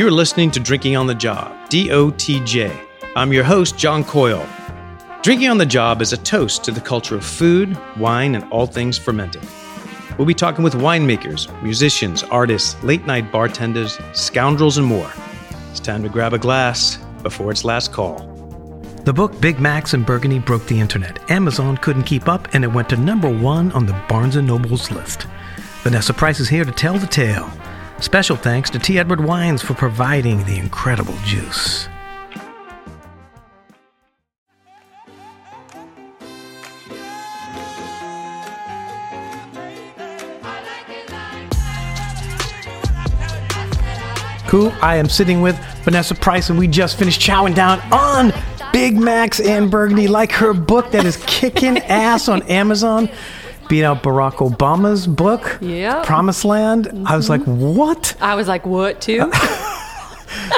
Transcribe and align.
You're 0.00 0.10
listening 0.10 0.50
to 0.52 0.60
Drinking 0.60 0.96
on 0.96 1.06
the 1.06 1.14
Job, 1.14 1.52
DOTJ. 1.68 2.86
I'm 3.16 3.34
your 3.34 3.44
host, 3.44 3.76
John 3.76 4.02
Coyle. 4.02 4.46
Drinking 5.20 5.48
on 5.50 5.58
the 5.58 5.66
Job 5.66 6.00
is 6.00 6.14
a 6.14 6.16
toast 6.16 6.64
to 6.64 6.70
the 6.70 6.80
culture 6.80 7.16
of 7.16 7.22
food, 7.22 7.76
wine, 7.98 8.34
and 8.34 8.50
all 8.50 8.64
things 8.64 8.96
fermented. 8.96 9.46
We'll 10.16 10.26
be 10.26 10.32
talking 10.32 10.64
with 10.64 10.72
winemakers, 10.72 11.52
musicians, 11.62 12.22
artists, 12.22 12.82
late 12.82 13.04
night 13.04 13.30
bartenders, 13.30 13.98
scoundrels, 14.14 14.78
and 14.78 14.86
more. 14.86 15.12
It's 15.70 15.80
time 15.80 16.02
to 16.02 16.08
grab 16.08 16.32
a 16.32 16.38
glass 16.38 16.96
before 17.22 17.50
its 17.50 17.66
last 17.66 17.92
call. 17.92 18.20
The 19.04 19.12
book 19.12 19.38
Big 19.38 19.60
Macs 19.60 19.92
and 19.92 20.06
Burgundy 20.06 20.38
broke 20.38 20.64
the 20.64 20.80
internet. 20.80 21.30
Amazon 21.30 21.76
couldn't 21.76 22.04
keep 22.04 22.26
up, 22.26 22.48
and 22.54 22.64
it 22.64 22.72
went 22.72 22.88
to 22.88 22.96
number 22.96 23.28
one 23.28 23.70
on 23.72 23.84
the 23.84 24.02
Barnes 24.08 24.36
& 24.36 24.36
Noble's 24.36 24.90
list. 24.90 25.26
Vanessa 25.82 26.14
Price 26.14 26.40
is 26.40 26.48
here 26.48 26.64
to 26.64 26.72
tell 26.72 26.96
the 26.96 27.06
tale. 27.06 27.52
Special 28.00 28.36
thanks 28.36 28.70
to 28.70 28.78
T. 28.78 28.98
Edward 28.98 29.20
Wines 29.20 29.60
for 29.62 29.74
providing 29.74 30.42
the 30.44 30.56
incredible 30.56 31.14
juice. 31.24 31.86
Cool. 44.50 44.72
I 44.82 44.96
am 44.96 45.08
sitting 45.08 45.42
with 45.42 45.56
Vanessa 45.84 46.14
Price, 46.14 46.50
and 46.50 46.58
we 46.58 46.66
just 46.66 46.98
finished 46.98 47.20
chowing 47.20 47.54
down 47.54 47.78
on 47.92 48.32
Big 48.72 48.98
Macs 48.98 49.38
and 49.38 49.70
Burgundy, 49.70 50.08
like 50.08 50.32
her 50.32 50.52
book 50.52 50.90
that 50.90 51.04
is 51.04 51.22
kicking 51.26 51.78
ass 51.88 52.28
on 52.28 52.42
Amazon. 52.44 53.08
Beat 53.70 53.84
out 53.84 54.02
Barack 54.02 54.34
Obama's 54.46 55.06
book, 55.06 55.56
Yeah. 55.62 56.02
Promised 56.04 56.44
Land. 56.44 56.88
I 57.06 57.16
was 57.16 57.28
mm-hmm. 57.30 57.50
like, 57.50 57.76
what? 57.76 58.16
I 58.20 58.34
was 58.34 58.48
like, 58.48 58.66
what, 58.66 59.00
too? 59.00 59.32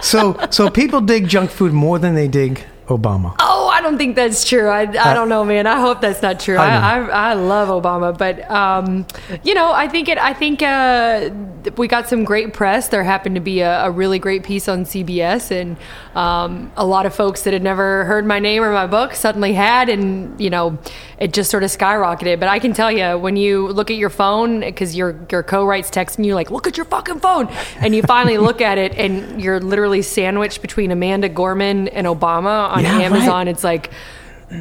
So, 0.03 0.37
so 0.51 0.69
people 0.69 1.01
dig 1.01 1.29
junk 1.29 1.51
food 1.51 1.73
more 1.73 1.99
than 1.99 2.15
they 2.15 2.29
dig 2.29 2.65
Obama. 2.89 3.35
oh, 3.39 3.52
don't 3.83 3.99
think 3.99 4.17
that's 4.17 4.49
true. 4.49 4.69
I, 4.69 4.83
I 4.83 5.15
don't 5.15 5.29
know, 5.29 5.45
man. 5.45 5.67
I 5.67 5.81
hope 5.81 6.01
that's 6.01 6.23
not 6.23 6.41
true. 6.41 6.57
I 6.57 6.77
I, 6.77 7.31
I, 7.31 7.35
love 7.35 7.69
Obama, 7.69 8.17
but 8.17 8.49
um, 8.51 9.07
you 9.43 9.55
know, 9.55 9.73
I 9.73 9.89
think 9.89 10.09
it. 10.09 10.19
I 10.19 10.33
think 10.33 10.63
uh, 10.63 11.31
we 11.77 11.89
got 11.89 12.09
some 12.09 12.25
great 12.25 12.53
press. 12.53 12.89
There 12.89 13.03
happened 13.05 13.35
to 13.35 13.41
be 13.41 13.61
a, 13.61 13.85
a 13.85 13.91
really 13.91 14.19
great 14.19 14.43
piece 14.43 14.69
on 14.69 14.85
CBS, 14.85 15.51
and 15.51 15.77
um, 16.15 16.73
a 16.77 16.87
lot 16.87 17.07
of 17.07 17.15
folks 17.15 17.43
that 17.43 17.53
had 17.53 17.63
never 17.63 18.05
heard 18.05 18.27
my 18.27 18.39
name 18.39 18.63
or 18.63 18.73
my 18.73 18.87
book 18.87 19.15
suddenly 19.15 19.53
had, 19.53 19.89
and 19.89 20.41
you 20.41 20.51
know, 20.51 20.79
it 21.19 21.33
just 21.33 21.51
sort 21.51 21.63
of 21.63 21.71
skyrocketed. 21.71 22.39
But 22.41 22.49
I 22.49 22.59
can 22.59 22.73
tell 22.73 22.93
you, 22.93 23.19
when 23.19 23.37
you 23.37 23.69
look 23.69 23.91
at 23.91 23.97
your 23.97 24.11
phone, 24.11 24.61
because 24.61 24.97
your 24.97 25.19
your 25.31 25.43
co-writes 25.43 25.91
texting 25.91 26.25
you 26.25 26.35
like, 26.35 26.51
"Look 26.51 26.67
at 26.67 26.77
your 26.77 26.87
fucking 26.87 27.21
phone," 27.21 27.49
and 27.81 27.95
you 27.95 28.03
finally 28.03 28.39
look 28.39 28.61
at 28.61 28.79
it, 28.79 28.95
and 28.95 29.41
you're 29.41 29.61
literally 29.61 30.03
sandwiched 30.03 30.63
between 30.63 30.91
Amanda 30.91 31.29
Gorman 31.29 31.89
and 31.89 32.07
Obama 32.07 32.71
on 32.71 32.83
Yeah, 32.83 32.97
right. 32.97 33.05
Amazon. 33.05 33.49
It's 33.49 33.65
like, 33.65 33.72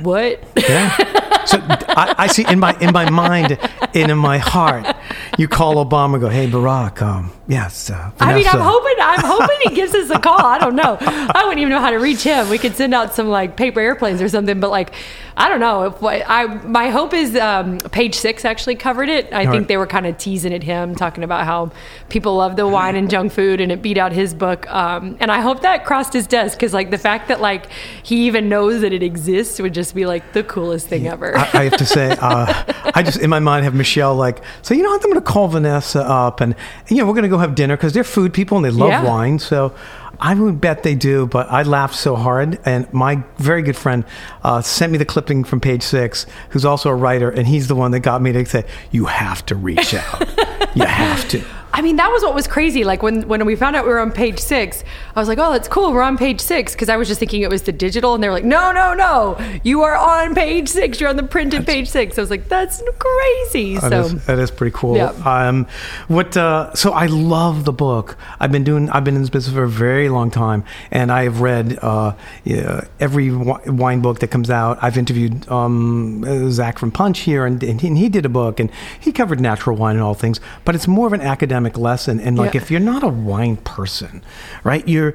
what? 0.01 0.43
Yeah. 0.55 1.45
So 1.45 1.57
I, 1.61 2.15
I 2.17 2.27
see 2.27 2.45
in 2.47 2.59
my 2.59 2.77
in 2.79 2.93
my 2.93 3.09
mind 3.09 3.57
and 3.93 4.11
in 4.11 4.17
my 4.17 4.37
heart, 4.37 4.95
you 5.37 5.47
call 5.47 5.83
Obama, 5.83 6.19
go, 6.19 6.29
"Hey, 6.29 6.47
Barack, 6.47 7.01
um, 7.01 7.31
yes." 7.47 7.89
Uh, 7.89 8.11
I 8.19 8.33
mean, 8.33 8.47
I'm 8.47 8.59
hoping 8.59 8.95
I'm 9.01 9.21
hoping 9.21 9.57
he 9.63 9.75
gives 9.75 9.93
us 9.93 10.09
a 10.09 10.19
call. 10.19 10.39
I 10.39 10.59
don't 10.59 10.75
know. 10.75 10.97
I 11.01 11.43
wouldn't 11.43 11.59
even 11.59 11.71
know 11.71 11.81
how 11.81 11.91
to 11.91 11.97
reach 11.97 12.23
him. 12.23 12.49
We 12.49 12.57
could 12.57 12.75
send 12.75 12.93
out 12.93 13.13
some 13.13 13.27
like 13.27 13.57
paper 13.57 13.79
airplanes 13.79 14.21
or 14.21 14.29
something, 14.29 14.59
but 14.59 14.69
like 14.69 14.93
I 15.37 15.49
don't 15.49 15.59
know. 15.59 15.83
If 15.83 16.03
I 16.03 16.45
my 16.45 16.89
hope 16.89 17.13
is 17.13 17.35
um, 17.37 17.79
page 17.79 18.15
six 18.15 18.43
actually 18.45 18.75
covered 18.75 19.09
it. 19.09 19.31
I 19.31 19.45
All 19.45 19.51
think 19.51 19.61
right. 19.61 19.67
they 19.67 19.77
were 19.77 19.87
kind 19.87 20.05
of 20.05 20.17
teasing 20.17 20.53
at 20.53 20.63
him, 20.63 20.95
talking 20.95 21.23
about 21.23 21.45
how 21.45 21.71
people 22.09 22.35
love 22.35 22.55
the 22.55 22.67
wine 22.67 22.95
and 22.95 23.09
junk 23.09 23.31
food, 23.31 23.61
and 23.61 23.71
it 23.71 23.81
beat 23.81 23.97
out 23.97 24.11
his 24.11 24.33
book. 24.33 24.69
Um, 24.71 25.17
and 25.19 25.31
I 25.31 25.39
hope 25.41 25.61
that 25.61 25.85
crossed 25.85 26.13
his 26.13 26.27
desk 26.27 26.57
because 26.57 26.73
like 26.73 26.91
the 26.91 26.97
fact 26.97 27.29
that 27.29 27.39
like 27.39 27.67
he 28.03 28.27
even 28.27 28.49
knows 28.49 28.81
that 28.81 28.93
it 28.93 29.03
exists 29.03 29.59
would 29.61 29.73
just 29.73 29.95
be 29.95 30.05
like 30.05 30.33
the 30.33 30.43
coolest 30.43 30.87
thing 30.87 31.07
ever. 31.07 31.37
I, 31.37 31.49
I 31.53 31.63
have 31.63 31.77
to 31.77 31.85
say, 31.85 32.11
uh, 32.21 32.91
I 32.93 33.01
just 33.03 33.19
in 33.19 33.29
my 33.29 33.39
mind 33.39 33.63
have 33.63 33.73
Michelle 33.73 34.15
like, 34.15 34.41
so 34.61 34.73
you 34.73 34.83
know 34.83 34.89
what? 34.89 35.03
I'm 35.03 35.11
going 35.11 35.23
to 35.23 35.31
call 35.31 35.47
Vanessa 35.47 36.01
up, 36.01 36.41
and, 36.41 36.53
and, 36.87 36.91
you 36.91 36.97
know 36.97 37.05
we're 37.07 37.13
going 37.13 37.23
to 37.23 37.29
go 37.29 37.37
have 37.37 37.55
dinner 37.55 37.77
because 37.77 37.93
they're 37.93 38.03
food 38.03 38.33
people 38.33 38.57
and 38.57 38.65
they 38.65 38.69
love 38.71 38.89
Yeah. 38.89 39.03
wine. 39.05 39.39
So 39.39 39.73
I 40.21 40.35
would 40.35 40.61
bet 40.61 40.83
they 40.83 40.95
do. 40.95 41.25
But 41.25 41.49
I 41.49 41.63
laughed 41.63 41.95
so 41.95 42.15
hard, 42.15 42.59
and 42.63 42.91
my 42.93 43.23
very 43.37 43.61
good 43.63 43.75
friend 43.75 44.05
uh, 44.43 44.61
sent 44.61 44.91
me 44.91 44.97
the 44.97 45.05
clipping 45.05 45.43
from 45.43 45.59
Page 45.59 45.83
Six, 45.83 46.25
who's 46.51 46.63
also 46.63 46.89
a 46.89 46.95
writer, 46.95 47.29
and 47.29 47.47
he's 47.47 47.67
the 47.67 47.75
one 47.75 47.91
that 47.91 48.01
got 48.01 48.21
me 48.21 48.31
to 48.31 48.45
say, 48.45 48.65
you 48.91 49.05
have 49.05 49.45
to 49.47 49.55
reach 49.55 49.93
out. 49.93 50.29
you 50.75 50.85
have 50.85 51.27
to. 51.29 51.43
I 51.73 51.81
mean, 51.81 51.95
that 51.97 52.09
was 52.11 52.21
what 52.23 52.35
was 52.35 52.47
crazy. 52.47 52.83
Like 52.83 53.01
when 53.01 53.27
when 53.27 53.45
we 53.45 53.55
found 53.55 53.75
out 53.75 53.85
we 53.85 53.91
were 53.91 53.99
on 53.99 54.11
page 54.11 54.39
six, 54.39 54.83
I 55.15 55.19
was 55.19 55.27
like, 55.27 55.37
"Oh, 55.37 55.51
that's 55.51 55.67
cool. 55.67 55.93
We're 55.93 56.01
on 56.01 56.17
page 56.17 56.41
six 56.41 56.73
because 56.73 56.89
I 56.89 56.97
was 56.97 57.07
just 57.07 57.19
thinking 57.19 57.41
it 57.41 57.49
was 57.49 57.63
the 57.63 57.71
digital, 57.71 58.13
and 58.13 58.23
they 58.23 58.27
were 58.27 58.33
like, 58.33 58.43
"No, 58.43 58.71
no, 58.71 58.93
no, 58.93 59.37
you 59.63 59.81
are 59.83 59.95
on 59.95 60.35
page 60.35 60.67
six. 60.67 60.99
You're 60.99 61.09
on 61.09 61.15
the 61.15 61.23
printed 61.23 61.65
page 61.65 61.87
six. 61.87 62.17
I 62.17 62.21
was 62.21 62.29
like, 62.29 62.49
"That's 62.49 62.83
crazy." 62.99 63.77
That 63.77 63.89
so 63.89 64.01
is, 64.01 64.25
that 64.25 64.39
is 64.39 64.51
pretty 64.51 64.75
cool. 64.75 64.97
Yeah. 64.97 65.11
Um, 65.25 65.67
what? 66.07 66.35
Uh, 66.35 66.73
so 66.73 66.91
I 66.91 67.05
love 67.05 67.63
the 67.65 67.73
book. 67.73 68.17
I've 68.39 68.51
been 68.51 68.63
doing. 68.63 68.89
I've 68.89 69.03
been 69.03 69.15
in 69.15 69.21
this 69.21 69.29
business 69.29 69.55
for 69.55 69.63
a 69.63 69.69
very 69.69 70.09
long 70.09 70.29
time, 70.29 70.65
and 70.91 71.11
I 71.11 71.23
have 71.23 71.39
read 71.39 71.79
uh, 71.81 72.15
yeah, 72.43 72.85
every 72.99 73.31
wine 73.31 74.01
book 74.01 74.19
that 74.19 74.27
comes 74.29 74.49
out. 74.49 74.77
I've 74.81 74.97
interviewed 74.97 75.49
um, 75.49 76.51
Zach 76.51 76.79
from 76.79 76.91
Punch 76.91 77.19
here, 77.19 77.45
and, 77.45 77.63
and, 77.63 77.79
he, 77.79 77.87
and 77.87 77.97
he 77.97 78.09
did 78.09 78.25
a 78.25 78.29
book, 78.29 78.59
and 78.59 78.69
he 78.99 79.11
covered 79.11 79.39
natural 79.39 79.77
wine 79.77 79.95
and 79.95 80.03
all 80.03 80.13
things. 80.13 80.39
But 80.65 80.75
it's 80.75 80.87
more 80.87 81.07
of 81.07 81.13
an 81.13 81.21
academic 81.21 81.60
lesson, 81.77 82.19
and 82.19 82.37
like 82.37 82.53
Yeah. 82.53 82.61
if 82.61 82.71
you're 82.71 82.79
not 82.79 83.03
a 83.03 83.07
wine 83.07 83.57
person, 83.57 84.23
right? 84.63 84.87
You're. 84.87 85.13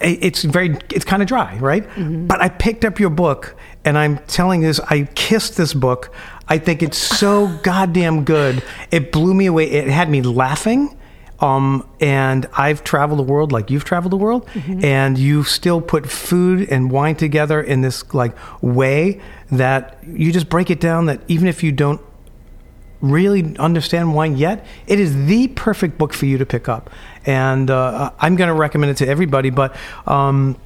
It's 0.00 0.42
very. 0.42 0.76
It's 0.90 1.04
kind 1.04 1.22
of 1.22 1.28
dry, 1.28 1.56
right? 1.58 1.84
But 2.28 2.40
I 2.40 2.48
picked 2.48 2.84
up 2.84 2.98
your 3.00 3.10
book, 3.10 3.54
and 3.84 3.96
I'm 3.98 4.18
telling 4.26 4.62
you 4.62 4.68
this. 4.68 4.80
I 4.80 5.04
kissed 5.14 5.56
this 5.56 5.74
book. 5.74 6.12
I 6.48 6.58
think 6.58 6.82
it's 6.82 6.98
so 6.98 7.46
goddamn 7.62 8.24
good. 8.24 8.62
It 8.90 9.12
blew 9.12 9.34
me 9.34 9.46
away. 9.46 9.70
It 9.70 9.88
had 9.88 10.08
me 10.10 10.22
laughing. 10.22 10.96
Um, 11.40 11.86
and 12.00 12.46
I've 12.56 12.84
traveled 12.84 13.18
the 13.18 13.24
world 13.24 13.50
like 13.52 13.68
you've 13.70 13.84
traveled 13.84 14.12
the 14.12 14.16
world, 14.16 14.48
and 14.82 15.18
you 15.18 15.42
still 15.42 15.80
put 15.80 16.08
food 16.08 16.68
and 16.70 16.90
wine 16.90 17.16
together 17.16 17.60
in 17.60 17.82
this 17.82 18.14
like 18.14 18.34
way 18.62 19.20
that 19.50 19.98
you 20.06 20.32
just 20.32 20.48
break 20.48 20.70
it 20.70 20.80
down. 20.80 21.06
That 21.06 21.20
even 21.28 21.48
if 21.48 21.62
you 21.62 21.72
don't 21.72 22.00
really 23.10 23.56
understand 23.58 24.14
wine 24.14 24.36
yet, 24.36 24.64
it 24.86 24.98
is 24.98 25.26
the 25.26 25.48
perfect 25.48 25.98
book 25.98 26.12
for 26.12 26.26
you 26.26 26.38
to 26.38 26.46
pick 26.46 26.68
up. 26.68 26.90
And 27.26 27.70
uh, 27.70 28.10
I'm 28.18 28.36
going 28.36 28.48
to 28.48 28.54
recommend 28.54 28.90
it 28.90 28.96
to 28.98 29.08
everybody. 29.08 29.50
But 29.50 29.76
um, 30.06 30.56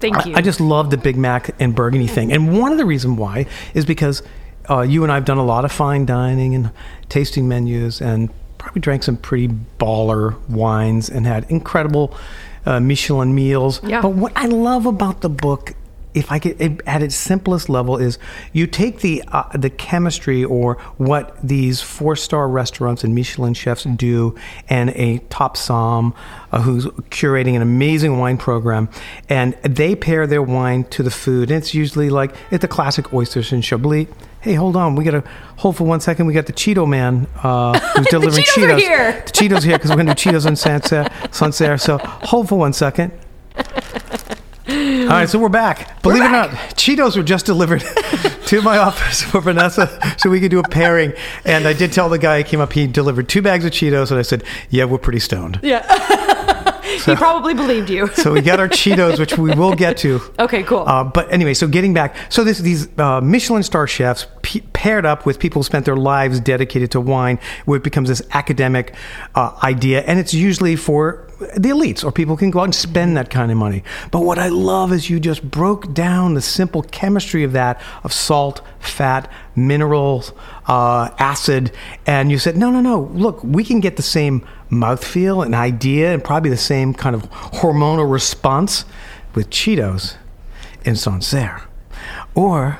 thank 0.00 0.16
I- 0.16 0.24
you. 0.24 0.34
I, 0.36 0.40
just 0.40 0.60
love 0.60 0.90
the 0.90 0.96
Big 0.96 1.16
Mac 1.16 1.50
and 1.60 1.74
Burgundy 1.74 2.06
thing. 2.06 2.32
And 2.32 2.58
one 2.58 2.72
of 2.72 2.78
the 2.78 2.84
reasons 2.84 3.18
why 3.18 3.46
is 3.74 3.84
because 3.84 4.22
uh, 4.68 4.82
you 4.82 5.02
and 5.02 5.10
I 5.10 5.16
have 5.16 5.24
done 5.24 5.38
a 5.38 5.44
lot 5.44 5.64
of 5.64 5.72
fine 5.72 6.06
dining 6.06 6.54
and 6.54 6.70
tasting 7.08 7.48
menus 7.48 8.00
and 8.00 8.30
probably 8.58 8.80
drank 8.80 9.02
some 9.02 9.16
pretty 9.16 9.48
baller 9.78 10.38
wines 10.48 11.08
and 11.08 11.26
had 11.26 11.50
incredible 11.50 12.14
uh, 12.66 12.78
Michelin 12.78 13.34
meals. 13.34 13.82
Yeah. 13.82 14.02
But 14.02 14.10
what 14.10 14.32
I 14.36 14.46
love 14.46 14.86
about 14.86 15.22
the 15.22 15.30
book, 15.30 15.74
if 16.12 16.32
I 16.32 16.38
could, 16.38 16.60
it- 16.60 16.80
at 16.86 17.02
its 17.02 17.14
simplest 17.14 17.68
level, 17.68 17.96
is 17.96 18.18
you 18.52 18.66
take 18.66 19.00
the 19.00 19.22
uh, 19.28 19.44
the 19.56 19.70
chemistry 19.70 20.44
or 20.44 20.74
what 20.96 21.36
these 21.42 21.80
four 21.80 22.16
star 22.16 22.48
restaurants 22.48 23.04
and 23.04 23.14
Michelin 23.14 23.54
chefs 23.54 23.84
do, 23.84 24.34
and 24.68 24.90
a 24.90 25.18
top 25.30 25.56
som 25.56 26.14
uh, 26.52 26.60
who's 26.62 26.86
curating 27.10 27.54
an 27.54 27.62
amazing 27.62 28.18
wine 28.18 28.36
program, 28.38 28.88
and 29.28 29.54
they 29.62 29.94
pair 29.94 30.26
their 30.26 30.42
wine 30.42 30.84
to 30.84 31.02
the 31.02 31.10
food. 31.10 31.50
And 31.50 31.58
it's 31.58 31.74
usually 31.74 32.10
like 32.10 32.34
it's 32.50 32.62
the 32.62 32.68
classic 32.68 33.12
oysters 33.14 33.52
and 33.52 33.64
chablis. 33.64 34.08
Hey, 34.40 34.54
hold 34.54 34.74
on, 34.74 34.96
we 34.96 35.04
got 35.04 35.10
to 35.22 35.30
hold 35.58 35.76
for 35.76 35.84
one 35.84 36.00
second. 36.00 36.24
We 36.26 36.32
got 36.32 36.46
the 36.46 36.54
Cheeto 36.54 36.88
man 36.88 37.26
uh, 37.42 37.78
who's 37.96 38.06
delivering 38.06 38.42
Cheetos 38.42 38.64
are 38.70 38.76
Cheetos. 38.76 38.78
here. 38.80 39.22
The 39.26 39.32
Cheetos 39.32 39.62
here 39.62 39.76
because 39.76 39.90
we're 39.90 39.98
gonna 39.98 40.14
do 40.14 40.30
Cheetos 40.30 40.46
on 40.46 40.56
Sancerre. 40.56 41.08
Sancerre. 41.30 41.78
So 41.78 41.98
hold 41.98 42.48
for 42.48 42.58
one 42.58 42.72
second. 42.72 43.12
All 45.10 45.16
right, 45.16 45.28
so 45.28 45.40
we're 45.40 45.48
back. 45.48 46.00
Believe 46.02 46.22
it 46.22 46.26
or 46.26 46.30
not, 46.30 46.50
Cheetos 46.76 47.16
were 47.16 47.24
just 47.24 47.44
delivered 47.44 47.80
to 48.46 48.62
my 48.62 48.78
office 48.78 49.20
for 49.22 49.40
Vanessa 49.40 49.98
so 50.16 50.30
we 50.30 50.38
could 50.38 50.52
do 50.52 50.60
a 50.60 50.62
pairing. 50.62 51.14
And 51.44 51.66
I 51.66 51.72
did 51.72 51.92
tell 51.92 52.08
the 52.08 52.16
guy 52.16 52.42
who 52.42 52.48
came 52.48 52.60
up, 52.60 52.72
he 52.72 52.86
delivered 52.86 53.28
two 53.28 53.42
bags 53.42 53.64
of 53.64 53.72
Cheetos. 53.72 54.12
And 54.12 54.20
I 54.20 54.22
said, 54.22 54.44
Yeah, 54.68 54.84
we're 54.84 54.98
pretty 54.98 55.18
stoned. 55.18 55.58
yeah, 55.64 55.84
So, 57.00 57.12
he 57.12 57.16
probably 57.16 57.54
believed 57.54 57.90
you. 57.90 58.06
So 58.08 58.32
we 58.32 58.40
got 58.40 58.60
our 58.60 58.68
Cheetos, 58.68 59.18
which 59.18 59.36
we 59.36 59.52
will 59.52 59.74
get 59.74 59.96
to. 59.98 60.20
Okay, 60.38 60.62
cool. 60.62 60.84
Uh, 60.86 61.02
but 61.04 61.30
anyway, 61.32 61.54
so 61.54 61.66
getting 61.66 61.92
back, 61.92 62.14
so 62.28 62.44
this, 62.44 62.58
these 62.58 62.88
uh, 62.98 63.20
Michelin 63.20 63.62
star 63.64 63.86
chefs 63.88 64.26
p- 64.42 64.62
paired 64.72 65.04
up 65.04 65.26
with 65.26 65.38
people 65.40 65.60
who 65.60 65.64
spent 65.64 65.86
their 65.86 65.96
lives 65.96 66.38
dedicated 66.40 66.92
to 66.92 67.00
wine, 67.00 67.38
where 67.64 67.76
it 67.78 67.82
becomes 67.84 68.08
this 68.08 68.22
academic 68.32 68.94
uh, 69.34 69.58
idea, 69.64 70.02
and 70.02 70.18
it's 70.20 70.32
usually 70.32 70.76
for 70.76 71.29
the 71.40 71.70
elites 71.70 72.04
or 72.04 72.12
people 72.12 72.36
can 72.36 72.50
go 72.50 72.60
out 72.60 72.64
and 72.64 72.74
spend 72.74 73.16
that 73.16 73.30
kind 73.30 73.50
of 73.50 73.56
money. 73.56 73.82
But 74.10 74.20
what 74.20 74.38
I 74.38 74.48
love 74.48 74.92
is 74.92 75.08
you 75.08 75.18
just 75.18 75.42
broke 75.42 75.94
down 75.94 76.34
the 76.34 76.42
simple 76.42 76.82
chemistry 76.82 77.44
of 77.44 77.52
that 77.52 77.80
of 78.04 78.12
salt, 78.12 78.60
fat, 78.78 79.30
minerals, 79.56 80.32
uh, 80.66 81.10
acid, 81.18 81.72
and 82.06 82.30
you 82.30 82.38
said, 82.38 82.56
no, 82.56 82.70
no, 82.70 82.80
no. 82.80 83.10
Look, 83.14 83.42
we 83.42 83.64
can 83.64 83.80
get 83.80 83.96
the 83.96 84.02
same 84.02 84.46
mouthfeel 84.70 85.44
and 85.44 85.54
idea, 85.54 86.12
and 86.12 86.22
probably 86.22 86.50
the 86.50 86.56
same 86.56 86.92
kind 86.92 87.16
of 87.16 87.30
hormonal 87.30 88.10
response 88.10 88.84
with 89.34 89.48
Cheetos 89.50 90.16
in 90.84 90.94
Sancerre 90.94 91.62
or 92.34 92.78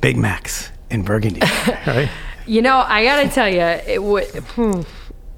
Big 0.00 0.16
Macs 0.16 0.70
in 0.90 1.02
Burgundy, 1.02 1.40
right? 1.86 2.10
You 2.46 2.62
know, 2.62 2.82
I 2.84 3.04
gotta 3.04 3.28
tell 3.28 3.48
you, 3.48 3.60
it 3.60 4.02
would. 4.02 4.26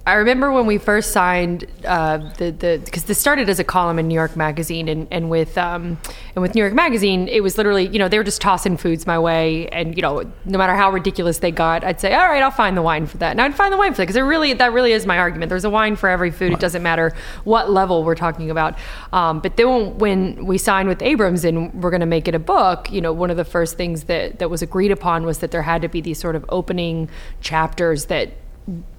I 0.04 0.14
remember 0.14 0.50
when 0.50 0.66
we 0.66 0.78
first 0.78 1.12
signed 1.12 1.64
uh, 1.84 2.18
the 2.36 2.50
the 2.50 2.82
because 2.84 3.04
this 3.04 3.20
started 3.20 3.48
as 3.48 3.60
a 3.60 3.64
column 3.64 4.00
in 4.00 4.08
New 4.08 4.16
York 4.16 4.34
Magazine 4.34 4.88
and 4.88 5.06
and 5.12 5.30
with 5.30 5.56
um, 5.56 5.96
and 6.34 6.42
with 6.42 6.56
New 6.56 6.60
York 6.60 6.74
Magazine 6.74 7.28
it 7.28 7.40
was 7.40 7.56
literally 7.56 7.86
you 7.86 8.00
know 8.00 8.08
they 8.08 8.18
were 8.18 8.24
just 8.24 8.40
tossing 8.40 8.76
foods 8.76 9.06
my 9.06 9.16
way 9.16 9.68
and 9.68 9.94
you 9.94 10.02
know 10.02 10.24
no 10.44 10.58
matter 10.58 10.74
how 10.74 10.90
ridiculous 10.90 11.38
they 11.38 11.52
got 11.52 11.84
I'd 11.84 12.00
say 12.00 12.14
all 12.14 12.26
right 12.26 12.42
I'll 12.42 12.50
find 12.50 12.76
the 12.76 12.82
wine 12.82 13.06
for 13.06 13.18
that. 13.18 13.30
And 13.30 13.40
I'd 13.40 13.54
find 13.54 13.72
the 13.72 13.76
wine 13.76 13.92
for 13.92 13.98
that 13.98 14.04
because 14.04 14.16
it 14.16 14.22
really 14.22 14.52
that 14.54 14.72
really 14.72 14.90
is 14.90 15.06
my 15.06 15.18
argument. 15.18 15.50
There's 15.50 15.64
a 15.64 15.70
wine 15.70 15.94
for 15.94 16.08
every 16.08 16.32
food. 16.32 16.52
It 16.52 16.58
doesn't 16.58 16.82
matter 16.82 17.14
what 17.44 17.70
level 17.70 18.02
we're 18.02 18.16
talking 18.16 18.50
about. 18.50 18.76
Um, 19.12 19.38
but 19.38 19.56
then 19.56 19.98
when 19.98 20.46
we 20.46 20.58
signed 20.58 20.88
with 20.88 21.00
Abrams 21.00 21.44
and 21.44 21.72
we're 21.80 21.90
going 21.90 22.00
to 22.00 22.06
make 22.06 22.26
it 22.26 22.34
a 22.34 22.40
book 22.40 22.90
you 22.90 23.00
know 23.00 23.12
one 23.12 23.30
of 23.30 23.36
the 23.36 23.44
first 23.44 23.76
things 23.76 24.04
that 24.04 24.40
that 24.40 24.50
was 24.50 24.62
agreed 24.62 24.90
upon 24.90 25.24
was 25.24 25.38
that 25.38 25.52
there 25.52 25.62
had 25.62 25.80
to 25.82 25.88
be 25.88 26.00
these 26.00 26.18
sort 26.18 26.34
of 26.34 26.44
opening 26.48 27.08
chapters 27.40 28.06
that 28.06 28.32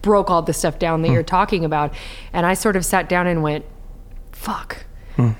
broke 0.01 0.30
all 0.30 0.42
the 0.42 0.54
stuff 0.54 0.77
down 0.80 1.01
that 1.01 1.07
Hmm. 1.10 1.13
you're 1.13 1.24
talking 1.24 1.63
about. 1.65 1.94
And 2.33 2.45
I 2.45 2.54
sort 2.54 2.75
of 2.75 2.86
sat 2.86 3.07
down 3.10 3.27
and 3.27 3.42
went, 3.44 3.65
fuck. 4.31 4.86
Hmm. 5.15 5.31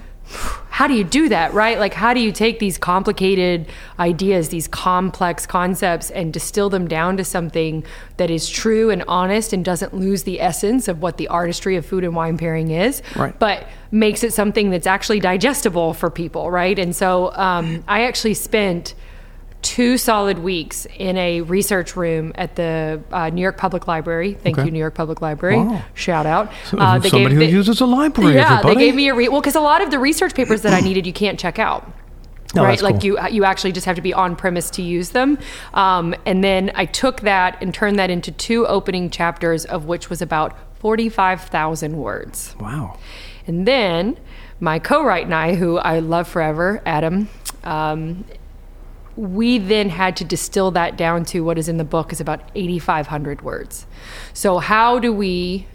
How 0.70 0.88
do 0.88 0.96
you 0.96 1.04
do 1.04 1.30
that, 1.30 1.54
right? 1.54 1.78
Like, 1.78 1.94
how 1.94 2.16
do 2.16 2.20
you 2.20 2.32
take 2.32 2.58
these 2.58 2.80
complicated 2.80 3.68
ideas, 4.00 4.50
these 4.50 4.68
complex 4.68 5.46
concepts, 5.46 6.10
and 6.10 6.34
distill 6.34 6.70
them 6.70 6.88
down 6.88 7.18
to 7.18 7.24
something 7.24 7.84
that 8.18 8.32
is 8.32 8.50
true 8.50 8.90
and 8.90 9.04
honest 9.08 9.54
and 9.54 9.64
doesn't 9.64 9.94
lose 9.94 10.24
the 10.24 10.42
essence 10.42 10.88
of 10.88 11.02
what 11.02 11.18
the 11.18 11.28
artistry 11.28 11.76
of 11.76 11.86
food 11.86 12.04
and 12.04 12.16
wine 12.16 12.38
pairing 12.40 12.72
is, 12.72 13.04
Right. 13.16 13.38
but 13.38 13.68
makes 13.92 14.24
it 14.24 14.34
something 14.34 14.72
that's 14.72 14.88
actually 14.88 15.20
digestible 15.20 15.94
for 15.94 16.10
people, 16.10 16.50
right? 16.50 16.80
And 16.80 16.96
so 16.96 17.32
um, 17.36 17.84
I 17.88 18.04
actually 18.06 18.34
spent 18.34 18.96
two 19.64 19.98
solid 19.98 20.38
weeks 20.40 20.86
in 20.98 21.18
a 21.18 21.42
research 21.42 21.96
room 21.96 22.32
at 22.36 22.56
the 22.56 23.02
uh, 23.12 23.30
New 23.30 23.42
York 23.42 23.58
Public 23.58 23.88
Library. 23.88 24.34
Thank 24.36 24.58
Okay. 24.60 24.66
you, 24.66 24.72
New 24.72 24.78
York 24.80 24.94
Public 24.94 25.22
Library. 25.22 25.58
Wow. 25.58 25.82
Shout 25.96 26.26
out. 26.28 26.52
So- 26.66 26.78
Uh, 26.78 27.00
they 27.00 27.10
somebody 27.10 27.36
gave- 27.38 27.50
who 27.50 27.56
uses 27.58 27.82
a 27.82 27.86
library, 27.86 28.36
Yeah, 28.36 28.60
everybody. 28.60 28.76
they 28.76 28.82
gave 28.86 28.96
me 28.96 29.08
a 29.10 29.16
re- 29.16 29.30
well 29.30 29.42
because 29.42 29.56
a 29.56 29.60
lot 29.62 29.82
of 29.82 29.90
the 29.90 29.98
research 29.98 30.36
papers 30.36 30.62
that 30.62 30.74
I 30.74 30.80
needed 30.90 31.08
you 31.08 31.14
can't 31.14 31.40
check 31.40 31.58
out. 31.58 31.90
Oh, 32.56 32.64
right, 32.64 32.80
like 32.84 32.96
cool. 33.02 33.04
you 33.06 33.20
you 33.32 33.46
actually 33.46 33.72
just 33.72 33.88
have 33.88 33.96
to 33.96 34.02
be 34.04 34.14
on 34.14 34.36
premise 34.36 34.70
to 34.72 34.84
use 34.84 35.10
them. 35.10 35.40
Um, 35.74 36.14
and 36.26 36.44
then 36.44 36.72
I 36.76 36.86
took 36.86 37.22
that 37.22 37.58
and 37.62 37.74
turned 37.74 37.98
that 37.98 38.12
into 38.12 38.32
two 38.32 38.68
opening 38.68 39.10
chapters, 39.10 39.66
of 39.66 39.86
which 39.86 40.10
was 40.12 40.22
about 40.22 40.54
forty 40.80 41.10
five 41.10 41.42
thousand 41.42 41.98
words. 41.98 42.56
Wow. 42.60 43.00
And 43.48 43.68
then 43.68 44.18
my 44.60 44.78
co-write 44.78 45.26
and 45.26 45.34
I, 45.34 45.56
who 45.56 45.78
I 45.80 45.98
love 46.00 46.28
forever, 46.28 46.82
Adam, 46.86 47.28
um, 47.64 48.24
we 49.16 49.58
then 49.58 49.90
had 49.90 50.18
to 50.18 50.26
distill 50.26 50.72
that 50.72 50.98
down 50.98 51.26
to 51.26 51.42
what 51.42 51.58
is 51.58 51.68
in 51.68 51.78
the 51.78 51.84
book 51.84 52.12
is 52.12 52.20
about 52.20 52.42
8,500 52.56 53.42
words. 53.42 53.86
So 54.34 54.60
how 54.60 55.00
do 55.00 55.14
we 55.14 55.68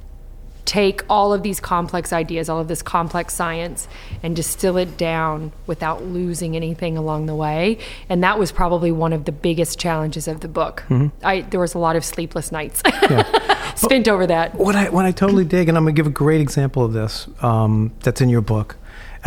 take 0.64 1.02
all 1.08 1.32
of 1.32 1.43
these 1.43 1.61
complex 1.61 2.12
ideas, 2.12 2.50
all 2.50 2.61
of 2.61 2.69
this 2.69 2.82
complex 2.82 3.32
science, 3.32 3.88
and 4.23 4.37
distill 4.37 4.76
it 4.76 4.99
down 4.99 5.50
without 5.67 6.05
losing 6.05 6.56
anything 6.56 6.99
along 6.99 7.25
the 7.26 7.35
way? 7.35 7.79
And 8.08 8.23
that 8.23 8.38
was 8.38 8.52
probably 8.52 8.93
one 8.93 9.12
of 9.14 9.25
the 9.25 9.32
biggest 9.32 9.79
challenges 9.79 10.29
of 10.29 10.40
the 10.40 10.49
book. 10.49 10.85
I, 11.23 11.40
there 11.40 11.61
was 11.61 11.75
a 11.75 11.79
lot 11.79 11.96
of 11.96 12.05
sleepless 12.05 12.52
nights 12.52 12.82
spent 13.76 14.08
over 14.08 14.26
that. 14.26 14.56
What 14.56 14.76
I 14.76 14.90
what 14.90 15.06
I 15.06 15.12
totally 15.12 15.44
dig, 15.44 15.69
and 15.69 15.79
I'm 15.79 15.85
gonna 15.85 15.93
give 15.93 16.06
a 16.06 16.11
great 16.11 16.40
example 16.40 16.85
of 16.85 16.93
this 16.93 17.29
um, 17.40 17.93
that's 18.00 18.20
in 18.20 18.29
your 18.29 18.43
book, 18.43 18.76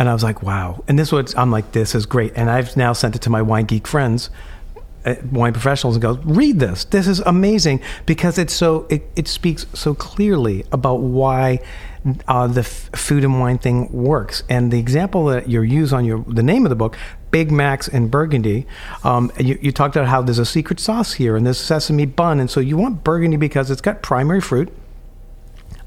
and 0.02 0.08
I 0.08 0.14
was 0.14 0.24
like, 0.24 0.42
wow. 0.42 0.82
And 0.88 0.98
this 0.98 1.12
was 1.12 1.32
I'm 1.36 1.52
like, 1.52 1.70
this 1.70 1.94
is 1.94 2.06
great, 2.06 2.32
and 2.34 2.50
I've 2.50 2.76
now 2.76 2.92
sent 2.92 3.14
it 3.14 3.22
to 3.22 3.30
my 3.30 3.40
wine 3.40 3.66
geek 3.66 3.86
friends, 3.86 4.30
uh, 5.04 5.14
wine 5.30 5.52
professionals, 5.52 5.94
and 5.94 6.02
go 6.02 6.14
read 6.24 6.58
this. 6.58 6.84
This 6.86 7.06
is 7.06 7.20
amazing 7.20 7.80
because 8.04 8.36
it's 8.36 8.52
so 8.52 8.84
it, 8.90 9.08
it 9.14 9.28
speaks 9.28 9.64
so 9.74 9.94
clearly 9.94 10.64
about 10.72 10.96
why. 10.96 11.60
Uh, 12.26 12.48
the 12.48 12.62
f- 12.62 12.90
food 12.96 13.22
and 13.22 13.38
wine 13.38 13.58
thing 13.58 13.88
works, 13.92 14.42
and 14.48 14.72
the 14.72 14.78
example 14.80 15.26
that 15.26 15.48
you 15.48 15.62
use 15.62 15.92
on 15.92 16.04
your 16.04 16.24
the 16.26 16.42
name 16.42 16.66
of 16.66 16.70
the 16.70 16.74
book, 16.74 16.98
Big 17.30 17.52
Macs 17.52 17.86
in 17.86 18.08
Burgundy. 18.08 18.66
Um, 19.04 19.30
you, 19.38 19.56
you 19.62 19.70
talked 19.70 19.94
about 19.94 20.08
how 20.08 20.20
there's 20.20 20.40
a 20.40 20.44
secret 20.44 20.80
sauce 20.80 21.12
here, 21.12 21.36
and 21.36 21.46
there's 21.46 21.60
sesame 21.60 22.06
bun, 22.06 22.40
and 22.40 22.50
so 22.50 22.58
you 22.58 22.76
want 22.76 23.04
Burgundy 23.04 23.36
because 23.36 23.70
it's 23.70 23.80
got 23.80 24.02
primary 24.02 24.40
fruit, 24.40 24.72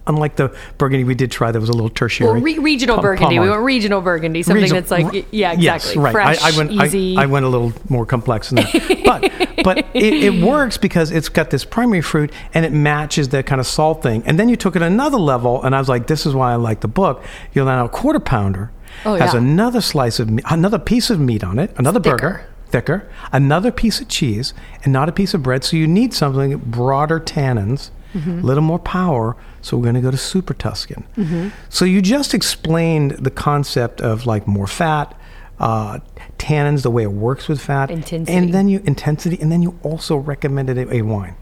unlike 0.07 0.35
the 0.35 0.55
Burgundy 0.77 1.03
we 1.03 1.15
did 1.15 1.31
try, 1.31 1.51
there 1.51 1.61
was 1.61 1.69
a 1.69 1.73
little 1.73 1.89
tertiary. 1.89 2.31
Well, 2.33 2.41
re- 2.41 2.59
regional 2.59 2.95
pom- 2.97 3.03
Burgundy. 3.03 3.39
We 3.39 3.49
want 3.49 3.63
regional 3.63 4.01
Burgundy, 4.01 4.43
something 4.43 4.61
Regional- 4.63 4.81
that's 4.81 4.91
like, 4.91 5.25
yeah, 5.31 5.53
exactly. 5.53 5.63
Yes, 5.63 5.95
right. 5.95 6.11
Fresh, 6.11 6.41
I, 6.43 6.49
I 6.53 6.57
went, 6.57 6.71
easy. 6.71 7.17
I, 7.17 7.25
went 7.25 7.45
a 7.45 7.49
little 7.49 7.73
more 7.89 8.05
complex 8.05 8.49
than 8.49 8.57
that, 8.57 9.01
but 9.05 9.31
but 9.63 9.77
it, 9.93 10.13
it 10.13 10.43
works 10.43 10.77
because 10.77 11.11
it's 11.11 11.29
got 11.29 11.49
this 11.49 11.65
primary 11.65 12.01
fruit 12.01 12.31
and 12.53 12.65
it 12.65 12.71
matches 12.71 13.29
that 13.29 13.45
kind 13.45 13.59
of 13.59 13.65
salt 13.67 14.03
thing. 14.03 14.21
And 14.25 14.37
then 14.39 14.47
you 14.49 14.55
took 14.55 14.75
it 14.75 14.81
another 14.81 15.17
level, 15.17 15.63
and 15.63 15.75
I 15.75 15.79
was 15.79 15.89
like, 15.89 16.07
this 16.07 16.25
is 16.25 16.33
why 16.35 16.51
I 16.51 16.55
like 16.55 16.81
the 16.81 16.87
book. 16.87 17.23
You're 17.53 17.65
now 17.65 17.85
a 17.85 17.89
quarter 17.89 18.19
pounder 18.19 18.71
Oh, 19.05 19.15
has 19.15 19.33
yeah. 19.33 19.39
another 19.39 19.81
slice 19.81 20.19
of 20.19 20.29
meat, 20.29 20.45
another 20.49 20.79
piece 20.79 21.09
of 21.09 21.19
meat 21.19 21.43
on 21.43 21.59
it, 21.59 21.73
another 21.77 21.99
Thicker. 21.99 22.15
burger. 22.17 22.45
Thicker, 22.67 23.07
another 23.31 23.71
piece 23.71 23.99
of 24.01 24.07
cheese, 24.07 24.53
and 24.83 24.91
not 24.93 25.07
a 25.07 25.11
piece 25.11 25.33
of 25.33 25.43
bread. 25.43 25.63
So 25.63 25.77
you 25.77 25.85
need 25.87 26.13
something 26.13 26.57
broader 26.59 27.19
tannins, 27.19 27.89
a 27.89 28.17
Mm-hmm. 28.17 28.41
little 28.41 28.63
more 28.63 28.79
power. 28.79 29.35
So 29.65 29.77
we're 29.77 29.83
going 29.83 29.95
to 29.95 30.01
go 30.01 30.11
to 30.11 30.17
Super 30.17 30.53
Tuscan. 30.53 31.07
Mm-hmm. 31.17 31.49
So 31.69 31.85
you 31.85 31.99
just 31.99 32.35
explained 32.35 33.11
the 33.13 33.31
concept 33.31 33.99
of 33.99 34.27
like 34.27 34.47
more 34.47 34.67
fat, 34.67 35.19
uh, 35.59 36.01
tannins, 36.37 36.83
the 36.83 36.91
way 36.91 37.01
it 37.01 37.11
works 37.11 37.47
with 37.47 37.59
fat, 37.59 37.89
Intensity. 37.89 38.31
and 38.37 38.53
then 38.53 38.67
you 38.67 38.83
intensity, 38.85 39.41
and 39.41 39.51
then 39.51 39.63
you 39.63 39.79
also 39.81 40.17
recommended 40.17 40.77
a, 40.77 40.97
a 40.97 41.01
wine. 41.01 41.35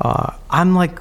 Uh, 0.00 0.32
I'm 0.48 0.74
like, 0.74 0.98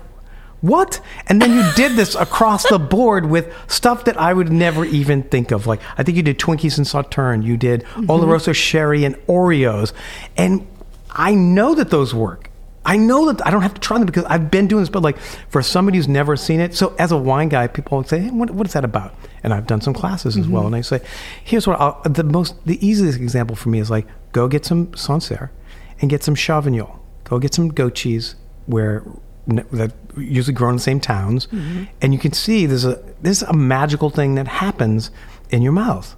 what? 0.60 1.00
And 1.28 1.42
then 1.42 1.54
you 1.54 1.64
did 1.78 1.94
this 1.94 2.16
across 2.16 2.68
the 2.68 2.80
board 2.80 3.28
with 3.28 3.54
stuff 3.68 4.04
that 4.04 4.20
I 4.20 4.34
would 4.34 4.52
never 4.52 4.84
even 4.84 5.24
think 5.24 5.52
of. 5.52 5.68
Like 5.68 5.80
I 5.98 6.04
think 6.04 6.18
you 6.18 6.24
did 6.24 6.38
Twinkies 6.38 6.78
and 6.78 6.86
Sauterne, 6.86 7.44
you 7.44 7.56
did 7.56 7.84
Oloroso 7.96 8.54
Sherry 8.54 9.06
and 9.06 9.16
Oreos, 9.28 9.94
and 10.36 10.68
I 11.12 11.34
know 11.34 11.75
that 11.75 11.92
those 11.92 12.13
work. 12.13 12.52
I 12.88 12.95
know 12.95 13.31
that 13.31 13.45
I 13.45 13.51
don't 13.51 13.62
have 13.62 13.74
to 13.74 13.81
try 13.81 13.98
them 13.98 14.06
because 14.06 14.24
I've 14.24 14.50
been 14.50 14.68
doing 14.68 14.81
this. 14.81 14.89
But 14.89 15.04
like 15.04 15.19
for 15.50 15.62
somebody 15.62 15.98
who's 15.98 16.07
never 16.07 16.38
seen 16.38 16.62
it, 16.62 16.74
so 16.74 16.95
as 16.98 17.12
a 17.12 17.18
wine 17.18 17.50
guy, 17.50 17.68
people 17.68 17.98
would 17.98 18.07
say, 18.07 18.19
hey, 18.19 18.30
what, 18.31 18.50
"What 18.51 18.66
is 18.66 18.74
that 18.74 18.86
about?" 18.86 19.13
And 19.44 19.53
I've 19.53 19.67
done 19.67 19.82
some 19.82 19.94
classes 19.94 20.38
as 20.38 20.48
well, 20.48 20.63
mm-hmm. 20.63 20.74
and 20.74 20.75
I 20.77 20.82
say, 20.82 21.01
"Here's 21.44 21.67
what 21.67 21.79
I'll, 21.79 22.01
the 22.03 22.24
most 22.24 22.56
the 22.65 22.84
easiest 22.86 23.20
example 23.20 23.58
for 23.58 23.67
me 23.70 23.79
is 23.79 23.91
like 23.91 24.08
go 24.32 24.48
get 24.48 24.65
some 24.65 24.96
Sancerre 24.96 25.51
and 26.00 26.10
get 26.10 26.24
some 26.24 26.34
Chavignol. 26.34 26.98
Go 27.25 27.39
get 27.39 27.53
some 27.53 27.67
goat 27.67 27.96
cheese 27.96 28.36
where 28.67 29.03
that 29.48 29.91
usually 30.17 30.53
grown 30.53 30.72
in 30.72 30.75
the 30.77 30.82
same 30.82 31.01
towns, 31.01 31.48
mm-hmm. 31.48 31.84
and 32.01 32.13
you 32.13 32.20
can 32.20 32.32
see 32.32 32.65
there's 32.65 32.86
a 32.86 33.03
there's 33.22 33.44
a 33.44 33.53
magical 33.53 34.10
thing 34.10 34.36
that 34.36 34.48
happens 34.48 35.12
in 35.50 35.62
your 35.62 35.74
mouth, 35.74 36.15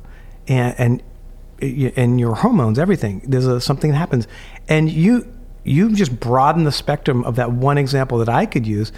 and 0.48 0.76
and 0.78 1.04
and 1.98 2.20
your 2.20 2.36
hormones, 2.36 2.78
everything. 2.78 3.24
There's 3.26 3.48
a, 3.48 3.60
something 3.60 3.90
that 3.90 3.98
happens, 3.98 4.28
and 4.68 4.88
you 4.90 5.26
you 5.64 5.94
just 5.94 6.20
broaden 6.20 6.64
the 6.64 6.72
spectrum 6.72 7.24
of 7.24 7.36
that 7.36 7.52
one 7.52 7.78
example 7.78 8.18
that 8.20 8.30
I 8.30 8.46
could 8.46 8.66
use, 8.68 8.92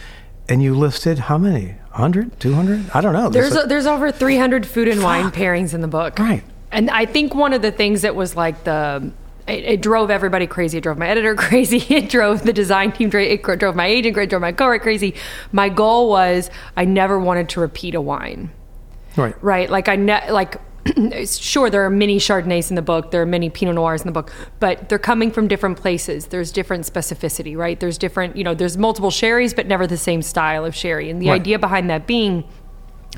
and 0.49 0.61
you 0.61 0.75
listed 0.75 1.19
how 1.19 1.37
many? 1.37 1.75
100, 1.91 2.39
200? 2.39 2.91
I 2.93 3.01
don't 3.01 3.13
know. 3.13 3.29
There's 3.29 3.55
a- 3.55 3.61
a, 3.61 3.67
there's 3.67 3.85
over 3.85 4.11
300 4.11 4.65
food 4.65 4.87
and 4.87 5.03
wine 5.03 5.31
pairings 5.31 5.73
in 5.73 5.81
the 5.81 5.87
book. 5.87 6.17
Right. 6.19 6.43
And 6.71 6.89
I 6.89 7.05
think 7.05 7.35
one 7.35 7.51
of 7.53 7.61
the 7.61 7.71
things 7.71 8.01
that 8.03 8.15
was 8.15 8.35
like 8.35 8.63
the 8.63 9.11
it, 9.47 9.63
it 9.65 9.81
drove 9.81 10.09
everybody 10.09 10.47
crazy. 10.47 10.77
It 10.77 10.81
drove 10.81 10.97
my 10.97 11.07
editor 11.09 11.35
crazy. 11.47 11.77
It 11.93 12.09
drove 12.09 12.43
the 12.43 12.53
design 12.53 12.91
team. 12.93 13.09
It 13.13 13.41
drove 13.43 13.75
my 13.75 13.87
agent. 13.87 14.15
It 14.17 14.29
drove 14.29 14.41
my 14.41 14.51
co-write 14.53 14.81
crazy. 14.81 15.15
My 15.51 15.67
goal 15.67 16.09
was 16.09 16.49
I 16.77 16.85
never 16.85 17.19
wanted 17.19 17.49
to 17.49 17.59
repeat 17.59 17.93
a 17.95 17.99
wine. 18.01 18.51
right. 19.17 19.35
right? 19.43 19.69
Like 19.69 19.89
I 19.89 19.95
ne- 19.97 20.31
like 20.31 20.61
sure 21.25 21.69
there 21.69 21.85
are 21.85 21.89
many 21.89 22.17
Chardonnays 22.17 22.69
in 22.69 22.75
the 22.75 22.81
book, 22.81 23.11
there 23.11 23.21
are 23.21 23.25
many 23.25 23.49
Pinot 23.49 23.75
Noirs 23.75 24.01
in 24.01 24.07
the 24.07 24.11
book, 24.13 24.33
but 24.59 24.89
they're 24.89 24.97
coming 24.99 25.31
from 25.31 25.47
different 25.47 25.77
places. 25.77 26.27
There's 26.27 26.51
different 26.51 26.85
specificity, 26.91 27.55
right? 27.55 27.79
There's 27.79 27.97
different, 27.97 28.35
you 28.35 28.43
know, 28.43 28.53
there's 28.53 28.77
multiple 28.77 29.11
sherries, 29.11 29.53
but 29.53 29.67
never 29.67 29.85
the 29.85 29.97
same 29.97 30.21
style 30.21 30.65
of 30.65 30.75
sherry. 30.75 31.09
And 31.09 31.21
the 31.21 31.27
Right. 31.29 31.41
idea 31.41 31.59
behind 31.59 31.89
that 31.89 32.07
being 32.07 32.43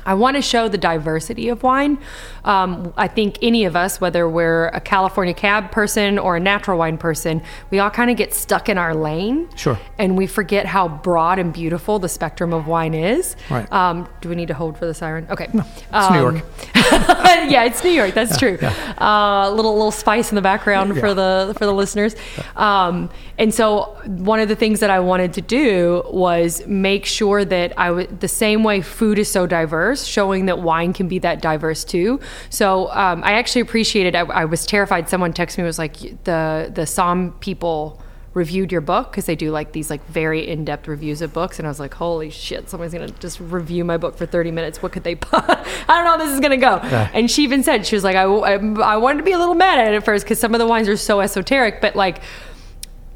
I 0.06 0.14
want 0.14 0.36
to 0.36 0.42
show 0.42 0.68
the 0.68 0.78
diversity 0.78 1.48
of 1.48 1.62
wine. 1.62 1.98
Um, 2.44 2.92
I 2.96 3.08
think 3.08 3.38
any 3.40 3.64
of 3.64 3.74
us, 3.74 4.00
whether 4.00 4.28
we're 4.28 4.68
a 4.68 4.80
California 4.80 5.32
cab 5.34 5.70
person 5.70 6.18
or 6.18 6.36
a 6.36 6.40
natural 6.40 6.78
wine 6.78 6.98
person, 6.98 7.42
we 7.70 7.78
all 7.78 7.90
kind 7.90 8.10
of 8.10 8.16
get 8.16 8.34
stuck 8.34 8.68
in 8.68 8.76
our 8.76 8.94
lane. 8.94 9.48
Sure. 9.56 9.78
And 9.98 10.16
we 10.18 10.26
forget 10.26 10.66
how 10.66 10.88
broad 10.88 11.38
and 11.38 11.52
beautiful 11.52 11.98
the 11.98 12.08
spectrum 12.08 12.52
of 12.52 12.66
wine 12.66 12.92
is. 12.92 13.36
Right. 13.48 13.70
Um, 13.72 14.08
do 14.20 14.28
we 14.28 14.34
need 14.34 14.48
to 14.48 14.54
hold 14.54 14.76
for 14.76 14.86
the 14.86 14.94
siren? 14.94 15.26
Okay. 15.30 15.48
No, 15.52 15.64
it's 15.92 16.10
New 16.10 16.20
York. 16.20 16.44
yeah, 16.74 17.64
it's 17.64 17.82
New 17.82 17.90
York. 17.90 18.14
That's 18.14 18.36
true. 18.36 18.58
A 18.60 18.64
yeah. 18.64 18.94
uh, 18.98 19.50
little 19.50 19.72
little 19.72 19.90
spice 19.90 20.30
in 20.30 20.36
the 20.36 20.42
background 20.42 20.94
yeah. 20.94 21.00
for 21.00 21.14
the 21.14 21.54
for 21.56 21.66
the 21.66 21.72
listeners. 21.72 22.14
Um, 22.56 23.10
and 23.38 23.52
so 23.52 23.96
one 24.06 24.40
of 24.40 24.48
the 24.48 24.56
things 24.56 24.80
that 24.80 24.90
I 24.90 25.00
wanted 25.00 25.32
to 25.34 25.40
do 25.40 26.02
was 26.10 26.66
make 26.66 27.04
sure 27.04 27.44
that 27.44 27.78
I 27.78 27.90
would 27.90 28.20
the 28.20 28.28
same 28.28 28.62
way 28.62 28.80
food 28.80 29.18
is 29.18 29.30
so 29.30 29.46
diverse, 29.46 29.83
showing 29.92 30.46
that 30.46 30.60
wine 30.60 30.92
can 30.92 31.08
be 31.08 31.18
that 31.20 31.42
diverse 31.42 31.84
too. 31.84 32.20
So 32.50 32.90
um, 32.90 33.22
I 33.24 33.32
actually 33.32 33.62
appreciated. 33.62 34.14
I, 34.14 34.20
I 34.20 34.44
was 34.44 34.64
terrified. 34.64 35.08
Someone 35.08 35.32
texted 35.32 35.58
me 35.58 35.64
was 35.64 35.78
like 35.78 35.96
the 36.24 36.70
the 36.72 36.82
Somm 36.82 37.38
people 37.40 38.00
reviewed 38.34 38.72
your 38.72 38.80
book 38.80 39.10
because 39.10 39.26
they 39.26 39.36
do 39.36 39.52
like 39.52 39.72
these 39.72 39.88
like 39.88 40.04
very 40.08 40.46
in-depth 40.46 40.88
reviews 40.88 41.22
of 41.22 41.32
books 41.32 41.60
and 41.60 41.68
i 41.68 41.70
was 41.70 41.78
like 41.78 41.94
holy 41.94 42.30
shit 42.30 42.68
someone's 42.68 42.92
gonna 42.92 43.08
just 43.20 43.38
review 43.38 43.84
my 43.84 43.96
book 43.96 44.16
for 44.18 44.26
30 44.26 44.50
minutes 44.50 44.82
what 44.82 44.90
could 44.90 45.04
they 45.04 45.16
i 45.32 45.84
don't 45.86 46.04
know 46.04 46.10
how 46.10 46.16
this 46.16 46.30
is 46.30 46.40
gonna 46.40 46.56
go 46.56 46.80
yeah. 46.82 47.08
and 47.14 47.30
she 47.30 47.44
even 47.44 47.62
said 47.62 47.86
she 47.86 47.94
was 47.94 48.02
like 48.02 48.16
I, 48.16 48.24
I, 48.24 48.54
I 48.54 48.96
wanted 48.96 49.18
to 49.18 49.24
be 49.24 49.30
a 49.32 49.38
little 49.38 49.54
mad 49.54 49.78
at 49.78 49.94
it 49.94 49.96
at 49.96 50.04
first 50.04 50.24
because 50.24 50.40
some 50.40 50.52
of 50.52 50.58
the 50.58 50.66
wines 50.66 50.88
are 50.88 50.96
so 50.96 51.20
esoteric 51.20 51.80
but 51.80 51.94
like 51.94 52.22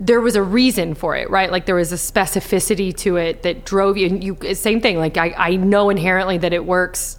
there 0.00 0.20
was 0.20 0.36
a 0.36 0.42
reason 0.42 0.94
for 0.94 1.16
it, 1.16 1.28
right? 1.28 1.50
Like 1.50 1.66
there 1.66 1.74
was 1.74 1.92
a 1.92 1.96
specificity 1.96 2.96
to 2.98 3.16
it 3.16 3.42
that 3.42 3.64
drove 3.64 3.96
you. 3.96 4.06
And 4.06 4.22
you, 4.22 4.54
same 4.54 4.80
thing. 4.80 4.98
Like 4.98 5.16
I, 5.16 5.34
I 5.36 5.56
know 5.56 5.90
inherently 5.90 6.38
that 6.38 6.52
it 6.52 6.64
works 6.64 7.18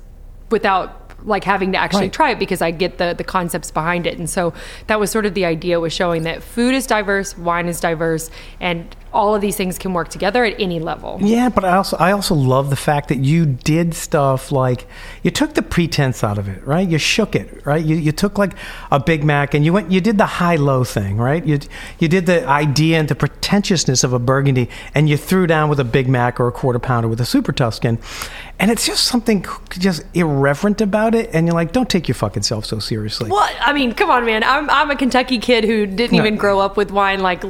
without 0.49 0.95
like 1.25 1.43
having 1.43 1.73
to 1.73 1.77
actually 1.77 2.03
right. 2.03 2.13
try 2.13 2.31
it 2.31 2.39
because 2.39 2.61
I 2.61 2.71
get 2.71 2.97
the 2.97 3.13
the 3.13 3.23
concepts 3.23 3.71
behind 3.71 4.07
it. 4.07 4.17
And 4.17 4.29
so 4.29 4.53
that 4.87 4.99
was 4.99 5.11
sort 5.11 5.25
of 5.25 5.33
the 5.33 5.45
idea 5.45 5.79
was 5.79 5.93
showing 5.93 6.23
that 6.23 6.41
food 6.41 6.73
is 6.73 6.87
diverse, 6.87 7.37
wine 7.37 7.67
is 7.67 7.79
diverse, 7.79 8.29
and 8.59 8.95
all 9.11 9.33
of 9.33 9.41
these 9.41 9.55
things 9.55 9.77
can 9.77 9.93
work 9.93 10.09
together 10.09 10.43
at 10.45 10.59
any 10.59 10.79
level. 10.79 11.17
Yeah, 11.21 11.49
but 11.49 11.65
I 11.65 11.75
also 11.75 11.97
I 11.97 12.11
also 12.11 12.35
love 12.35 12.69
the 12.69 12.75
fact 12.75 13.09
that 13.09 13.17
you 13.17 13.45
did 13.45 13.93
stuff 13.93 14.51
like 14.51 14.87
you 15.23 15.31
took 15.31 15.53
the 15.55 15.61
pretense 15.61 16.23
out 16.23 16.37
of 16.37 16.47
it, 16.47 16.65
right? 16.65 16.87
You 16.87 16.97
shook 16.97 17.35
it, 17.35 17.65
right? 17.65 17.83
You, 17.83 17.95
you 17.95 18.11
took 18.11 18.37
like 18.37 18.53
a 18.91 18.99
Big 18.99 19.23
Mac 19.23 19.53
and 19.53 19.65
you 19.65 19.73
went 19.73 19.91
you 19.91 20.01
did 20.01 20.17
the 20.17 20.25
high 20.25 20.57
low 20.57 20.83
thing, 20.83 21.17
right? 21.17 21.45
You 21.45 21.59
you 21.97 22.07
did 22.07 22.25
the 22.25 22.47
idea 22.47 22.99
and 22.99 23.07
the 23.07 23.15
pretentiousness 23.15 24.03
of 24.03 24.13
a 24.13 24.19
Burgundy 24.19 24.69
and 24.93 25.09
you 25.09 25.17
threw 25.17 25.47
down 25.47 25.69
with 25.69 25.79
a 25.79 25.85
Big 25.85 26.07
Mac 26.07 26.39
or 26.39 26.47
a 26.47 26.51
quarter 26.51 26.79
pounder 26.79 27.07
with 27.07 27.19
a 27.19 27.25
Super 27.25 27.51
Tuscan, 27.51 27.97
and 28.59 28.69
it's 28.69 28.85
just 28.85 29.05
something 29.05 29.45
just 29.71 30.03
irreverent 30.13 30.81
about 30.81 31.15
it, 31.15 31.29
and 31.33 31.47
you're 31.47 31.55
like, 31.55 31.71
don't 31.71 31.89
take 31.89 32.07
your 32.07 32.15
fucking 32.15 32.43
self 32.43 32.65
so 32.65 32.79
seriously. 32.79 33.29
Well, 33.29 33.49
I 33.61 33.71
mean, 33.71 33.93
come 33.93 34.09
on, 34.09 34.25
man. 34.25 34.43
I'm 34.43 34.69
I'm 34.69 34.91
a 34.91 34.95
Kentucky 34.95 35.39
kid 35.39 35.63
who 35.63 35.85
didn't 35.85 36.17
no. 36.17 36.25
even 36.25 36.35
grow 36.35 36.59
up 36.59 36.75
with 36.75 36.91
wine. 36.91 37.21
Like, 37.21 37.41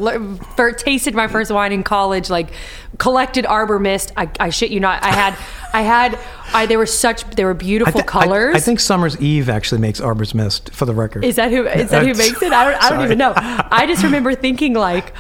tasted 0.78 1.16
my 1.16 1.28
first 1.28 1.52
wine 1.52 1.72
in 1.72 1.84
college, 1.84 2.30
like 2.30 2.52
collected 3.00 3.46
Arbor 3.46 3.80
Mist. 3.80 4.12
I, 4.16 4.30
I 4.40 4.50
shit 4.50 4.70
you 4.72 4.80
not. 4.80 5.04
I 5.04 5.10
had, 5.10 5.38
I 5.74 5.82
had, 5.82 6.20
I, 6.54 6.66
they 6.66 6.78
were 6.78 6.86
such, 6.86 7.24
they 7.32 7.46
were 7.46 7.54
beautiful 7.54 8.00
I 8.00 8.02
th- 8.02 8.06
colors. 8.06 8.56
I, 8.56 8.58
I, 8.58 8.62
think 8.62 8.80
Summer's 8.80 9.20
Eve 9.20 9.50
actually 9.50 9.82
makes 9.82 10.00
Arbor's 10.00 10.36
Mist 10.36 10.72
for 10.74 10.86
the 10.86 10.94
record. 10.94 11.26
Is 11.26 11.36
that 11.38 11.52
who, 11.52 11.66
is 11.66 11.90
that 11.90 12.04
who 12.04 12.14
makes 12.14 12.42
it? 12.42 12.52
I 12.52 12.72
don't, 12.72 12.84
I 12.84 12.90
don't 12.90 13.04
even 13.06 13.18
know. 13.18 13.34
I 13.36 13.86
just 13.88 14.04
remember 14.10 14.36
thinking 14.36 14.74
like, 14.74 15.14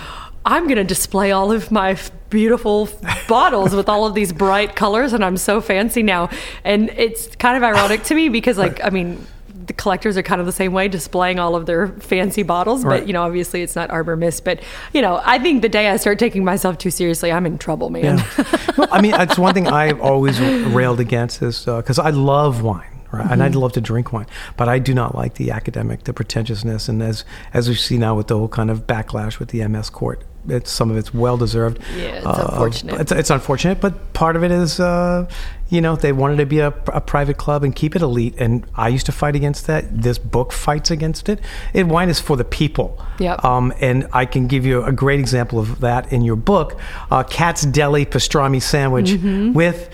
I'm 0.45 0.65
going 0.65 0.77
to 0.77 0.83
display 0.83 1.31
all 1.31 1.51
of 1.51 1.71
my 1.71 1.97
beautiful 2.29 2.89
bottles 3.27 3.73
with 3.73 3.89
all 3.89 4.05
of 4.05 4.13
these 4.13 4.31
bright 4.31 4.75
colors 4.75 5.13
and 5.13 5.23
I'm 5.23 5.37
so 5.37 5.61
fancy 5.61 6.03
now. 6.03 6.29
And 6.63 6.89
it's 6.91 7.35
kind 7.35 7.57
of 7.57 7.63
ironic 7.63 8.03
to 8.03 8.15
me 8.15 8.29
because 8.29 8.57
like, 8.57 8.83
I 8.83 8.89
mean, 8.89 9.25
the 9.69 9.73
collectors 9.73 10.17
are 10.17 10.23
kind 10.23 10.41
of 10.41 10.47
the 10.47 10.51
same 10.51 10.73
way, 10.73 10.87
displaying 10.87 11.37
all 11.37 11.55
of 11.55 11.67
their 11.67 11.87
fancy 11.87 12.41
bottles. 12.41 12.83
But 12.83 12.89
right. 12.89 13.07
you 13.07 13.13
know, 13.13 13.21
obviously, 13.21 13.61
it's 13.61 13.75
not 13.75 13.91
Arbor 13.91 14.17
Mist. 14.17 14.43
But 14.43 14.61
you 14.93 15.01
know, 15.01 15.21
I 15.23 15.37
think 15.37 15.61
the 15.61 15.69
day 15.69 15.89
I 15.89 15.97
start 15.97 16.17
taking 16.17 16.43
myself 16.43 16.79
too 16.79 16.89
seriously, 16.89 17.31
I'm 17.31 17.45
in 17.45 17.59
trouble, 17.59 17.91
man. 17.91 18.17
Yeah. 18.17 18.45
well, 18.77 18.87
I 18.91 18.99
mean, 18.99 19.13
it's 19.13 19.37
one 19.37 19.53
thing 19.53 19.67
I've 19.67 20.01
always 20.01 20.41
railed 20.41 20.99
against 20.99 21.41
is 21.43 21.65
because 21.65 21.99
uh, 21.99 22.03
I 22.03 22.09
love 22.09 22.63
wine. 22.63 22.83
Right? 23.11 23.23
Mm-hmm. 23.23 23.33
And 23.33 23.43
I'd 23.43 23.55
love 23.55 23.73
to 23.73 23.81
drink 23.81 24.13
wine, 24.13 24.27
but 24.55 24.69
I 24.69 24.77
do 24.77 24.93
not 24.93 25.15
like 25.15 25.35
the 25.35 25.49
academic, 25.49 26.03
the 26.03 26.13
pretentiousness, 26.13 26.87
and 26.87 27.01
as 27.01 27.25
as 27.55 27.67
we 27.67 27.73
see 27.73 27.97
now 27.97 28.15
with 28.15 28.27
the 28.27 28.37
whole 28.37 28.47
kind 28.47 28.69
of 28.69 28.85
backlash 28.85 29.39
with 29.39 29.49
the 29.49 29.67
MS 29.67 29.89
court, 29.89 30.23
it's 30.47 30.71
some 30.71 30.89
of 30.89 30.97
it's 30.97 31.13
well 31.13 31.37
deserved. 31.37 31.79
Yeah, 31.95 32.17
it's 32.17 32.25
uh, 32.25 32.47
unfortunate. 32.51 33.01
It's, 33.01 33.11
it's, 33.11 33.29
unfortunate, 33.29 33.81
but 33.81 34.13
part 34.13 34.35
of 34.35 34.43
it 34.43 34.51
is, 34.51 34.79
uh, 34.79 35.29
you 35.69 35.81
know, 35.81 35.95
they 35.95 36.11
wanted 36.11 36.37
to 36.37 36.45
be 36.45 36.59
a, 36.59 36.67
a, 36.87 37.01
private 37.01 37.37
club 37.37 37.63
and 37.63 37.75
keep 37.75 37.95
it 37.95 38.01
elite, 38.01 38.35
and 38.37 38.65
I 38.75 38.87
used 38.89 39.05
to 39.07 39.11
fight 39.11 39.35
against 39.35 39.67
that. 39.67 40.01
This 40.01 40.17
book 40.17 40.51
fights 40.51 40.91
against 40.91 41.29
it. 41.29 41.39
It 41.73 41.87
wine 41.87 42.09
is 42.09 42.19
for 42.19 42.37
the 42.37 42.45
people. 42.45 43.03
Yep. 43.19 43.43
Um, 43.43 43.73
and 43.79 44.07
I 44.13 44.25
can 44.25 44.47
give 44.47 44.65
you 44.65 44.83
a 44.83 44.91
great 44.91 45.19
example 45.19 45.59
of 45.59 45.81
that 45.81 46.11
in 46.11 46.21
your 46.21 46.35
book, 46.35 46.79
uh, 47.11 47.23
Katz's 47.23 47.67
Deli 47.67 48.05
pastrami 48.05 48.61
sandwich 48.61 49.09
mm-hmm. 49.11 49.53
with 49.53 49.89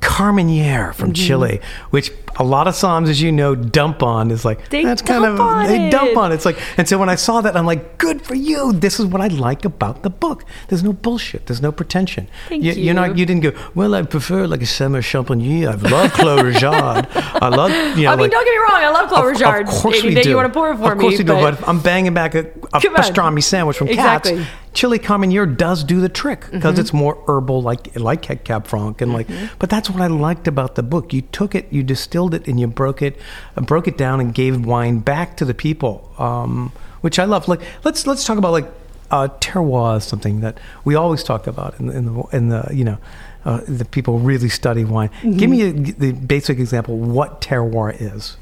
Carmenere 0.00 0.94
from 0.94 1.12
mm-hmm. 1.12 1.26
Chile, 1.26 1.60
which 1.90 2.10
a 2.36 2.44
lot 2.44 2.66
of 2.66 2.74
somms, 2.74 3.08
as 3.08 3.20
you 3.20 3.30
know, 3.30 3.54
dump 3.54 4.02
on. 4.02 4.30
Is 4.30 4.44
like 4.44 4.70
they 4.70 4.82
that's 4.82 5.02
kind 5.02 5.24
of 5.24 5.36
they 5.68 5.88
it. 5.88 5.90
dump 5.90 6.16
on. 6.16 6.32
It's 6.32 6.46
like, 6.46 6.58
and 6.78 6.88
so 6.88 6.98
when 6.98 7.08
I 7.08 7.14
saw 7.16 7.40
that, 7.42 7.56
I'm 7.56 7.66
like, 7.66 7.98
good 7.98 8.22
for 8.22 8.34
you. 8.34 8.72
This 8.72 8.98
is 8.98 9.06
what 9.06 9.20
I 9.20 9.28
like 9.28 9.64
about 9.64 10.02
the 10.02 10.10
book. 10.10 10.44
There's 10.68 10.82
no 10.82 10.92
bullshit. 10.92 11.46
There's 11.46 11.60
no 11.60 11.70
pretension. 11.70 12.28
Thank 12.48 12.64
you. 12.64 12.72
You're 12.72 12.94
not. 12.94 13.18
You 13.18 13.26
didn't 13.26 13.42
go. 13.42 13.52
Well, 13.74 13.94
I 13.94 14.02
prefer 14.02 14.46
like 14.46 14.62
a 14.62 14.66
summer 14.66 15.02
champagne. 15.02 15.68
I 15.68 15.74
love 15.74 16.12
Clos 16.12 16.40
Rougeard. 16.40 17.08
I 17.14 17.48
love. 17.48 17.70
You 17.98 18.04
know, 18.04 18.12
I 18.12 18.16
mean, 18.16 18.22
like, 18.22 18.30
don't 18.30 18.44
get 18.44 18.52
me 18.52 18.58
wrong. 18.58 18.82
I 18.84 18.90
love 18.90 19.08
Clos 19.08 19.38
Rougeard. 19.38 19.62
Of, 19.62 19.68
of 19.68 19.74
course 19.74 19.98
Any 19.98 20.14
we 20.14 20.22
do. 20.22 20.30
you 20.30 20.36
want 20.36 20.48
to 20.48 20.54
pour 20.54 20.72
it 20.72 20.78
for 20.78 20.92
of 20.92 20.98
course 20.98 21.12
me. 21.12 21.18
we 21.18 21.24
do. 21.24 21.32
But 21.34 21.68
I'm 21.68 21.80
banging 21.80 22.14
back 22.14 22.34
a, 22.34 22.46
a 22.72 22.78
pastrami 22.78 23.42
sandwich 23.42 23.76
from 23.76 23.88
exactly. 23.88 24.36
Katz 24.36 24.50
Chile 24.72 24.98
carmenere 24.98 25.46
does 25.46 25.82
do 25.82 26.00
the 26.00 26.08
trick 26.08 26.42
because 26.50 26.74
mm-hmm. 26.74 26.80
it's 26.80 26.92
more 26.92 27.22
herbal, 27.26 27.60
like 27.62 27.96
like 27.98 28.44
Cab 28.44 28.66
Franc, 28.66 29.00
and 29.00 29.12
like. 29.12 29.26
Mm-hmm. 29.26 29.56
But 29.58 29.68
that's 29.68 29.90
what 29.90 30.00
I 30.00 30.06
liked 30.06 30.46
about 30.46 30.76
the 30.76 30.82
book. 30.82 31.12
You 31.12 31.22
took 31.22 31.54
it, 31.54 31.66
you 31.72 31.82
distilled 31.82 32.34
it, 32.34 32.46
and 32.46 32.60
you 32.60 32.68
broke 32.68 33.02
it, 33.02 33.18
uh, 33.56 33.62
broke 33.62 33.88
it 33.88 33.98
down, 33.98 34.20
and 34.20 34.32
gave 34.32 34.64
wine 34.64 35.00
back 35.00 35.36
to 35.38 35.44
the 35.44 35.54
people, 35.54 36.08
um, 36.18 36.72
which 37.00 37.18
I 37.18 37.24
love. 37.24 37.48
Like 37.48 37.60
let's 37.82 38.06
let's 38.06 38.24
talk 38.24 38.38
about 38.38 38.52
like 38.52 38.70
uh, 39.10 39.28
terroir 39.40 39.96
is 39.96 40.04
something 40.04 40.40
that 40.40 40.58
we 40.84 40.94
always 40.94 41.24
talk 41.24 41.48
about 41.48 41.78
in 41.80 41.86
the 41.86 41.96
in 41.96 42.04
the, 42.06 42.22
in 42.32 42.48
the 42.48 42.68
you 42.72 42.84
know. 42.84 42.98
Uh, 43.42 43.62
the 43.66 43.86
people 43.86 44.18
really 44.18 44.50
study 44.50 44.84
wine. 44.84 45.08
Mm-hmm. 45.08 45.36
Give 45.38 45.48
me 45.48 45.62
a, 45.62 45.72
the 45.72 46.12
basic 46.12 46.58
example 46.58 46.98
what 46.98 47.40
terroir 47.40 47.96
is. 47.98 48.36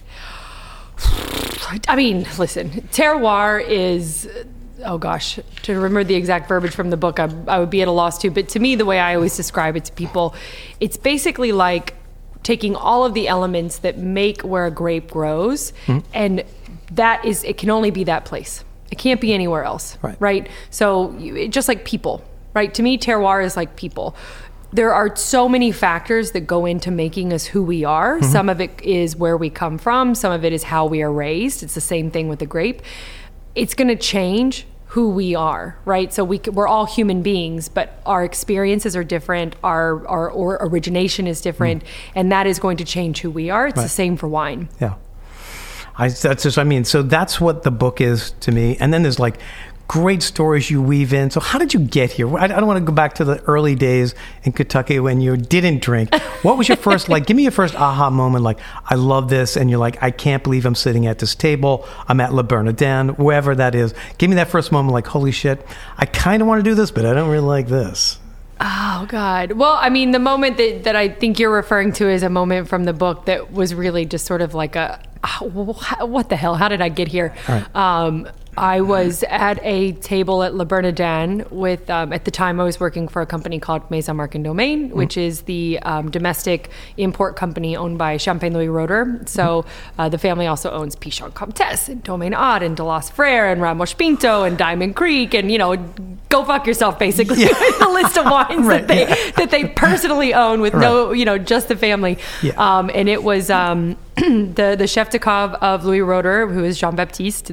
I 1.86 1.96
mean, 1.96 2.26
listen, 2.38 2.70
terroir 2.92 3.66
is 3.66 4.28
oh 4.84 4.98
gosh, 4.98 5.38
to 5.62 5.74
remember 5.74 6.04
the 6.04 6.14
exact 6.14 6.48
verbiage 6.48 6.74
from 6.74 6.90
the 6.90 6.96
book, 6.96 7.18
I, 7.18 7.28
I, 7.46 7.58
would 7.58 7.70
be 7.70 7.82
at 7.82 7.88
a 7.88 7.92
loss 7.92 8.18
too. 8.18 8.30
But 8.30 8.48
to 8.50 8.60
me, 8.60 8.74
the 8.76 8.84
way 8.84 9.00
I 9.00 9.14
always 9.14 9.36
describe 9.36 9.76
it 9.76 9.84
to 9.86 9.92
people, 9.92 10.34
it's 10.80 10.96
basically 10.96 11.52
like 11.52 11.94
taking 12.42 12.76
all 12.76 13.04
of 13.04 13.14
the 13.14 13.28
elements 13.28 13.78
that 13.78 13.98
make 13.98 14.42
where 14.42 14.66
a 14.66 14.70
grape 14.70 15.10
grows, 15.10 15.72
mm-hmm. 15.86 16.06
and 16.14 16.44
that 16.92 17.24
is, 17.24 17.44
it 17.44 17.58
can 17.58 17.70
only 17.70 17.90
be 17.90 18.04
that 18.04 18.24
place. 18.24 18.64
It 18.90 18.98
can't 18.98 19.20
be 19.20 19.34
anywhere 19.34 19.64
else, 19.64 19.98
right? 20.00 20.16
right? 20.18 20.48
So, 20.70 21.12
you, 21.18 21.48
just 21.48 21.68
like 21.68 21.84
people, 21.84 22.24
right? 22.54 22.72
To 22.74 22.82
me, 22.82 22.96
terroir 22.98 23.44
is 23.44 23.56
like 23.56 23.76
people 23.76 24.16
there 24.72 24.92
are 24.92 25.14
so 25.16 25.48
many 25.48 25.72
factors 25.72 26.32
that 26.32 26.40
go 26.40 26.66
into 26.66 26.90
making 26.90 27.32
us 27.32 27.46
who 27.46 27.62
we 27.62 27.84
are. 27.84 28.18
Mm-hmm. 28.18 28.30
Some 28.32 28.48
of 28.48 28.60
it 28.60 28.80
is 28.82 29.16
where 29.16 29.36
we 29.36 29.50
come 29.50 29.78
from, 29.78 30.14
some 30.14 30.32
of 30.32 30.44
it 30.44 30.52
is 30.52 30.64
how 30.64 30.86
we 30.86 31.02
are 31.02 31.12
raised. 31.12 31.62
It's 31.62 31.74
the 31.74 31.80
same 31.80 32.10
thing 32.10 32.28
with 32.28 32.38
the 32.38 32.46
grape 32.46 32.82
it's 33.58 33.74
going 33.74 33.88
to 33.88 33.96
change 33.96 34.66
who 34.92 35.10
we 35.10 35.34
are, 35.34 35.76
right? 35.84 36.12
So 36.12 36.24
we 36.24 36.40
we're 36.50 36.68
all 36.68 36.86
human 36.86 37.22
beings, 37.22 37.68
but 37.68 38.00
our 38.06 38.24
experiences 38.24 38.96
are 38.96 39.04
different. 39.04 39.56
Our 39.62 40.06
our, 40.06 40.30
our 40.30 40.66
origination 40.66 41.26
is 41.26 41.40
different, 41.40 41.84
mm. 41.84 41.88
and 42.14 42.32
that 42.32 42.46
is 42.46 42.58
going 42.58 42.78
to 42.78 42.84
change 42.84 43.20
who 43.20 43.30
we 43.30 43.50
are. 43.50 43.66
It's 43.66 43.76
right. 43.76 43.82
the 43.82 43.88
same 43.88 44.16
for 44.16 44.28
wine. 44.28 44.68
Yeah. 44.80 44.94
I, 46.00 46.10
that's 46.10 46.44
just, 46.44 46.58
I 46.58 46.62
mean, 46.62 46.84
so 46.84 47.02
that's 47.02 47.40
what 47.40 47.64
the 47.64 47.72
book 47.72 48.00
is 48.00 48.30
to 48.40 48.52
me. 48.52 48.76
And 48.78 48.94
then 48.94 49.02
there's 49.02 49.18
like 49.18 49.40
great 49.88 50.22
stories 50.22 50.70
you 50.70 50.82
weave 50.82 51.14
in. 51.14 51.30
So, 51.30 51.40
how 51.40 51.58
did 51.58 51.74
you 51.74 51.80
get 51.80 52.12
here? 52.12 52.38
I, 52.38 52.46
don't 52.46 52.66
want 52.66 52.78
to 52.78 52.84
go 52.84 52.92
back 52.92 53.14
to 53.14 53.24
the 53.24 53.42
early 53.44 53.74
days 53.74 54.14
in 54.44 54.52
Kentucky 54.52 55.00
when 55.00 55.20
you 55.20 55.36
didn't 55.36 55.82
drink. 55.82 56.14
What 56.42 56.56
was 56.56 56.68
your 56.68 56.76
first, 56.76 57.08
like, 57.08 57.26
give 57.26 57.36
me 57.36 57.42
your 57.42 57.52
first 57.52 57.74
aha 57.74 58.10
moment, 58.10 58.44
like, 58.44 58.60
I 58.84 58.94
love 58.94 59.28
this, 59.28 59.56
and 59.56 59.68
you're 59.68 59.80
like, 59.80 60.00
I 60.02 60.12
can't 60.12 60.44
believe 60.44 60.66
I'm 60.66 60.74
sitting 60.76 61.06
at 61.06 61.18
this 61.18 61.34
table. 61.34 61.88
I'm 62.06 62.20
at 62.20 62.32
Le 62.32 62.44
Bernardin, 62.44 63.08
wherever 63.16 63.54
that 63.56 63.74
is. 63.74 63.92
Give 64.18 64.30
me 64.30 64.36
that 64.36 64.48
first 64.48 64.70
moment, 64.70 64.92
like, 64.92 65.06
holy 65.06 65.32
shit, 65.32 65.66
I 65.96 66.06
kind 66.06 66.42
of 66.42 66.46
want 66.46 66.62
to 66.62 66.70
do 66.70 66.76
this, 66.76 66.92
but 66.92 67.04
I 67.04 67.14
don't 67.14 67.28
really 67.28 67.46
like 67.46 67.66
this. 67.66 68.18
Oh 68.60 69.06
God. 69.08 69.52
Well, 69.52 69.78
I 69.80 69.88
mean, 69.88 70.10
the 70.10 70.18
moment 70.18 70.56
that, 70.56 70.84
that 70.84 70.96
I 70.96 71.08
think 71.08 71.38
you're 71.38 71.52
referring 71.52 71.92
to 71.94 72.08
is 72.08 72.22
a 72.24 72.28
moment 72.28 72.68
from 72.68 72.84
the 72.84 72.92
book 72.92 73.26
that 73.26 73.52
was 73.52 73.72
really 73.72 74.04
just 74.04 74.26
sort 74.26 74.42
of 74.42 74.52
like 74.52 74.74
a, 74.74 75.00
what 75.50 76.28
the 76.28 76.36
hell? 76.36 76.54
How 76.56 76.68
did 76.68 76.80
I 76.80 76.88
get 76.88 77.08
here? 77.08 77.34
Right. 77.48 77.76
Um, 77.76 78.28
I 78.58 78.80
was 78.80 79.22
at 79.28 79.60
a 79.62 79.92
table 79.92 80.42
at 80.42 80.52
Le 80.52 80.64
Bernardin 80.64 81.46
with, 81.50 81.88
um, 81.88 82.12
at 82.12 82.24
the 82.24 82.32
time, 82.32 82.60
I 82.60 82.64
was 82.64 82.80
working 82.80 83.06
for 83.06 83.22
a 83.22 83.26
company 83.26 83.60
called 83.60 83.88
Maison 83.88 84.16
Marque 84.16 84.42
Domaine, 84.42 84.90
which 84.90 85.16
is 85.16 85.42
the 85.42 85.78
um, 85.82 86.10
domestic 86.10 86.68
import 86.96 87.36
company 87.36 87.76
owned 87.76 87.98
by 87.98 88.16
Champagne 88.16 88.52
Louis 88.52 88.66
Roederer. 88.66 89.28
So 89.28 89.64
uh, 89.96 90.08
the 90.08 90.18
family 90.18 90.48
also 90.48 90.70
owns 90.72 90.96
Pichon 90.96 91.32
Comtesse 91.34 91.88
and 91.88 92.02
Domaine 92.02 92.34
Ott 92.34 92.64
and 92.64 92.76
Delas 92.76 93.12
Frères 93.12 93.52
and 93.52 93.62
Ramos 93.62 93.94
Pinto 93.94 94.42
and 94.42 94.58
Diamond 94.58 94.96
Creek 94.96 95.34
and, 95.34 95.52
you 95.52 95.58
know, 95.58 95.76
go 96.28 96.44
fuck 96.44 96.66
yourself, 96.66 96.98
basically, 96.98 97.44
the 97.44 97.90
list 97.92 98.18
of 98.18 98.24
wines 98.24 98.66
Right, 98.66 98.86
that, 98.86 98.88
they, 98.88 99.08
yeah. 99.08 99.30
that 99.36 99.50
they 99.50 99.66
personally 99.66 100.34
own 100.34 100.60
with 100.60 100.74
no, 100.74 101.12
you 101.12 101.24
know, 101.24 101.38
just 101.38 101.68
the 101.68 101.76
family. 101.76 102.18
Yeah. 102.42 102.52
Um, 102.56 102.90
and 102.92 103.08
it 103.08 103.22
was 103.22 103.50
um, 103.50 103.96
the, 104.16 104.74
the 104.76 104.88
chef 104.88 105.10
de 105.10 105.20
cave 105.20 105.52
of 105.60 105.84
Louis 105.84 106.00
Roederer, 106.00 106.52
who 106.52 106.64
is 106.64 106.78
Jean 106.78 106.96
Baptiste, 106.96 107.52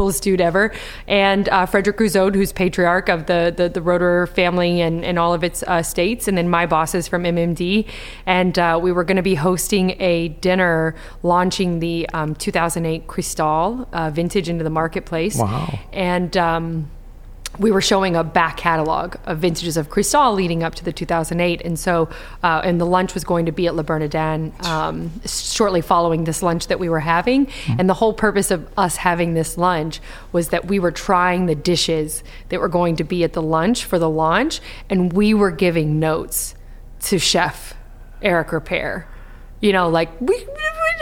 coolest 0.00 0.22
dude 0.22 0.40
ever, 0.40 0.72
and 1.06 1.46
uh, 1.50 1.66
Frederick 1.66 1.98
Rouzaud, 1.98 2.34
who's 2.34 2.52
patriarch 2.52 3.10
of 3.10 3.26
the 3.26 3.52
the, 3.54 3.68
the 3.68 3.80
Roederer 3.80 4.26
family 4.26 4.80
and, 4.80 5.04
and 5.04 5.18
all 5.18 5.34
of 5.34 5.44
its 5.44 5.62
uh, 5.64 5.82
states, 5.82 6.26
and 6.26 6.38
then 6.38 6.48
my 6.48 6.64
boss 6.64 6.94
is 6.94 7.06
from 7.06 7.24
MMD, 7.24 7.86
and 8.24 8.58
uh, 8.58 8.80
we 8.82 8.92
were 8.92 9.04
going 9.04 9.18
to 9.18 9.22
be 9.22 9.34
hosting 9.34 10.00
a 10.00 10.28
dinner 10.40 10.94
launching 11.22 11.80
the 11.80 12.08
um, 12.14 12.34
2008 12.34 13.06
Cristal 13.08 13.86
uh, 13.92 14.08
vintage 14.08 14.48
into 14.48 14.64
the 14.64 14.70
marketplace. 14.70 15.36
Wow. 15.36 15.78
And 15.92 16.34
um, 16.38 16.90
we 17.58 17.70
were 17.70 17.80
showing 17.80 18.16
a 18.16 18.22
back 18.22 18.56
catalog 18.56 19.16
of 19.24 19.38
vintages 19.38 19.76
of 19.76 19.90
Cristal 19.90 20.32
leading 20.32 20.62
up 20.62 20.74
to 20.76 20.84
the 20.84 20.92
2008, 20.92 21.60
and 21.62 21.78
so 21.78 22.08
uh, 22.42 22.60
and 22.64 22.80
the 22.80 22.86
lunch 22.86 23.14
was 23.14 23.24
going 23.24 23.46
to 23.46 23.52
be 23.52 23.66
at 23.66 23.74
Le 23.74 23.82
Bernardin 23.82 24.52
um, 24.60 25.10
shortly 25.26 25.80
following 25.80 26.24
this 26.24 26.42
lunch 26.42 26.68
that 26.68 26.78
we 26.78 26.88
were 26.88 27.00
having, 27.00 27.48
and 27.78 27.88
the 27.88 27.94
whole 27.94 28.12
purpose 28.12 28.50
of 28.50 28.68
us 28.78 28.96
having 28.96 29.34
this 29.34 29.58
lunch 29.58 30.00
was 30.32 30.50
that 30.50 30.66
we 30.66 30.78
were 30.78 30.92
trying 30.92 31.46
the 31.46 31.54
dishes 31.54 32.22
that 32.50 32.60
were 32.60 32.68
going 32.68 32.96
to 32.96 33.04
be 33.04 33.24
at 33.24 33.32
the 33.32 33.42
lunch 33.42 33.84
for 33.84 33.98
the 33.98 34.10
launch, 34.10 34.60
and 34.88 35.12
we 35.12 35.34
were 35.34 35.50
giving 35.50 35.98
notes 35.98 36.54
to 37.00 37.18
Chef 37.18 37.74
Eric 38.22 38.48
Ripert. 38.48 39.06
You 39.60 39.72
know, 39.72 39.88
like 39.88 40.08
we, 40.20 40.46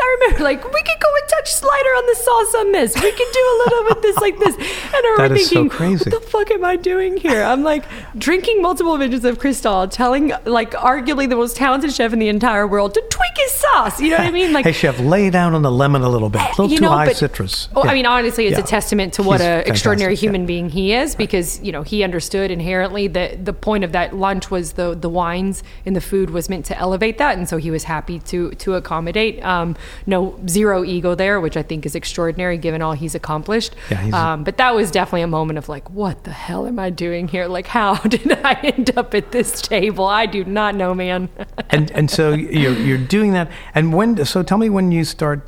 I 0.00 0.16
remember, 0.20 0.44
like 0.44 0.64
we 0.64 0.80
could 0.82 1.00
go 1.00 1.08
and 1.20 1.28
touch 1.28 1.52
slider 1.52 1.88
on 1.90 2.06
the 2.06 2.14
sauce 2.14 2.54
on 2.56 2.72
this. 2.72 2.94
We 2.94 3.10
could 3.12 3.32
do 3.32 3.40
a 3.40 3.56
little 3.64 3.84
bit 3.94 4.02
this, 4.02 4.16
like 4.18 4.38
this. 4.38 4.56
And 4.88 5.06
I 5.06 5.10
remember 5.18 5.38
so 5.38 5.48
thinking, 5.48 5.68
crazy. 5.68 6.10
what 6.10 6.22
the 6.22 6.28
fuck 6.28 6.50
am 6.50 6.64
I 6.64 6.76
doing 6.76 7.16
here? 7.18 7.42
I'm 7.42 7.62
like 7.62 7.84
drinking 8.16 8.62
multiple 8.62 8.96
vintages 8.96 9.24
of 9.24 9.38
Cristal, 9.38 9.86
telling 9.86 10.32
like 10.44 10.72
arguably 10.72 11.28
the 11.28 11.36
most 11.36 11.56
talented 11.56 11.92
chef 11.92 12.12
in 12.12 12.18
the 12.18 12.28
entire 12.28 12.66
world 12.66 12.94
to 12.94 13.00
tweak 13.10 13.32
his 13.36 13.52
sauce. 13.52 14.00
You 14.00 14.10
know 14.10 14.16
what 14.18 14.26
I 14.26 14.30
mean? 14.30 14.52
Like 14.52 14.64
hey, 14.64 14.72
chef, 14.72 14.98
lay 14.98 15.30
down 15.30 15.54
on 15.54 15.62
the 15.62 15.70
lemon 15.70 16.02
a 16.02 16.08
little 16.08 16.30
bit. 16.30 16.40
A 16.42 16.48
little 16.50 16.68
you 16.70 16.78
too 16.78 16.84
know, 16.84 16.90
high 16.90 17.06
but- 17.06 17.16
citrus. 17.16 17.68
Oh, 17.76 17.84
Yeah. 17.84 17.90
I 17.90 17.94
mean, 17.94 18.06
honestly, 18.06 18.46
it's 18.46 18.56
Yeah. 18.58 18.64
a 18.64 18.66
testament 18.66 19.12
to 19.14 19.22
what 19.22 19.40
an 19.40 19.60
extraordinary 19.66 20.12
fantastic, 20.12 20.22
yeah. 20.24 20.28
human 20.30 20.46
being 20.46 20.68
he 20.70 20.94
is, 20.94 21.14
because 21.14 21.60
you 21.62 21.70
know 21.70 21.82
he 21.82 22.02
understood 22.02 22.50
inherently 22.50 23.08
that 23.08 23.44
the 23.44 23.52
point 23.52 23.84
of 23.84 23.92
that 23.92 24.16
lunch 24.16 24.50
was 24.50 24.72
the 24.72 24.94
the 24.94 25.08
wines 25.10 25.62
and 25.86 25.94
the 25.94 26.00
food 26.00 26.30
was 26.30 26.48
meant 26.48 26.64
to 26.66 26.78
elevate 26.78 27.18
that, 27.18 27.36
and 27.36 27.48
so 27.48 27.56
he 27.58 27.70
was 27.70 27.84
happy 27.84 28.18
to 28.20 28.50
to 28.52 28.74
accommodate. 28.74 29.44
Um, 29.44 29.76
no 30.06 30.38
zero 30.48 30.84
ego 30.84 31.14
there, 31.14 31.40
which 31.40 31.56
I 31.56 31.62
think 31.62 31.86
is 31.86 31.94
extraordinary 31.94 32.58
given 32.58 32.82
all 32.82 32.92
he's 32.92 33.14
accomplished. 33.14 33.74
Yeah, 33.90 34.02
he's- 34.02 34.14
um, 34.14 34.44
but 34.44 34.56
that 34.58 34.74
was 34.74 34.90
definitely 34.90 35.22
a 35.22 35.26
moment 35.26 35.58
of 35.58 35.68
like, 35.68 35.88
what 35.90 36.24
the 36.24 36.32
hell 36.32 36.66
am 36.66 36.78
I 36.78 36.90
doing 36.90 37.28
here? 37.28 37.46
Like, 37.46 37.66
how 37.66 37.94
did 38.08 38.30
I 38.44 38.54
end 38.62 38.96
up 38.96 39.14
at 39.14 39.32
this 39.32 39.60
table? 39.60 40.06
I 40.06 40.26
do 40.26 40.44
not 40.44 40.74
know, 40.74 40.94
man. 40.94 41.28
and 41.70 41.90
and 41.92 42.10
so 42.10 42.32
you're 42.32 42.72
you're 42.72 42.98
doing 42.98 43.32
that. 43.32 43.50
And 43.74 43.92
when? 43.92 44.24
So 44.24 44.42
tell 44.42 44.58
me 44.58 44.70
when 44.70 44.92
you 44.92 45.04
start 45.04 45.46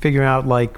figuring 0.00 0.26
out 0.28 0.46
like 0.46 0.76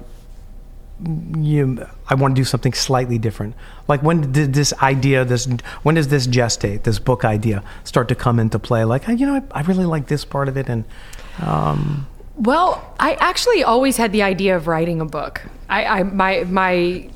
you. 1.38 1.86
I 2.08 2.14
want 2.14 2.34
to 2.34 2.40
do 2.40 2.44
something 2.44 2.72
slightly 2.72 3.18
different. 3.18 3.54
Like 3.88 4.02
when 4.02 4.32
did 4.32 4.52
this 4.54 4.72
idea, 4.82 5.24
this 5.24 5.48
when 5.82 5.94
does 5.94 6.08
this 6.08 6.26
gestate, 6.26 6.82
this 6.82 6.98
book 6.98 7.24
idea, 7.24 7.62
start 7.84 8.08
to 8.08 8.14
come 8.14 8.38
into 8.38 8.58
play? 8.58 8.84
Like 8.84 9.06
you 9.08 9.26
know, 9.26 9.36
I, 9.52 9.60
I 9.60 9.62
really 9.62 9.86
like 9.86 10.08
this 10.08 10.24
part 10.24 10.48
of 10.48 10.56
it, 10.56 10.68
and 10.68 10.84
um, 11.40 12.06
Well, 12.36 12.94
I 12.98 13.14
actually 13.14 13.62
always 13.62 13.96
had 13.96 14.12
the 14.12 14.22
idea 14.22 14.56
of 14.56 14.66
writing 14.66 15.00
a 15.00 15.04
book. 15.04 15.42
I, 15.68 15.84
I 15.84 16.02
my 16.04 16.44
my 16.44 17.08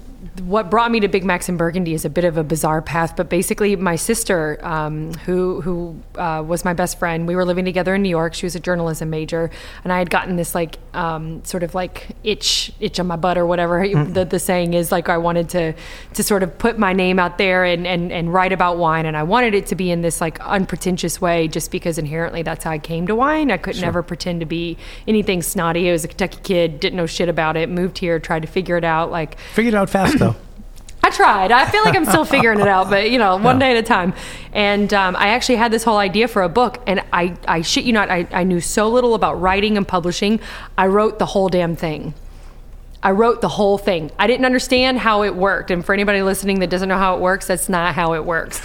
what 0.43 0.71
brought 0.71 0.91
me 0.91 1.01
to 1.01 1.09
Big 1.09 1.25
Macs 1.25 1.49
in 1.49 1.57
Burgundy 1.57 1.93
is 1.93 2.05
a 2.05 2.11
bit 2.11 2.25
of 2.25 2.37
a 2.37 2.45
bizarre 2.45 2.81
path, 2.81 3.15
but 3.17 3.29
basically, 3.29 3.77
my 3.77 3.97
sister, 3.97 4.59
um, 4.63 5.13
who 5.15 5.61
who 5.61 6.01
uh, 6.17 6.43
was 6.47 6.65
my 6.65 6.73
best 6.73 6.99
friend, 6.99 7.29
we 7.29 7.37
were 7.37 7.45
living 7.45 7.65
together 7.65 7.95
in 7.95 8.03
New 8.03 8.09
York. 8.09 8.35
She 8.35 8.47
was 8.47 8.55
a 8.55 8.61
journalism 8.61 9.11
major, 9.11 9.51
and 9.83 9.93
I 9.93 9.99
had 9.99 10.11
gotten 10.11 10.37
this 10.37 10.55
like 10.55 10.79
um, 10.95 11.45
sort 11.45 11.63
of 11.63 11.75
like 11.75 12.09
itch 12.25 12.73
itch 12.81 12.99
on 12.99 13.07
my 13.07 13.17
butt 13.17 13.37
or 13.37 13.47
whatever 13.47 13.87
the, 13.87 14.25
the 14.25 14.39
saying 14.39 14.75
is. 14.75 14.91
Like 14.91 15.09
I 15.09 15.19
wanted 15.19 15.49
to 15.51 15.75
to 16.15 16.23
sort 16.23 16.43
of 16.43 16.57
put 16.59 16.79
my 16.79 16.93
name 16.93 17.19
out 17.19 17.37
there 17.39 17.65
and, 17.65 17.87
and 17.87 18.11
and 18.11 18.33
write 18.33 18.53
about 18.53 18.79
wine, 18.79 19.07
and 19.07 19.17
I 19.17 19.25
wanted 19.25 19.55
it 19.55 19.67
to 19.67 19.75
be 19.75 19.91
in 19.91 20.01
this 20.01 20.21
like 20.21 20.41
unpretentious 20.41 21.21
way, 21.21 21.49
just 21.49 21.71
because 21.71 21.99
inherently 21.99 22.43
that's 22.43 22.65
how 22.65 22.71
I 22.71 22.79
came 22.79 23.07
to 23.09 23.15
wine. 23.15 23.51
I 23.51 23.57
could 23.57 23.81
never 23.81 24.03
pretend 24.03 24.41
to 24.41 24.47
be 24.47 24.79
anything 25.07 25.43
snotty. 25.43 25.89
I 25.89 25.93
was 25.93 26.05
a 26.05 26.09
Kentucky 26.09 26.41
kid, 26.43 26.81
didn't 26.81 26.97
know 26.97 27.07
shit 27.07 27.29
about 27.29 27.57
it, 27.57 27.69
moved 27.69 27.99
here, 27.99 28.19
tried 28.19 28.43
to 28.43 28.49
figure 28.49 28.77
it 28.77 28.85
out. 28.85 29.11
Like 29.11 29.39
figured 29.55 29.75
out 29.75 29.91
fast 29.91 30.14
though. 30.19 30.37
I 31.03 31.11
tried. 31.11 31.53
I 31.53 31.67
feel 31.67 31.85
like 31.85 31.95
I'm 31.95 32.07
still 32.07 32.25
figuring 32.37 32.61
it 32.61 32.69
out, 32.69 32.89
but 32.89 33.11
you 33.11 33.19
know, 33.19 33.37
one 33.37 33.59
day 33.59 33.73
at 33.73 33.77
a 33.77 33.83
time. 33.83 34.15
And 34.53 34.93
um, 34.95 35.17
I 35.17 35.29
actually 35.29 35.57
had 35.57 35.71
this 35.71 35.85
whole 35.85 35.99
idea 35.99 36.29
for 36.29 36.43
a 36.43 36.49
book, 36.49 36.79
and 36.87 37.03
I, 37.13 37.37
I 37.47 37.61
shit 37.61 37.85
you 37.85 37.93
not, 37.93 38.09
I, 38.09 38.27
I 38.31 38.45
knew 38.45 38.61
so 38.61 38.89
little 38.89 39.15
about 39.15 39.41
writing 39.41 39.77
and 39.77 39.87
publishing. 39.87 40.41
I 40.79 40.87
wrote 40.87 41.19
the 41.19 41.27
whole 41.27 41.49
damn 41.49 41.77
thing. 41.77 42.15
I 43.03 43.11
wrote 43.11 43.43
the 43.43 43.49
whole 43.49 43.77
thing. 43.77 44.11
I 44.19 44.27
didn't 44.27 44.47
understand 44.47 44.99
how 44.99 45.25
it 45.25 45.37
worked. 45.37 45.71
And 45.71 45.85
for 45.85 45.93
anybody 45.93 46.23
listening 46.23 46.61
that 46.61 46.71
doesn't 46.71 46.89
know 46.89 46.97
how 46.97 47.17
it 47.17 47.21
works, 47.21 47.47
that's 47.47 47.69
not 47.69 47.95
how 47.95 48.15
it 48.15 48.25
works. 48.25 48.63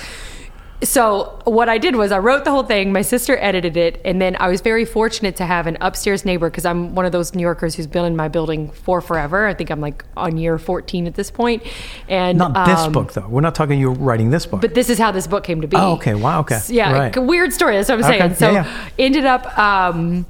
So 0.81 1.41
what 1.43 1.67
I 1.67 1.77
did 1.77 1.97
was 1.97 2.13
I 2.13 2.19
wrote 2.19 2.45
the 2.45 2.51
whole 2.51 2.63
thing. 2.63 2.93
My 2.93 3.01
sister 3.01 3.37
edited 3.41 3.75
it, 3.75 3.99
and 4.05 4.21
then 4.21 4.37
I 4.39 4.47
was 4.47 4.61
very 4.61 4.85
fortunate 4.85 5.35
to 5.37 5.45
have 5.45 5.67
an 5.67 5.77
upstairs 5.81 6.23
neighbor 6.23 6.49
because 6.49 6.63
I'm 6.65 6.95
one 6.95 7.05
of 7.05 7.11
those 7.11 7.35
New 7.35 7.41
Yorkers 7.41 7.75
who's 7.75 7.85
been 7.87 8.05
in 8.05 8.15
my 8.15 8.29
building 8.29 8.71
for 8.71 9.01
forever. 9.01 9.45
I 9.45 9.53
think 9.53 9.71
I'm 9.71 9.81
like 9.81 10.05
on 10.15 10.37
year 10.37 10.57
14 10.57 11.05
at 11.05 11.15
this 11.15 11.31
point. 11.31 11.63
And 12.07 12.37
Not 12.37 12.53
this 12.65 12.79
um, 12.79 12.93
book 12.93 13.11
though. 13.11 13.27
We're 13.27 13.41
not 13.41 13.55
talking 13.55 13.77
you 13.77 13.91
writing 13.91 14.29
this 14.29 14.45
book. 14.45 14.61
but 14.61 14.73
this 14.73 14.89
is 14.89 14.97
how 14.97 15.11
this 15.11 15.27
book 15.27 15.43
came 15.43 15.59
to 15.61 15.67
be. 15.67 15.75
Oh, 15.75 15.93
okay. 15.95 16.15
Wow, 16.15 16.39
okay. 16.41 16.55
S- 16.55 16.69
Yeah, 16.69 16.93
Right. 16.93 17.15
a 17.15 17.21
weird 17.21 17.51
story. 17.51 17.75
That's 17.75 17.89
what 17.89 17.99
I'm 18.03 18.05
Okay, 18.05 18.19
saying. 18.19 18.35
So 18.35 18.51
yeah, 18.51 18.63
yeah. 18.65 18.89
ended 18.97 19.25
up 19.25 19.59
um, 19.59 20.25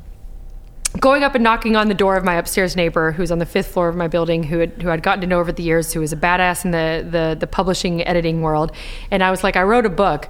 going 1.00 1.24
up 1.24 1.36
and 1.36 1.44
knocking 1.44 1.76
on 1.76 1.88
the 1.88 1.94
door 1.94 2.16
of 2.16 2.24
my 2.24 2.36
upstairs 2.36 2.76
neighbor, 2.76 3.12
who's 3.12 3.32
on 3.32 3.40
the 3.40 3.46
fifth 3.46 3.72
floor 3.72 3.90
of 3.90 3.96
my 3.96 4.08
building, 4.08 4.44
who 4.44 4.60
had, 4.60 4.82
who 4.82 4.90
I'd 4.90 5.04
gotten 5.04 5.22
to 5.22 5.28
know 5.28 5.40
over 5.40 5.52
the 5.52 5.64
years, 5.64 5.94
who 5.94 6.00
was 6.00 6.14
a 6.14 6.18
badass 6.18 6.66
in 6.66 6.72
the, 6.72 7.08
the 7.10 7.38
the 7.40 7.48
publishing 7.48 8.06
editing 8.06 8.42
world. 8.42 8.72
And 9.12 9.24
I 9.24 9.32
was 9.32 9.44
like, 9.44 9.56
I 9.56 9.64
wrote 9.64 9.86
a 9.86 9.90
book. 9.90 10.30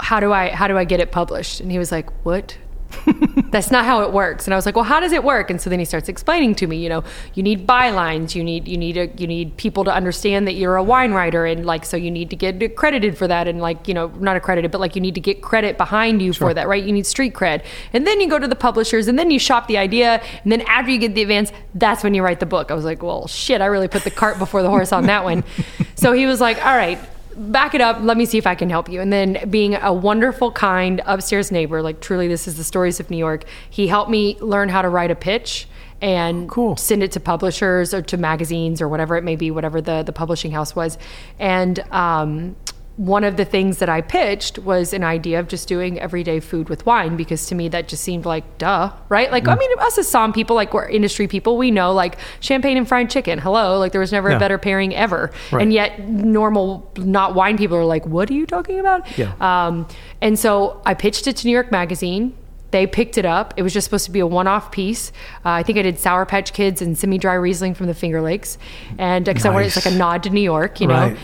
How 0.00 0.20
do 0.20 0.32
I 0.32 0.50
how 0.50 0.68
do 0.68 0.76
I 0.76 0.84
get 0.84 1.00
it 1.00 1.12
published? 1.12 1.60
And 1.60 1.70
he 1.70 1.78
was 1.78 1.92
like, 1.92 2.10
What? 2.24 2.58
that's 3.50 3.70
not 3.70 3.84
how 3.84 4.02
it 4.02 4.12
works. 4.12 4.46
And 4.46 4.54
i 4.54 4.56
was 4.56 4.66
like 4.66 4.76
well 4.76 4.84
how 4.84 5.00
does 5.00 5.12
it 5.12 5.24
work? 5.24 5.50
And 5.50 5.60
so 5.60 5.70
then 5.70 5.78
he 5.78 5.84
starts 5.84 6.08
explaining 6.08 6.54
to 6.56 6.66
me 6.66 6.76
you 6.76 6.88
know 6.88 7.04
you 7.34 7.42
need 7.42 7.66
bylines. 7.66 8.34
You 8.34 8.44
need 8.44 8.68
you 8.68 8.76
need 8.76 8.96
a, 8.96 9.06
you 9.16 9.26
need 9.26 9.56
people 9.56 9.84
to 9.84 9.92
understand 9.92 10.46
that 10.46 10.54
you're 10.54 10.76
a 10.76 10.82
wine 10.82 11.12
writer 11.12 11.46
and 11.46 11.66
like 11.66 11.84
so 11.84 11.96
you 11.96 12.10
need 12.10 12.30
to 12.30 12.36
get 12.36 12.62
accredited 12.62 13.16
for 13.16 13.28
that 13.28 13.48
and 13.48 13.60
like 13.60 13.88
you 13.88 13.94
know 13.94 14.08
not 14.18 14.36
accredited 14.36 14.70
but 14.70 14.80
like 14.80 14.94
you 14.94 15.00
need 15.00 15.14
to 15.14 15.20
get 15.20 15.42
credit 15.42 15.76
behind 15.76 16.22
you 16.22 16.32
for 16.32 16.52
that 16.54 16.68
right? 16.68 16.84
You 16.84 16.92
need 16.92 17.06
street 17.06 17.34
cred. 17.34 17.64
And 17.92 18.06
then 18.06 18.20
you 18.20 18.28
go 18.28 18.38
to 18.38 18.48
the 18.48 18.56
publishers 18.56 19.08
and 19.08 19.18
then 19.18 19.30
you 19.30 19.38
shop 19.38 19.68
the 19.68 19.78
idea. 19.78 20.22
And 20.42 20.52
then 20.52 20.62
after 20.62 20.90
you 20.90 20.98
get 20.98 21.14
the 21.14 21.22
advance 21.22 21.52
that's 21.74 22.02
when 22.02 22.14
you 22.14 22.22
write 22.22 22.40
the 22.40 22.46
book. 22.46 22.70
I 22.70 22.74
was 22.74 22.84
like 22.84 23.02
well 23.02 23.26
shit 23.26 23.60
i 23.60 23.66
really 23.66 23.88
put 23.88 24.04
the 24.04 24.10
cart 24.10 24.38
before 24.38 24.62
the 24.62 24.70
horse 24.70 24.92
on 24.92 25.06
that 25.06 25.24
one. 25.24 25.44
So 25.96 26.12
he 26.12 26.26
was 26.26 26.40
like 26.42 26.58
all 26.64 26.76
right 26.76 26.98
back 27.36 27.74
it 27.74 27.80
up 27.80 27.98
let 28.00 28.16
me 28.16 28.24
see 28.24 28.38
if 28.38 28.46
i 28.46 28.54
can 28.54 28.70
help 28.70 28.88
you. 28.88 29.00
And 29.00 29.12
then 29.12 29.48
being 29.50 29.74
a 29.74 29.92
wonderful 29.92 30.50
kind 30.52 31.02
upstairs 31.06 31.52
neighbor 31.52 31.82
like 31.82 32.00
truly 32.00 32.28
this 32.28 32.48
is 32.48 32.56
the 32.56 32.64
stories 32.64 33.00
of 33.00 33.10
new 33.10 33.18
york. 33.18 33.44
He 33.68 33.88
helped 33.88 34.10
me 34.10 34.36
learn 34.40 34.68
how 34.68 34.82
to 34.82 34.88
write 34.88 35.10
a 35.10 35.14
pitch 35.14 35.68
and 36.00 36.48
Cool. 36.48 36.76
send 36.76 37.02
it 37.02 37.12
to 37.12 37.20
publishers 37.20 37.94
or 37.94 38.02
to 38.02 38.16
magazines 38.16 38.80
or 38.80 38.88
whatever 38.88 39.16
it 39.16 39.24
may 39.24 39.36
be 39.36 39.50
whatever 39.50 39.80
the, 39.80 40.02
the 40.02 40.12
publishing 40.12 40.50
house 40.50 40.76
was. 40.76 40.98
And 41.38 41.78
um, 41.90 42.56
one 42.96 43.24
of 43.24 43.36
the 43.36 43.44
things 43.44 43.76
that 43.78 43.90
I 43.90 44.00
pitched 44.00 44.58
was 44.60 44.94
an 44.94 45.04
idea 45.04 45.38
of 45.38 45.48
just 45.48 45.68
doing 45.68 46.00
everyday 46.00 46.40
food 46.40 46.70
with 46.70 46.86
wine 46.86 47.14
because 47.14 47.44
to 47.48 47.54
me 47.54 47.68
that 47.68 47.88
just 47.88 48.02
seemed 48.02 48.24
like 48.24 48.56
duh, 48.56 48.90
right? 49.10 49.30
Like 49.30 49.46
I 49.46 49.54
Mm. 49.54 49.58
mean, 49.58 49.70
us 49.80 49.98
as 49.98 50.08
some 50.08 50.32
people, 50.32 50.56
like 50.56 50.72
we're 50.72 50.88
industry 50.88 51.28
people, 51.28 51.58
we 51.58 51.70
know 51.70 51.92
like 51.92 52.16
champagne 52.40 52.78
and 52.78 52.88
fried 52.88 53.10
chicken. 53.10 53.38
Hello, 53.38 53.78
like 53.78 53.92
there 53.92 54.00
was 54.00 54.12
never 54.12 54.30
Yeah. 54.30 54.36
a 54.36 54.38
better 54.38 54.56
pairing 54.56 54.94
ever, 54.94 55.30
Right. 55.52 55.60
and 55.62 55.74
yet 55.74 56.08
normal 56.08 56.90
not 56.96 57.34
wine 57.34 57.58
people 57.58 57.76
are 57.76 57.84
like, 57.84 58.06
what 58.06 58.30
are 58.30 58.34
you 58.34 58.46
talking 58.46 58.80
about? 58.80 59.06
Yeah. 59.18 59.32
Um, 59.42 59.86
and 60.22 60.38
so 60.38 60.80
I 60.86 60.94
pitched 60.94 61.26
it 61.26 61.36
to 61.36 61.46
New 61.46 61.52
York 61.52 61.70
Magazine. 61.70 62.32
They 62.70 62.86
picked 62.86 63.18
it 63.18 63.26
up. 63.26 63.52
It 63.58 63.62
was 63.62 63.72
just 63.74 63.84
supposed 63.84 64.06
to 64.06 64.10
be 64.10 64.20
a 64.20 64.26
one-off 64.26 64.70
piece. 64.72 65.12
Uh, 65.44 65.50
I 65.50 65.62
think 65.62 65.78
I 65.78 65.82
did 65.82 65.98
Sour 65.98 66.24
Patch 66.26 66.52
Kids 66.54 66.80
and 66.82 66.96
semi-dry 66.98 67.34
Riesling 67.34 67.74
from 67.74 67.86
the 67.86 67.94
Finger 67.94 68.20
Lakes, 68.22 68.56
and 68.98 69.24
because 69.26 69.44
I 69.44 69.50
wanted 69.50 69.66
it's 69.66 69.76
Nice. 69.76 69.84
like 69.86 69.94
a 69.94 69.98
nod 69.98 70.22
to 70.24 70.30
New 70.30 70.40
York, 70.40 70.80
you 70.80 70.86
know. 70.88 70.94
Right. 70.94 71.16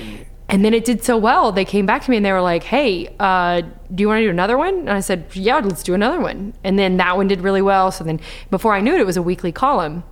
And 0.53 0.63
then 0.63 0.75
it 0.75 0.85
did 0.85 1.03
so 1.03 1.17
well. 1.17 1.51
They 1.51 1.65
came 1.65 1.87
back 1.87 2.05
to 2.05 2.11
me 2.11 2.19
and 2.19 2.27
they 2.27 2.31
were 2.31 2.43
like, 2.43 2.63
"Hey, 2.63 3.09
uh, 3.19 3.63
do 3.93 4.03
you 4.03 4.07
want 4.07 4.19
to 4.19 4.27
do 4.27 4.31
another 4.31 4.59
one?" 4.59 4.81
And 4.81 4.91
I 4.91 5.01
said, 5.01 5.25
"Yeah, 5.33 5.57
let's 5.59 5.83
do 5.83 5.95
another 5.95 6.21
one." 6.21 6.53
And 6.63 6.79
then 6.79 6.99
that 6.99 7.17
one 7.17 7.27
did 7.27 7.41
really 7.41 7.63
well. 7.63 7.91
So 7.91 8.05
then, 8.05 8.21
before 8.51 8.75
I 8.75 8.83
knew 8.83 8.95
it, 8.95 9.01
it 9.01 9.07
was 9.07 9.17
a 9.17 9.23
weekly 9.23 9.51
column. 9.51 10.05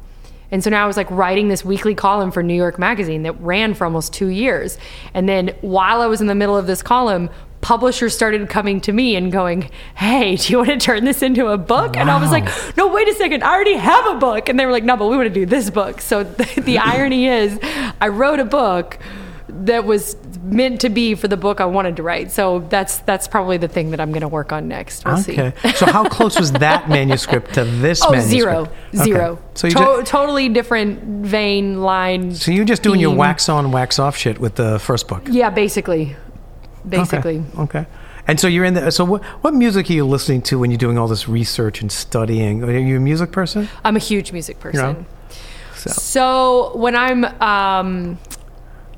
And 0.51 0.65
so 0.65 0.71
now 0.71 0.83
I 0.83 0.87
was 0.87 0.97
like 0.97 1.11
writing 1.11 1.49
this 1.49 1.63
weekly 1.63 1.95
column 1.95 2.31
for 2.31 2.43
New 2.43 2.55
York 2.55 2.79
Magazine 2.79 3.23
that 3.25 3.39
ran 3.41 3.75
for 3.75 3.85
almost 3.85 4.15
two 4.15 4.29
years. 4.29 4.79
And 5.13 5.29
then 5.29 5.55
while 5.61 6.01
I 6.01 6.07
was 6.07 6.23
in 6.23 6.27
the 6.27 6.35
middle 6.35 6.57
of 6.57 6.67
this 6.67 6.83
column, 6.83 7.29
publishers 7.61 8.15
started 8.15 8.49
coming 8.49 8.81
to 8.81 8.93
me 8.93 9.17
and 9.17 9.31
going, 9.31 9.71
Hey, 9.95 10.37
do 10.37 10.53
you 10.53 10.59
want 10.59 10.71
to 10.71 10.79
turn 10.79 11.05
this 11.05 11.23
into 11.23 11.49
a 11.49 11.59
book? 11.59 11.99
And 11.99 12.11
I 12.11 12.19
was 12.19 12.31
like, 12.31 12.49
No, 12.79 12.89
wait 12.89 13.09
a 13.09 13.15
second, 13.15 13.45
I 13.45 13.53
already 13.53 13.77
have 13.77 14.07
a 14.07 14.15
book. 14.15 14.49
And 14.49 14.59
they 14.59 14.65
were 14.65 14.73
like, 14.73 14.85
No, 14.85 14.97
but 14.97 15.09
we 15.09 15.19
want 15.19 15.29
to 15.29 15.35
do 15.35 15.45
this 15.45 15.69
book. 15.69 16.01
So 16.01 16.25
the, 16.25 16.61
the 16.65 16.79
irony 16.79 17.27
is, 17.27 17.59
I 18.01 18.09
wrote 18.09 18.41
a 18.41 18.47
book 18.47 18.99
that 19.65 19.85
was 19.85 20.17
meant 20.43 20.81
to 20.81 20.89
be 20.89 21.15
for 21.15 21.29
the 21.29 21.37
book 21.37 21.61
I 21.61 21.67
wanted 21.67 21.97
to 21.97 22.03
write. 22.03 22.31
So 22.33 22.61
that's 22.69 22.99
that's 22.99 23.29
probably 23.29 23.57
the 23.57 23.69
thing 23.69 23.91
that 23.91 24.01
I'm 24.01 24.11
going 24.11 24.23
to 24.23 24.29
work 24.29 24.53
on 24.53 24.69
next. 24.69 25.05
We'll 25.05 25.21
okay. 25.21 25.53
see. 25.63 25.73
so 25.73 25.87
how 25.87 26.09
close 26.09 26.39
was 26.39 26.53
that 26.53 26.89
manuscript 26.97 27.55
to 27.55 27.65
this 27.65 28.03
Oh, 28.05 28.11
manuscript? 28.11 28.31
zero, 28.31 28.69
zero. 29.05 29.33
Okay. 29.33 29.43
So 29.55 29.67
you 29.69 29.75
To- 29.75 29.79
ju- 29.99 30.03
totally 30.05 30.49
different 30.49 31.03
vein, 31.27 31.83
line. 31.83 32.35
so 32.35 32.51
you're 32.51 32.65
just 32.65 32.83
doing 32.83 33.01
your 33.01 33.15
wax 33.15 33.49
on, 33.49 33.71
wax 33.73 33.99
off 33.99 34.17
shit 34.17 34.39
with 34.39 34.55
the 34.57 34.79
first 34.79 35.09
book. 35.09 35.23
Yeah, 35.31 35.51
basically, 35.51 36.17
basically. 36.89 37.39
Okay. 37.59 37.81
okay. 37.81 37.87
And 38.27 38.39
so 38.39 38.47
you're 38.47 38.65
in 38.65 38.75
the. 38.75 38.91
So 38.93 39.05
what 39.05 39.23
what 39.43 39.55
music 39.55 39.91
are 39.91 39.93
you 39.93 40.07
listening 40.07 40.43
to 40.43 40.59
when 40.59 40.71
you're 40.71 40.79
doing 40.79 40.99
all 40.99 41.09
this 41.09 41.29
research 41.29 41.81
and 41.81 41.91
studying? 41.91 42.63
Are 42.63 42.71
you 42.79 42.97
a 42.99 43.01
music 43.01 43.33
person? 43.33 43.69
I'm 43.85 43.97
a 43.97 43.99
huge 44.01 44.31
music 44.33 44.61
person. 44.61 45.07
So 45.75 45.91
So 45.91 46.77
when 46.77 46.95
I'm 46.95 47.25
um, 47.43 48.19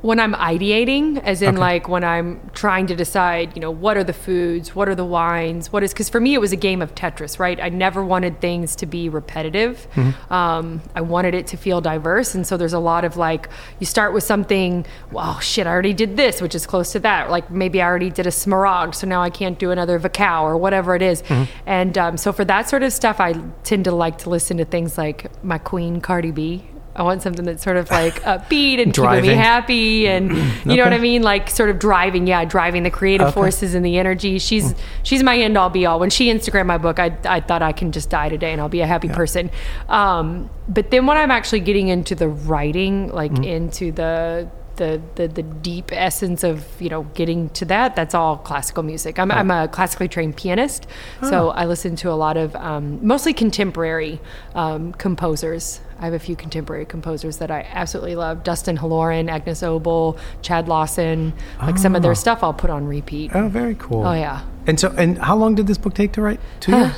when 0.03 0.19
I'm 0.21 0.35
ideating, 0.35 1.23
as 1.23 1.43
in 1.43 1.51
Okay. 1.51 1.59
like 1.59 1.88
when 1.88 2.03
I'm 2.05 2.41
trying 2.55 2.87
to 2.88 2.97
decide, 2.97 3.55
you 3.55 3.62
know, 3.62 3.71
what 3.71 3.97
are 3.97 4.03
the 4.05 4.12
foods, 4.12 4.75
what 4.75 4.88
are 4.88 4.95
the 4.97 5.05
wines, 5.05 5.73
what 5.73 5.83
is 5.85 5.93
because 5.93 6.09
for 6.09 6.21
me 6.21 6.35
it 6.35 6.41
was 6.41 6.53
a 6.53 6.57
game 6.57 6.83
of 6.83 6.95
Tetris, 6.95 7.38
right? 7.38 7.59
I 7.61 7.69
never 7.69 8.05
wanted 8.05 8.41
things 8.41 8.75
to 8.77 8.87
be 8.87 9.09
repetitive. 9.09 9.87
Mm-hmm. 9.95 10.33
Um, 10.33 10.83
I 10.97 11.01
wanted 11.03 11.35
it 11.35 11.47
to 11.49 11.57
feel 11.57 11.81
diverse, 11.81 12.35
and 12.35 12.45
so 12.47 12.57
there's 12.57 12.73
a 12.73 12.81
lot 12.81 13.05
of 13.05 13.17
like 13.17 13.49
you 13.79 13.87
start 13.87 14.12
with 14.12 14.25
something. 14.25 14.85
Wow, 15.12 15.38
shit! 15.38 15.67
I 15.67 15.71
already 15.71 15.95
did 15.95 16.17
this, 16.17 16.43
which 16.43 16.55
is 16.55 16.67
close 16.67 16.93
to 16.93 16.99
that. 17.01 17.31
Like 17.31 17.51
maybe 17.51 17.81
I 17.81 17.87
already 17.87 18.11
did 18.11 18.27
a 18.27 18.31
Smaragd, 18.31 18.97
so 18.97 19.07
now 19.07 19.23
I 19.23 19.31
can't 19.31 19.59
do 19.59 19.71
another 19.71 19.99
Wachau 20.01 20.43
or 20.43 20.57
whatever 20.57 20.95
it 20.97 21.03
is. 21.03 21.23
Mm-hmm. 21.23 21.45
And 21.67 21.97
um, 21.97 22.17
so 22.17 22.33
for 22.33 22.45
that 22.47 22.69
sort 22.69 22.83
of 22.83 22.93
stuff, 22.93 23.21
I 23.21 23.35
tend 23.62 23.85
to 23.85 23.93
like 23.93 24.19
to 24.19 24.31
listen 24.31 24.57
to 24.57 24.65
things 24.65 24.99
like 24.99 25.31
my 25.45 25.59
Queen 25.59 26.01
Cardi 26.01 26.33
B. 26.33 26.65
I 26.94 27.02
want 27.02 27.22
something 27.22 27.44
that's 27.44 27.62
sort 27.62 27.76
of 27.76 27.90
like 27.90 28.14
upbeat 28.22 28.83
and 28.83 28.94
keeping 28.94 29.22
me 29.22 29.28
happy, 29.28 30.07
and 30.07 30.31
you 30.31 30.42
know 30.76 30.85
what 30.85 30.92
I 30.92 30.98
mean, 30.98 31.22
like 31.22 31.48
sort 31.48 31.70
of 31.70 31.78
driving, 31.78 32.26
yeah, 32.26 32.44
driving 32.44 32.83
the 32.83 32.90
creative 32.90 33.28
Okay. 33.28 33.35
forces 33.35 33.74
and 33.74 33.85
the 33.85 33.98
energy. 33.98 34.38
She's 34.38 34.74
she's 35.02 35.22
my 35.22 35.38
end 35.38 35.57
all 35.57 35.70
be 35.70 35.87
all. 35.87 35.98
When 35.98 36.11
she 36.11 36.28
Instagrammed 36.28 36.66
my 36.66 36.78
book, 36.78 36.98
I 36.98 37.16
I 37.24 37.40
thought 37.40 37.62
I 37.62 37.72
can 37.72 37.92
just 37.92 38.11
die 38.11 38.28
today 38.28 38.52
and 38.52 38.61
I'll 38.61 38.68
be 38.68 38.81
a 38.81 38.87
happy 38.87 39.09
person. 39.09 39.50
Um, 39.88 40.50
but 40.68 40.90
then 40.90 41.07
when 41.07 41.16
I'm 41.16 41.31
actually 41.31 41.61
getting 41.61 41.88
into 41.88 42.14
the 42.14 42.28
writing, 42.28 43.11
like 43.12 43.44
into 43.44 43.92
the 43.92 44.48
the, 44.76 45.00
the 45.16 45.28
the 45.28 45.42
deep 45.42 45.90
essence 45.92 46.42
of 46.42 46.64
you 46.81 46.88
know 46.88 47.02
getting 47.14 47.50
to 47.50 47.66
that 47.66 47.94
that's 47.94 48.14
all 48.14 48.38
classical 48.38 48.83
music. 48.83 49.18
I'm, 49.18 49.31
I'm 49.31 49.50
a 49.50 49.68
classically 49.68 50.09
trained 50.09 50.35
pianist 50.37 50.87
so 51.20 51.50
i 51.50 51.66
listen 51.66 51.94
to 51.96 52.11
a 52.11 52.14
lot 52.16 52.38
of 52.38 52.57
um, 52.57 52.98
mostly 53.07 53.35
contemporary 53.35 54.18
um, 54.55 54.92
composers 54.94 55.81
i 56.03 56.05
have 56.05 56.15
a 56.15 56.19
few 56.19 56.37
contemporary 56.37 56.85
composers 56.85 57.38
that 57.38 57.51
i 57.51 57.67
absolutely 57.73 58.15
love 58.15 58.43
dustin 58.45 58.77
halloran 58.77 59.29
agnes 59.29 59.62
obel 59.62 60.19
chad 60.43 60.69
lawson 60.69 61.33
like 61.61 61.79
some 61.79 61.97
of 61.97 62.03
their 62.03 62.12
ah. 62.12 62.15
stuff 62.15 62.43
i'll 62.43 62.53
put 62.53 62.71
on 62.71 62.87
repeat 62.87 63.31
oh, 63.35 63.49
very 63.49 63.75
cool. 63.77 64.05
oh 64.07 64.12
yeah 64.12 64.43
And 64.67 64.79
so, 64.79 64.95
and 64.97 65.19
how 65.19 65.37
long 65.37 65.55
did 65.55 65.67
this 65.67 65.79
book 65.79 65.95
take 65.95 66.12
to 66.12 66.23
write? 66.23 66.41
Two 66.61 66.73
years. 66.77 66.95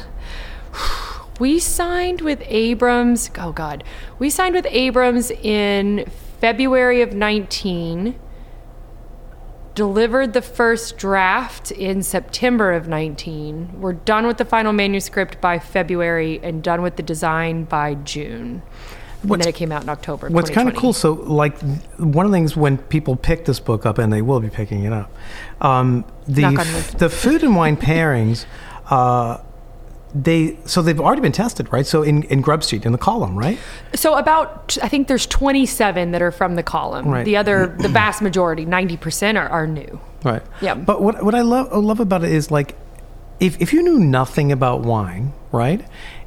We 1.40 1.58
signed 1.58 2.20
with 2.20 2.40
Abrams. 2.46 3.28
Oh 3.36 3.50
God, 3.50 3.82
we 4.20 4.30
signed 4.30 4.54
with 4.54 4.66
Abrams 4.70 5.32
in 5.32 6.08
February 6.38 7.02
of 7.02 7.12
19. 7.12 8.14
Delivered 9.74 10.34
the 10.34 10.42
first 10.42 10.96
draft 10.98 11.72
in 11.72 12.02
September 12.02 12.72
of 12.72 12.86
19. 12.86 13.80
We're 13.80 13.92
done 13.94 14.26
with 14.26 14.36
the 14.36 14.44
final 14.44 14.72
manuscript 14.72 15.40
by 15.40 15.58
February 15.58 16.38
and 16.42 16.62
done 16.62 16.80
with 16.80 16.94
the 16.96 17.02
design 17.02 17.64
by 17.64 17.94
June. 17.94 18.62
and 19.22 19.30
then 19.40 19.48
it 19.48 19.54
came 19.54 19.72
out 19.72 19.82
in 19.82 19.88
October. 19.88 20.28
What's 20.28 20.50
kind 20.50 20.68
of 20.68 20.76
cool, 20.76 20.92
so 20.92 21.14
like 21.14 21.58
one 21.98 22.24
of 22.26 22.30
the 22.30 22.36
things 22.36 22.56
when 22.56 22.78
people 22.78 23.16
pick 23.16 23.46
this 23.46 23.58
book 23.58 23.84
up, 23.86 23.98
and 23.98 24.12
they 24.12 24.22
will 24.22 24.38
be 24.38 24.50
picking 24.50 24.84
it 24.84 24.92
up, 24.92 25.10
um, 25.60 26.04
the 26.28 26.94
the 26.98 27.08
food 27.08 27.42
and 27.42 27.56
wine 27.56 27.76
pairings, 27.88 28.44
uh, 28.90 29.38
they 30.14 30.56
so 30.64 30.80
they've 30.80 31.00
already 31.00 31.20
been 31.22 31.32
tested, 31.32 31.72
right? 31.72 31.86
So 31.86 32.02
in, 32.02 32.22
in 32.24 32.40
Grub 32.40 32.62
Street 32.62 32.86
in 32.86 32.92
the 32.92 32.98
column, 32.98 33.36
right? 33.36 33.58
So 33.94 34.16
about 34.16 34.78
I 34.82 34.88
think 34.88 35.08
there's 35.08 35.26
27 35.26 36.12
that 36.12 36.22
are 36.22 36.30
from 36.30 36.54
the 36.54 36.62
column. 36.62 37.08
Right. 37.08 37.24
The 37.24 37.36
other, 37.36 37.66
the 37.66 37.88
vast 38.00 38.22
majority, 38.22 38.64
90% 38.64 39.36
are, 39.36 39.48
are 39.48 39.66
new. 39.66 40.00
Right. 40.22 40.42
Yeah. 40.60 40.74
But 40.74 41.02
what 41.02 41.22
what 41.24 41.34
I 41.34 41.42
love 41.42 41.72
love 41.72 42.00
about 42.00 42.22
it 42.22 42.30
is 42.30 42.50
like 42.50 42.76
if 43.40 43.60
if 43.60 43.72
you 43.72 43.82
knew 43.82 43.98
nothing 43.98 44.52
about 44.52 44.82
wine, 44.82 45.32
right? 45.50 45.84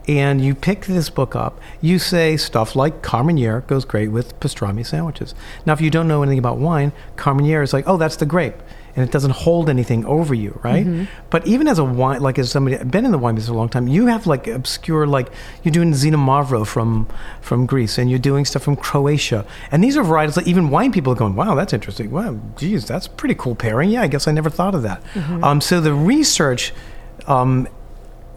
And 0.08 0.39
you 0.39 0.56
pick 0.56 0.86
this 0.86 1.10
book 1.10 1.36
up, 1.36 1.60
you 1.82 2.00
say 2.00 2.38
stuff 2.38 2.78
like 2.78 3.02
Carmenere 3.02 3.67
goes 3.67 3.84
great 3.84 4.08
with 4.10 4.39
pastrami 4.39 4.86
sandwiches. 4.86 5.36
Now, 5.65 5.73
if 5.73 5.82
you 5.82 5.89
don't 5.89 6.08
know 6.08 6.23
anything 6.23 6.39
about 6.39 6.60
wine, 6.60 6.93
Carmenere 7.17 7.62
is 7.62 7.73
like, 7.73 7.86
oh, 7.88 7.97
that's 7.97 8.15
the 8.15 8.26
grape, 8.26 8.56
and 8.98 9.08
it 9.08 9.12
doesn't 9.12 9.32
hold 9.32 9.70
anything 9.70 10.04
over 10.06 10.34
you, 10.34 10.60
right? 10.64 11.08
But 11.30 11.46
even 11.46 11.68
as 11.68 11.78
a 11.78 11.86
wine, 11.86 12.20
like 12.20 12.40
as 12.40 12.52
somebody 12.52 12.84
been 12.84 13.06
in 13.06 13.12
the 13.12 13.18
wine 13.20 13.36
business 13.36 13.52
a 13.52 13.54
long 13.54 13.70
time, 13.70 13.88
you 13.88 14.08
have 14.08 14.26
like 14.26 14.48
obscure, 14.48 15.06
like 15.06 15.30
you're 15.64 15.72
doing 15.72 15.92
Mavro 15.94 16.66
from 16.66 17.08
from 17.40 17.68
Greece, 17.68 18.00
and 18.00 18.10
you're 18.10 18.20
doing 18.20 18.44
stuff 18.44 18.64
from 18.64 18.76
Croatia, 18.76 19.46
and 19.72 19.84
these 19.84 19.96
are 19.96 20.04
varietals 20.04 20.34
that 20.34 20.48
even 20.48 20.70
wine 20.72 20.92
people 20.92 21.14
are 21.14 21.16
going, 21.16 21.36
wow, 21.36 21.54
that's 21.54 21.74
interesting. 21.74 22.10
Wow, 22.12 22.40
geez, 22.58 22.86
that's 22.88 23.06
a 23.06 23.10
pretty 23.12 23.36
cool 23.36 23.56
pairing. 23.56 23.92
Yeah, 23.92 24.02
I 24.02 24.08
guess 24.08 24.28
I 24.28 24.32
never 24.32 24.50
thought 24.50 24.74
of 24.76 24.82
that. 24.82 25.02
Um, 25.44 25.62
so 25.62 25.80
the 25.80 25.94
research. 25.94 26.74
Um, 27.28 27.68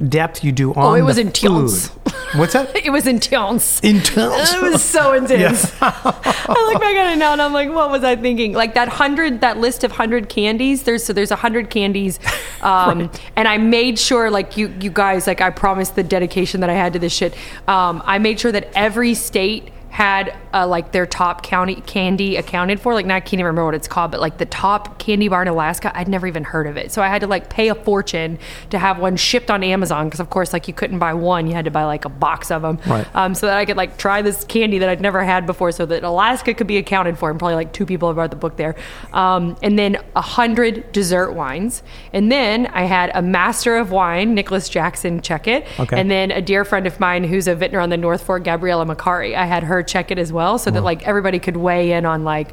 depth 0.09 0.43
you 0.43 0.53
do 0.53 0.73
on 0.75 0.85
Oh, 0.85 0.95
it 0.95 1.03
was 1.03 1.17
the 1.17 1.23
intense. 1.23 1.89
food. 1.89 2.01
What's 2.37 2.53
that? 2.53 2.75
It 2.87 2.91
was 2.91 3.07
intense. 3.07 3.81
Intense. 3.81 4.53
It 4.55 4.63
was 4.63 4.83
so 4.83 5.13
intense. 5.15 5.73
I 5.83 6.69
look 6.73 6.81
back 6.81 6.95
at 6.95 7.13
it 7.13 7.17
now 7.19 7.33
and 7.33 7.43
I'm 7.43 7.53
like, 7.53 7.71
what 7.71 7.91
was 7.91 8.05
I 8.05 8.17
thinking? 8.17 8.53
Like 8.53 8.75
that 8.75 8.89
hundred, 8.89 9.41
that 9.43 9.59
list 9.59 9.85
of 9.85 9.93
hundred 9.93 10.29
candies. 10.29 10.85
There's 10.85 11.05
so 11.05 11.13
there's 11.13 11.31
a 11.31 11.37
hundred 11.37 11.71
candies, 11.71 12.19
um, 12.63 13.11
and 13.37 13.47
I 13.49 13.59
made 13.59 13.99
sure, 13.99 14.31
like 14.31 14.57
you 14.57 14.73
you 14.81 14.91
guys, 14.91 15.27
like 15.27 15.41
I 15.41 15.51
promised 15.51 15.97
the 15.97 16.03
dedication 16.03 16.61
that 16.61 16.71
I 16.71 16.75
had 16.75 16.93
to 16.95 16.99
this 16.99 17.13
shit. 17.13 17.35
Um, 17.69 18.03
I 18.05 18.19
made 18.19 18.41
sure 18.41 18.53
that 18.53 18.69
every 18.75 19.15
state 19.15 19.71
had 19.91 20.37
uh, 20.55 20.67
like 20.67 20.93
their 20.93 21.05
top 21.05 21.43
county 21.43 21.75
candy 21.75 22.37
accounted 22.37 22.81
for. 22.81 22.95
Like 22.95 23.07
now 23.07 23.17
I 23.17 23.21
can't 23.21 23.35
even 23.35 23.47
remember 23.47 23.67
what 23.67 23.75
it's 23.75 23.89
called, 23.89 24.13
but 24.13 24.21
like 24.21 24.39
the 24.39 24.47
top 24.47 24.99
candy 24.99 25.29
bar 25.29 25.43
in 25.43 25.49
Alaska, 25.49 25.91
I'd 25.99 26.09
never 26.09 26.27
even 26.27 26.45
heard 26.45 26.67
of 26.69 26.77
it. 26.77 26.93
So 26.93 27.03
I 27.03 27.09
had 27.09 27.21
to 27.23 27.27
like 27.27 27.51
pay 27.51 27.69
a 27.69 27.75
fortune 27.75 28.39
to 28.71 28.79
have 28.79 28.99
one 28.99 29.17
shipped 29.17 29.51
on 29.51 29.63
Amazon 29.65 30.07
because 30.07 30.21
of 30.21 30.31
course 30.31 30.53
like 30.53 30.69
you 30.69 30.75
couldn't 30.75 31.01
buy 31.01 31.13
one, 31.13 31.47
you 31.49 31.55
had 31.55 31.65
to 31.65 31.71
buy 31.71 31.85
like 31.85 32.05
a 32.05 32.09
box 32.09 32.51
of 32.51 32.63
them, 32.63 32.79
Right. 32.87 33.07
um, 33.17 33.35
so 33.35 33.47
that 33.47 33.57
I 33.57 33.65
could 33.65 33.77
like 33.77 33.99
try 33.99 34.23
this 34.23 34.45
candy 34.45 34.79
that 34.79 34.89
I'd 34.89 35.01
never 35.01 35.23
had 35.25 35.45
before, 35.45 35.73
so 35.73 35.85
that 35.87 36.05
Alaska 36.05 36.55
could 36.55 36.67
be 36.69 36.77
accounted 36.77 37.19
for. 37.19 37.29
And 37.31 37.39
probably 37.39 37.57
like 37.57 37.73
two 37.73 37.85
people 37.85 38.09
have 38.09 38.17
read 38.17 38.31
the 38.31 38.37
book 38.37 38.57
there, 38.57 38.77
um, 39.13 39.57
and 39.63 39.79
then 39.79 39.99
a 40.15 40.21
hundred 40.23 40.93
dessert 40.93 41.33
wines, 41.33 41.83
and 42.13 42.31
then 42.31 42.67
I 42.69 42.85
had 42.85 43.11
a 43.15 43.23
master 43.23 43.77
of 43.77 43.91
wine, 43.91 44.35
Nicholas 44.35 44.69
Jackson, 44.69 45.21
check 45.21 45.49
it, 45.49 45.67
Okay. 45.81 46.01
and 46.01 46.11
then 46.11 46.31
a 46.31 46.41
dear 46.41 46.65
friend 46.65 46.87
of 46.87 47.01
mine 47.01 47.25
who's 47.25 47.49
a 47.49 47.55
vintner 47.55 47.81
on 47.81 47.91
the 47.91 47.97
North 47.97 48.23
Fork, 48.23 48.45
Gabriella 48.45 48.87
Macari, 48.87 49.35
I 49.35 49.47
had 49.47 49.65
her 49.65 49.80
check 49.83 50.11
it 50.11 50.19
as 50.19 50.33
well, 50.33 50.59
so 50.59 50.71
that 50.71 50.83
like 50.83 51.07
everybody 51.07 51.39
could 51.39 51.57
weigh 51.57 51.93
in 51.93 52.05
on 52.05 52.25
like. 52.25 52.53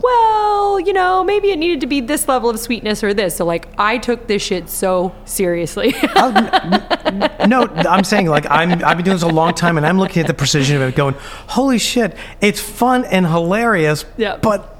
Well, 0.00 0.78
you 0.78 0.92
know, 0.92 1.24
maybe 1.24 1.50
it 1.50 1.58
needed 1.58 1.80
to 1.80 1.88
be 1.88 2.00
this 2.00 2.28
level 2.28 2.48
of 2.48 2.60
sweetness 2.60 3.02
or 3.02 3.12
this. 3.12 3.34
So, 3.34 3.44
like, 3.44 3.66
I 3.78 3.98
took 3.98 4.28
this 4.28 4.40
shit 4.40 4.68
so 4.68 5.12
seriously. 5.24 5.90
no, 6.14 7.66
I'm 7.88 8.04
saying 8.04 8.28
like 8.28 8.46
I'm 8.48 8.84
I've 8.84 8.96
been 8.96 9.04
doing 9.04 9.16
this 9.16 9.24
a 9.24 9.26
long 9.26 9.54
time, 9.54 9.76
and 9.76 9.84
I'm 9.84 9.98
looking 9.98 10.20
at 10.20 10.28
the 10.28 10.34
precision 10.34 10.76
of 10.76 10.82
it, 10.82 10.94
going, 10.94 11.16
"Holy 11.48 11.78
shit, 11.78 12.16
it's 12.40 12.60
fun 12.60 13.06
and 13.06 13.26
hilarious." 13.26 14.04
Yeah. 14.16 14.36
But 14.36 14.77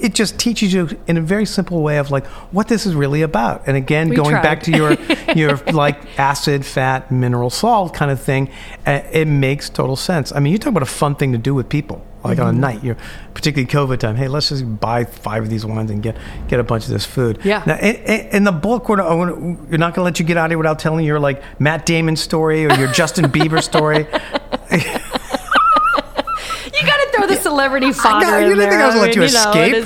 it 0.00 0.14
just 0.14 0.38
teaches 0.38 0.72
you 0.72 0.88
in 1.06 1.16
a 1.16 1.20
very 1.20 1.44
simple 1.46 1.82
way 1.82 1.98
of 1.98 2.10
like 2.10 2.26
what 2.52 2.68
this 2.68 2.86
is 2.86 2.94
really 2.94 3.22
about. 3.22 3.62
And 3.66 3.76
again, 3.76 4.08
We 4.08 4.16
going 4.16 4.30
tried. 4.30 4.42
back 4.42 4.62
to 4.64 4.70
your 4.70 4.92
your 5.36 5.56
like 5.72 6.18
acid, 6.18 6.64
fat, 6.66 7.10
mineral, 7.10 7.50
salt 7.50 7.94
kind 7.94 8.10
of 8.10 8.20
thing, 8.20 8.50
uh, 8.86 9.00
it 9.12 9.26
makes 9.26 9.68
total 9.70 9.96
sense. 9.96 10.32
I 10.34 10.40
mean, 10.40 10.52
you 10.52 10.58
talk 10.58 10.70
about 10.70 10.82
a 10.82 10.86
fun 10.86 11.14
thing 11.14 11.32
to 11.32 11.38
do 11.38 11.54
with 11.54 11.68
people. 11.68 12.04
Like 12.24 12.38
Mm-hmm. 12.38 12.46
on 12.48 12.56
a 12.56 12.58
night, 12.58 12.82
you're 12.82 12.96
particularly 13.32 13.70
COVID 13.72 14.00
time. 14.00 14.16
Hey, 14.16 14.26
let's 14.26 14.48
just 14.48 14.80
buy 14.80 15.04
five 15.04 15.44
of 15.44 15.50
these 15.50 15.64
wines 15.64 15.88
and 15.92 16.02
get 16.02 16.16
get 16.48 16.58
a 16.58 16.64
bunch 16.64 16.82
of 16.84 16.90
this 16.90 17.06
food. 17.06 17.38
Yeah. 17.44 17.62
Now, 17.64 17.76
in, 17.78 17.94
in 18.36 18.44
the 18.44 18.50
book, 18.50 18.88
we're 18.88 18.96
not, 18.96 19.08
we're 19.40 19.76
not 19.78 19.94
going 19.94 20.00
to 20.00 20.02
let 20.02 20.18
you 20.18 20.24
get 20.26 20.36
out 20.36 20.46
of 20.46 20.50
here 20.50 20.58
without 20.58 20.80
telling 20.80 21.04
your 21.06 21.20
like 21.20 21.40
Matt 21.60 21.86
Damon 21.86 22.16
story 22.16 22.66
or 22.66 22.74
your 22.74 22.90
Justin 22.92 23.26
Bieber 23.26 23.62
story. 23.62 24.06
You 26.80 26.86
got 26.86 26.96
to 26.96 27.10
throw 27.16 27.26
the 27.26 27.36
celebrity 27.58 27.92
fodder 27.92 28.26
No, 28.26 28.38
you 28.38 28.54
didn't 28.54 28.58
there. 28.58 28.70
think 28.70 28.82
I 28.82 28.86
was 28.86 28.94
going 28.94 29.12
to 29.12 29.20
mean, 29.20 29.30
let 29.32 29.32
you 29.32 29.32
know, 29.34 29.50
escape, 29.50 29.74
is 29.74 29.84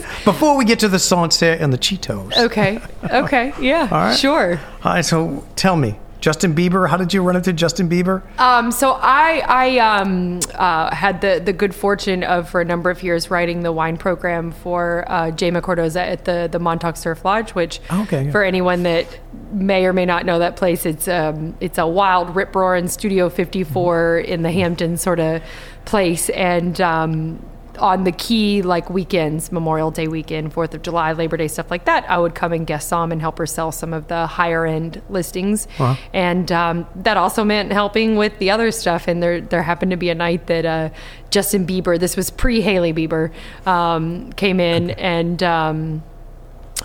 you? 0.00 0.06
Before 0.24 0.56
we 0.56 0.64
get 0.64 0.78
to 0.80 0.88
the 0.88 0.98
Sancerre 0.98 1.56
and 1.60 1.72
the 1.72 1.78
Cheetos. 1.78 2.36
Okay. 2.36 2.80
Okay. 3.10 3.52
Yeah. 3.60 3.88
All 3.90 3.98
right. 3.98 4.16
Sure. 4.18 4.58
All 4.84 4.92
right, 4.94 5.04
so 5.04 5.44
tell 5.54 5.76
me, 5.76 5.98
Justin 6.20 6.54
Bieber. 6.54 6.88
How 6.88 6.96
did 6.96 7.14
you 7.14 7.22
run 7.22 7.36
into 7.36 7.52
Justin 7.52 7.88
Bieber? 7.88 8.22
Um, 8.38 8.70
so 8.70 8.92
I 8.92 9.42
I 9.46 9.78
um, 9.78 10.40
uh, 10.54 10.94
had 10.94 11.20
the 11.20 11.40
the 11.44 11.52
good 11.52 11.74
fortune 11.74 12.22
of 12.22 12.48
for 12.48 12.60
a 12.60 12.64
number 12.64 12.90
of 12.90 13.02
years 13.02 13.30
writing 13.30 13.62
the 13.62 13.72
wine 13.72 13.96
program 13.96 14.52
for 14.52 15.04
uh, 15.08 15.30
Jayma 15.30 15.62
Cardoso 15.62 15.96
at 15.96 16.24
the 16.26 16.48
the 16.50 16.58
Montauk 16.58 16.96
Surf 16.96 17.24
Lodge, 17.24 17.50
which 17.54 17.80
Okay, 17.90 18.24
yeah. 18.24 18.30
for 18.30 18.44
anyone 18.44 18.82
that 18.82 19.06
may 19.52 19.86
or 19.86 19.92
may 19.92 20.06
not 20.06 20.26
know 20.26 20.38
that 20.38 20.56
place, 20.56 20.86
it's 20.86 21.08
um, 21.08 21.56
it's 21.60 21.78
a 21.78 21.86
wild 21.86 22.36
rip 22.36 22.54
roaring 22.54 22.88
Studio 22.88 23.28
54 23.30 24.18
in 24.18 24.42
the 24.42 24.50
Hamptons 24.52 25.00
sort 25.00 25.20
of 25.20 25.42
place, 25.86 26.28
and 26.30 26.80
um, 26.80 27.44
on 27.78 28.04
the 28.04 28.12
key 28.12 28.62
like 28.62 28.90
weekends, 28.90 29.50
Memorial 29.52 29.90
Day 29.90 30.08
weekend, 30.08 30.52
Fourth 30.52 30.74
of 30.74 30.82
July, 30.82 31.12
Labor 31.12 31.36
Day, 31.36 31.48
stuff 31.48 31.70
like 31.70 31.84
that, 31.84 32.08
I 32.10 32.18
would 32.18 32.34
come 32.34 32.52
and 32.52 32.66
guest 32.66 32.90
somm 32.90 33.12
and 33.12 33.20
help 33.20 33.38
her 33.38 33.46
sell 33.46 33.72
some 33.72 33.92
of 33.92 34.08
the 34.08 34.26
higher 34.26 34.66
end 34.66 35.00
listings, 35.08 35.68
Wow. 35.78 35.96
and 36.12 36.50
um, 36.52 36.86
that 36.96 37.16
also 37.16 37.44
meant 37.44 37.72
helping 37.72 38.16
with 38.16 38.38
the 38.38 38.50
other 38.50 38.70
stuff. 38.70 39.08
And 39.08 39.22
there 39.22 39.40
there 39.40 39.62
happened 39.62 39.90
to 39.92 39.96
be 39.96 40.10
a 40.10 40.14
night 40.14 40.46
that 40.48 40.64
uh, 40.64 40.90
Justin 41.30 41.66
Bieber, 41.66 41.98
this 41.98 42.16
was 42.16 42.30
pre 42.30 42.60
Hailey 42.60 42.92
Bieber, 42.92 43.30
um, 43.66 44.32
came 44.32 44.60
in 44.60 44.90
and. 44.90 45.42
Um, 45.42 46.02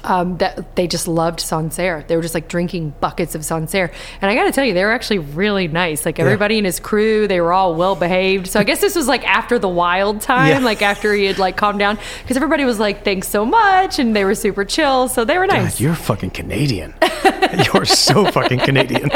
um, 0.04 0.38
that 0.38 0.76
they 0.76 0.88
just 0.88 1.08
loved 1.08 1.40
Sancerre. 1.40 2.04
They 2.08 2.16
were 2.16 2.22
just 2.22 2.34
like 2.34 2.48
drinking 2.48 2.96
buckets 3.00 3.36
of 3.36 3.46
Sancerre. 3.46 3.92
And 4.22 4.30
I 4.30 4.36
got 4.36 4.44
to 4.46 4.52
tell 4.52 4.66
you, 4.66 4.74
they 4.74 4.84
were 4.84 4.92
actually 4.92 5.20
really 5.20 5.68
nice. 5.68 6.06
Like 6.06 6.20
everybody 6.20 6.58
in 6.58 6.66
his 6.66 6.80
crew, 6.80 7.28
they 7.28 7.42
were 7.42 7.54
all 7.54 7.76
well 7.76 7.96
behaved. 7.96 8.48
So 8.48 8.60
I 8.60 8.64
guess 8.64 8.82
this 8.82 8.96
was 8.96 9.08
like 9.08 9.24
after 9.28 9.58
the 9.60 9.70
wild 9.70 10.22
time, 10.22 10.50
Yeah. 10.50 10.60
like 10.60 10.82
after 10.82 11.14
he 11.14 11.26
had 11.26 11.38
like 11.40 11.58
calmed 11.58 11.80
down, 11.80 11.98
because 12.22 12.36
everybody 12.38 12.66
was 12.66 12.80
like, 12.80 13.04
"Thanks 13.04 13.28
so 13.28 13.46
much," 13.46 14.00
and 14.00 14.16
they 14.16 14.26
were 14.26 14.36
super 14.36 14.66
chill. 14.66 15.08
So 15.08 15.24
they 15.26 15.38
were 15.38 15.48
God, 15.48 15.58
nice. 15.64 15.80
you're 15.80 15.96
fucking 15.96 16.32
Canadian. 16.32 16.94
you're 17.74 17.86
so 17.86 18.26
fucking 18.32 18.60
Canadian. 18.60 19.10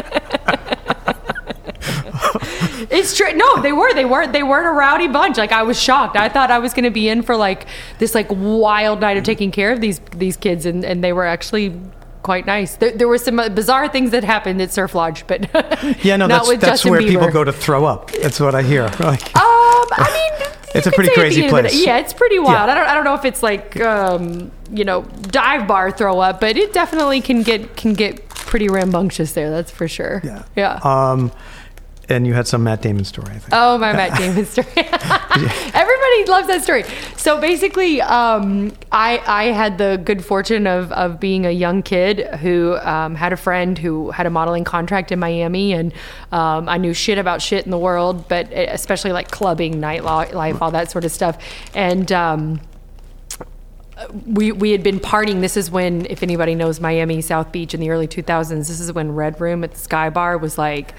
It's 2.90 3.16
true. 3.16 3.32
No, 3.34 3.62
they 3.62 3.72
were. 3.72 3.94
They 3.94 4.06
weren't. 4.06 4.34
They 4.34 4.44
weren't 4.44 4.68
a 4.68 4.72
rowdy 4.72 5.08
bunch. 5.08 5.38
Like 5.38 5.52
I 5.52 5.64
was 5.64 5.80
shocked. 5.80 6.16
I 6.18 6.28
thought 6.30 6.50
I 6.52 6.60
was 6.60 6.74
going 6.74 6.86
to 6.86 6.90
be 6.92 7.08
in 7.10 7.22
for 7.22 7.36
like 7.36 7.68
this 8.00 8.16
like 8.16 8.28
wild 8.30 9.00
night 9.02 9.18
of 9.18 9.24
taking 9.24 9.52
care 9.52 9.72
of 9.72 9.80
these 9.82 10.00
these 10.16 10.36
kids, 10.38 10.66
and 10.66 10.84
and 10.84 11.04
they 11.04 11.14
were 11.14 11.26
actually 11.26 11.80
quite 12.24 12.46
nice. 12.46 12.76
There, 12.78 12.92
there 12.92 13.08
were 13.08 13.18
some 13.18 13.40
uh, 13.40 13.50
bizarre 13.50 13.88
things 13.88 14.12
that 14.12 14.24
happened 14.24 14.62
at 14.62 14.72
Surf 14.72 14.94
Lodge, 14.96 15.26
but 15.28 15.42
Yeah, 16.04 16.18
no, 16.18 16.28
that's 16.28 16.50
that's 16.50 16.62
Justin 16.66 16.92
where 16.92 17.02
Bieber. 17.02 17.10
people 17.10 17.30
go 17.32 17.44
to 17.44 17.54
throw 17.54 17.86
up. 17.86 18.12
That's 18.12 18.40
what 18.40 18.56
I 18.56 18.62
hear. 18.62 18.84
Like, 19.00 19.36
Um, 19.36 19.88
I 19.92 20.10
mean, 20.42 20.50
It's 20.76 20.86
a 20.88 20.92
pretty 20.92 21.10
could 21.10 21.16
say 21.16 21.28
at 21.28 21.34
the 21.34 21.50
crazy 21.50 21.50
place. 21.50 21.86
Yeah, 21.86 21.98
it's 22.00 22.14
pretty 22.14 22.38
wild. 22.40 22.68
Yeah. 22.68 22.74
I 22.74 22.76
don't. 22.76 22.88
I 22.90 22.94
don't 22.96 23.04
know 23.06 23.16
if 23.16 23.24
it's 23.26 23.42
like 23.44 23.80
um, 23.82 24.52
you 24.72 24.84
know 24.84 25.04
dive 25.22 25.68
bar 25.68 25.92
throw 25.92 26.20
up, 26.20 26.42
but 26.42 26.58
it 26.58 26.74
definitely 26.74 27.22
can 27.22 27.44
get 27.44 27.76
can 27.78 27.94
get 27.94 28.28
pretty 28.30 28.68
rambunctious 28.68 29.34
there. 29.34 29.50
That's 29.52 29.72
for 29.72 29.88
sure. 29.88 30.22
yeah. 30.24 30.44
Yeah. 30.56 30.80
Um, 30.84 31.32
and 32.10 32.26
you 32.26 32.34
had 32.34 32.48
some 32.48 32.64
Matt 32.64 32.82
Damon 32.82 33.06
story, 33.06 33.30
I 33.30 33.40
think. 33.40 33.50
Oh, 33.52 33.78
my 33.78 33.94
Matt 33.94 34.18
Damon 34.18 34.46
story. 34.46 34.68
Everybody 34.76 36.26
loves 36.28 36.48
that 36.48 36.62
story. 36.64 36.84
So 37.16 37.40
basically, 37.40 38.02
um, 38.02 38.74
I, 38.92 39.22
I 39.28 39.44
had 39.52 39.78
the 39.78 40.02
good 40.04 40.26
fortune 40.26 40.66
of, 40.66 40.92
of 40.92 41.20
being 41.20 41.46
a 41.46 41.52
young 41.52 41.84
kid 41.84 42.28
who 42.38 42.78
um, 42.78 43.16
had 43.16 43.32
a 43.32 43.38
friend 43.38 43.78
who 43.78 44.10
had 44.10 44.26
a 44.26 44.30
modeling 44.30 44.64
contract 44.64 45.12
in 45.12 45.20
Miami, 45.20 45.74
and 45.74 45.94
um, 46.32 46.68
I 46.68 46.78
knew 46.78 46.94
shit 46.94 47.20
about 47.20 47.42
shit 47.42 47.64
in 47.66 47.72
the 47.72 47.78
world, 47.78 48.28
but 48.28 48.52
especially 48.52 49.12
like 49.12 49.30
clubbing, 49.30 49.76
nightlife, 49.76 50.62
all 50.62 50.72
that 50.72 50.90
sort 50.90 51.06
of 51.06 51.12
stuff. 51.12 51.38
And 51.76 52.12
um, 52.12 52.60
we 54.26 54.52
we 54.52 54.72
had 54.72 54.82
been 54.82 55.00
partying. 55.00 55.42
This 55.42 55.58
is 55.58 55.70
when, 55.70 56.06
if 56.08 56.24
anybody 56.24 56.56
knows 56.56 56.80
Miami 56.80 57.22
South 57.22 57.52
Beach 57.52 57.74
in 57.74 57.80
the 57.80 57.90
early 57.90 58.08
2000s, 58.08 58.68
this 58.68 58.80
is 58.80 58.92
when 58.94 59.14
Red 59.14 59.40
Room 59.42 59.64
at 59.64 59.72
the 59.72 59.80
Sky 59.80 60.10
Bar 60.10 60.38
was 60.38 60.58
like 60.58 60.94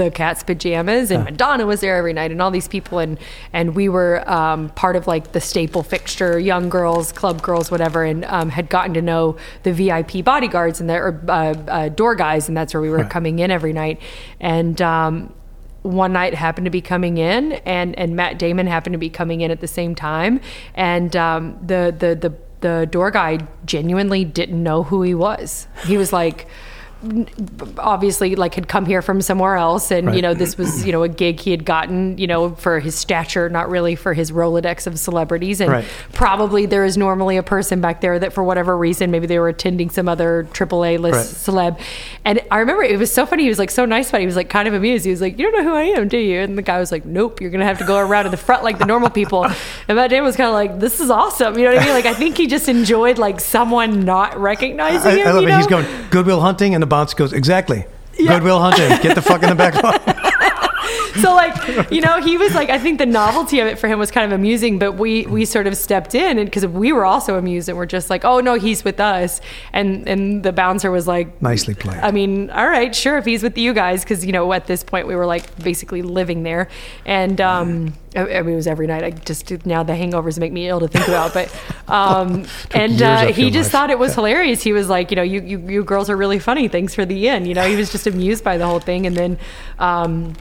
the 0.00 0.10
cat's 0.10 0.42
pajamas 0.42 1.10
and 1.10 1.24
Madonna 1.24 1.66
was 1.66 1.80
there 1.82 1.96
every 1.96 2.14
night 2.14 2.30
and 2.30 2.40
all 2.40 2.50
these 2.50 2.68
people 2.68 2.98
and 2.98 3.18
and 3.52 3.74
we 3.74 3.86
were 3.88 4.28
um, 4.30 4.70
part 4.70 4.96
of 4.96 5.06
like 5.06 5.32
the 5.32 5.40
staple 5.40 5.82
fixture 5.82 6.38
young 6.38 6.70
girls 6.70 7.12
club 7.12 7.42
girls 7.42 7.70
whatever 7.70 8.02
and 8.04 8.24
um, 8.24 8.48
had 8.48 8.70
gotten 8.70 8.94
to 8.94 9.02
know 9.02 9.36
the 9.62 9.72
VIP 9.72 10.24
bodyguards 10.24 10.80
and 10.80 10.88
the 10.88 10.94
or, 10.94 11.20
uh, 11.28 11.32
uh, 11.68 11.88
door 11.90 12.14
guys 12.14 12.48
and 12.48 12.56
that's 12.56 12.72
where 12.72 12.80
we 12.80 12.88
were 12.88 12.96
Right. 12.98 13.10
coming 13.10 13.38
in 13.40 13.50
every 13.50 13.72
night 13.74 14.00
and 14.40 14.80
um, 14.80 15.34
one 15.82 16.12
night 16.14 16.32
happened 16.34 16.64
to 16.64 16.70
be 16.70 16.80
coming 16.80 17.18
in 17.18 17.52
and 17.64 17.98
and 17.98 18.16
Matt 18.16 18.38
Damon 18.38 18.66
happened 18.66 18.94
to 18.94 18.98
be 18.98 19.10
coming 19.10 19.42
in 19.42 19.50
at 19.50 19.60
the 19.60 19.68
same 19.68 19.94
time 19.94 20.40
and 20.74 21.14
um, 21.14 21.58
the 21.66 21.94
the 21.98 22.14
the 22.14 22.34
the 22.60 22.86
door 22.90 23.10
guy 23.10 23.38
genuinely 23.64 24.22
didn't 24.24 24.62
know 24.62 24.82
who 24.82 25.00
he 25.02 25.14
was. 25.14 25.66
He 25.86 25.96
was 25.96 26.12
like 26.12 26.46
obviously 27.78 28.36
like 28.36 28.54
had 28.54 28.68
come 28.68 28.84
here 28.84 29.00
from 29.00 29.22
somewhere 29.22 29.56
else 29.56 29.90
and 29.90 30.14
you 30.14 30.20
know 30.20 30.34
this 30.34 30.58
was 30.58 30.84
you 30.84 30.92
know 30.92 31.02
a 31.02 31.08
gig 31.08 31.40
he 31.40 31.50
had 31.50 31.64
gotten 31.64 32.16
you 32.18 32.26
know 32.26 32.50
for 32.56 32.78
his 32.78 32.94
stature 32.94 33.48
not 33.48 33.70
really 33.70 33.94
for 33.94 34.12
his 34.12 34.30
rolodex 34.32 34.86
of 34.86 34.98
celebrities. 34.98 35.60
And 35.60 35.70
Right. 35.70 35.84
probably 36.12 36.66
there 36.66 36.84
is 36.84 36.96
normally 36.98 37.36
a 37.36 37.42
person 37.42 37.80
back 37.80 38.00
there 38.00 38.18
that 38.18 38.32
for 38.32 38.42
whatever 38.42 38.76
reason 38.76 39.10
maybe 39.10 39.26
they 39.26 39.38
were 39.38 39.48
attending 39.48 39.88
some 39.88 40.08
other 40.08 40.48
AAA 40.52 40.98
list 40.98 41.46
celeb. 41.46 41.80
And 42.24 42.42
I 42.50 42.58
remember 42.58 42.82
it 42.82 42.98
was 42.98 43.12
so 43.12 43.24
funny. 43.24 43.44
He 43.44 43.48
was 43.48 43.58
like 43.58 43.70
so 43.70 43.84
nice 43.84 44.08
about 44.08 44.18
it. 44.18 44.22
He 44.22 44.26
was 44.26 44.36
like 44.36 44.50
kind 44.50 44.68
of 44.68 44.74
amused. 44.74 45.04
He 45.04 45.10
was 45.10 45.20
like 45.20 45.38
you 45.38 45.50
don't 45.50 45.64
know 45.64 45.70
who 45.70 45.76
I 45.76 45.84
am 45.84 46.08
do 46.08 46.18
you? 46.18 46.40
And 46.40 46.58
the 46.58 46.62
guy 46.62 46.78
was 46.78 46.92
like 46.92 47.04
nope. 47.04 47.40
You're 47.40 47.50
gonna 47.50 47.64
have 47.64 47.78
to 47.78 47.86
go 47.86 47.98
around 47.98 48.24
to 48.24 48.30
the 48.30 48.36
front 48.36 48.62
like 48.62 48.78
the 48.78 48.86
normal 48.86 49.10
people. 49.10 49.46
And 49.88 49.96
Matt 49.96 50.10
Damon 50.10 50.24
was 50.24 50.36
kind 50.36 50.48
of 50.48 50.54
like 50.54 50.78
this 50.78 51.00
is 51.00 51.10
awesome. 51.10 51.56
You 51.58 51.64
know 51.64 51.74
what 51.74 51.82
I 51.82 51.84
mean? 51.84 51.94
Like 51.94 52.06
I 52.06 52.14
think 52.14 52.36
he 52.36 52.46
just 52.46 52.68
enjoyed 52.68 53.18
like 53.18 53.40
someone 53.40 54.04
not 54.04 54.38
recognizing 54.38 55.12
I, 55.12 55.16
him 55.16 55.26
I 55.26 55.30
love 55.32 55.44
it. 55.44 55.56
He's 55.56 55.66
going 55.66 55.86
Good 56.10 56.26
Will 56.26 56.40
Hunting, 56.40 56.74
and 56.74 56.82
the 56.82 56.86
bounce 56.90 57.14
goes 57.14 57.32
exactly. 57.32 57.86
Good 58.18 58.42
Will 58.42 58.60
Hunting. 58.60 58.88
Get 59.00 59.14
the 59.14 59.22
fuck 59.22 59.42
in 59.42 59.48
the 59.48 59.54
back. 59.54 60.26
so 61.20 61.34
like 61.34 61.90
you 61.90 62.00
know 62.00 62.20
he 62.20 62.36
was 62.36 62.54
like 62.54 62.70
i 62.70 62.78
think 62.78 62.98
the 62.98 63.06
novelty 63.06 63.60
of 63.60 63.66
it 63.66 63.78
for 63.78 63.88
him 63.88 63.98
was 63.98 64.10
kind 64.10 64.30
of 64.30 64.38
amusing 64.38 64.78
but 64.78 64.92
we 64.92 65.26
we 65.26 65.44
sort 65.44 65.66
of 65.66 65.76
stepped 65.76 66.14
in 66.14 66.38
and 66.38 66.46
because 66.46 66.66
we 66.66 66.92
were 66.92 67.04
also 67.04 67.36
amused 67.36 67.68
and 67.68 67.76
we're 67.76 67.86
just 67.86 68.10
like 68.10 68.24
oh 68.24 68.40
no 68.40 68.54
he's 68.54 68.84
with 68.84 69.00
us 69.00 69.40
and 69.72 70.08
and 70.08 70.42
the 70.42 70.52
bouncer 70.52 70.90
was 70.90 71.06
like 71.06 71.40
Nicely 71.42 71.74
played. 71.74 71.98
i 71.98 72.10
mean 72.10 72.50
all 72.50 72.68
right 72.68 72.94
sure 72.94 73.18
if 73.18 73.24
he's 73.24 73.42
with 73.42 73.56
you 73.58 73.72
guys 73.72 74.02
because 74.02 74.24
you 74.24 74.32
know 74.32 74.52
at 74.52 74.66
this 74.66 74.82
point 74.82 75.06
we 75.06 75.14
were 75.14 75.26
like 75.26 75.56
basically 75.62 76.02
living 76.02 76.42
there 76.42 76.68
and 77.04 77.40
um 77.40 77.92
I 78.16 78.38
I 78.38 78.42
mean, 78.42 78.54
it 78.54 78.56
was 78.56 78.66
every 78.66 78.86
night. 78.86 79.04
I 79.04 79.10
just 79.10 79.64
now 79.64 79.82
the 79.82 79.92
hangovers 79.92 80.38
make 80.38 80.52
me 80.52 80.68
ill 80.68 80.80
to 80.80 80.88
think 80.88 81.06
about, 81.06 81.32
but 81.32 81.54
um, 81.88 82.46
and 82.72 83.00
uh, 83.00 83.26
he 83.26 83.50
just 83.50 83.66
life. 83.66 83.72
thought 83.72 83.90
it 83.90 83.98
was 83.98 84.14
hilarious. 84.14 84.62
He 84.62 84.72
was 84.72 84.88
like, 84.88 85.10
you 85.10 85.16
know, 85.16 85.22
you, 85.22 85.40
you 85.42 85.58
you 85.68 85.84
girls 85.84 86.10
are 86.10 86.16
really 86.16 86.38
funny. 86.38 86.68
Thanks 86.68 86.94
for 86.94 87.04
the 87.04 87.28
in. 87.28 87.46
You 87.46 87.54
know, 87.54 87.68
he 87.68 87.76
was 87.76 87.92
just 87.92 88.06
amused 88.06 88.42
by 88.42 88.56
the 88.56 88.66
whole 88.66 88.80
thing, 88.80 89.06
and 89.06 89.16
then. 89.16 89.38
Um, 89.78 90.34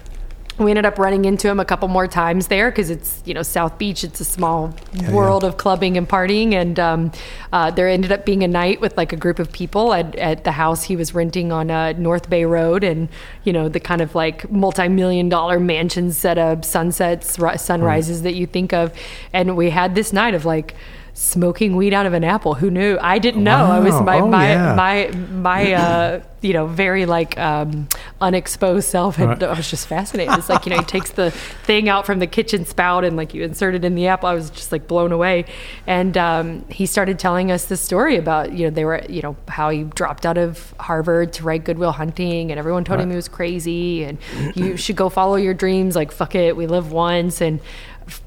we 0.60 0.72
ended 0.72 0.86
up 0.86 1.00
running 1.00 1.26
into 1.26 1.48
him 1.50 1.60
a 1.60 1.66
couple 1.66 1.88
more 1.88 2.08
times 2.08 2.48
there 2.48 2.70
because 2.70 2.90
it's 2.90 3.22
you 3.26 3.34
know 3.34 3.42
South 3.42 3.78
Beach. 3.78 4.04
It's 4.04 4.20
a 4.20 4.26
small 4.26 4.76
world 5.12 5.44
of 5.44 5.58
clubbing 5.58 5.98
and 5.98 6.08
partying, 6.08 6.54
and 6.54 6.80
um, 6.80 7.12
uh, 7.54 7.72
there 7.72 7.88
ended 7.88 8.12
up 8.12 8.26
being 8.26 8.44
a 8.44 8.48
night 8.48 8.82
with 8.82 8.98
like 8.98 9.14
a 9.14 9.16
group 9.16 9.40
of 9.40 9.52
people 9.52 9.94
at, 9.94 10.16
at 10.16 10.44
the 10.44 10.52
house 10.52 10.84
he 10.84 10.96
was 10.96 11.16
renting 11.16 11.52
on 11.52 11.72
uh, 11.72 11.94
North 11.94 12.30
Bay 12.30 12.46
Road, 12.46 12.84
and 12.84 13.08
you 13.44 13.54
know 13.54 13.70
the 13.70 13.80
kind 13.80 14.02
of 14.02 14.16
like 14.16 14.52
multi-million 14.52 15.30
dollar 15.30 15.60
mansion 15.60 16.12
set 16.12 16.38
of 16.38 16.66
sunsets, 16.66 17.40
ri- 17.40 17.58
sunrises 17.58 18.24
that 18.24 18.36
you 18.36 18.46
think 18.46 18.74
of, 18.74 18.94
and 19.34 19.56
we 19.56 19.70
had 19.70 19.96
this 19.96 20.12
night 20.12 20.34
of 20.34 20.46
like 20.46 20.76
smoking 21.20 21.76
weed 21.76 21.94
out 21.94 22.06
of 22.06 22.14
an 22.14 22.24
apple. 22.24 22.54
Who 22.54 22.72
knew? 22.72 22.98
I 23.02 23.20
didn't 23.20 23.44
know. 23.44 23.66
I 23.66 23.80
was 23.80 24.02
my 24.02 24.20
Oh, 24.22 24.28
my 24.28 24.50
yeah. 24.52 24.74
my 24.74 25.12
my 25.32 25.74
uh, 25.74 26.22
you 26.42 26.54
know 26.54 26.66
very 26.66 27.06
like 27.06 27.38
um, 27.38 27.90
unexposed 28.22 28.88
self. 28.88 29.18
Had, 29.18 29.28
Right. 29.28 29.44
I 29.44 29.54
was 29.54 29.70
just 29.70 29.88
fascinated. 29.88 30.34
It's 30.38 30.48
like 30.48 30.66
you 30.66 30.70
know 30.72 30.78
he 30.80 30.86
takes 30.86 31.12
the 31.12 31.32
thing 31.32 31.90
out 31.90 32.06
from 32.06 32.20
the 32.20 32.28
kitchen 32.28 32.64
spout 32.64 33.04
and 33.04 33.18
like 33.18 33.34
you 33.34 33.44
insert 33.44 33.76
it 33.76 33.84
in 33.84 33.96
the 33.96 34.08
apple. 34.08 34.30
I 34.30 34.34
was 34.34 34.50
just 34.50 34.72
like 34.72 34.88
blown 34.88 35.12
away. 35.12 35.44
And 35.86 36.18
um, 36.18 36.66
he 36.70 36.86
started 36.86 37.20
telling 37.20 37.52
us 37.52 37.66
the 37.66 37.76
story 37.78 38.16
about 38.16 38.54
you 38.54 38.66
know 38.66 38.70
they 38.72 38.86
were 38.86 39.04
you 39.10 39.22
know 39.22 39.36
how 39.50 39.70
he 39.72 39.84
dropped 39.84 40.26
out 40.26 40.38
of 40.38 40.74
Harvard 40.80 41.34
to 41.34 41.44
write 41.44 41.66
Good 41.66 41.78
Will 41.78 41.92
Hunting, 41.92 42.50
and 42.50 42.58
everyone 42.58 42.86
told 42.86 43.02
him 43.02 43.10
he 43.10 43.16
was 43.18 43.28
crazy 43.28 44.06
and 44.06 44.18
you 44.56 44.78
should 44.78 44.96
go 44.96 45.10
follow 45.10 45.36
your 45.36 45.54
dreams. 45.54 45.98
Like 45.98 46.14
fuck 46.14 46.34
it, 46.34 46.56
we 46.56 46.66
live 46.66 46.94
once 46.94 47.42
and. 47.42 47.60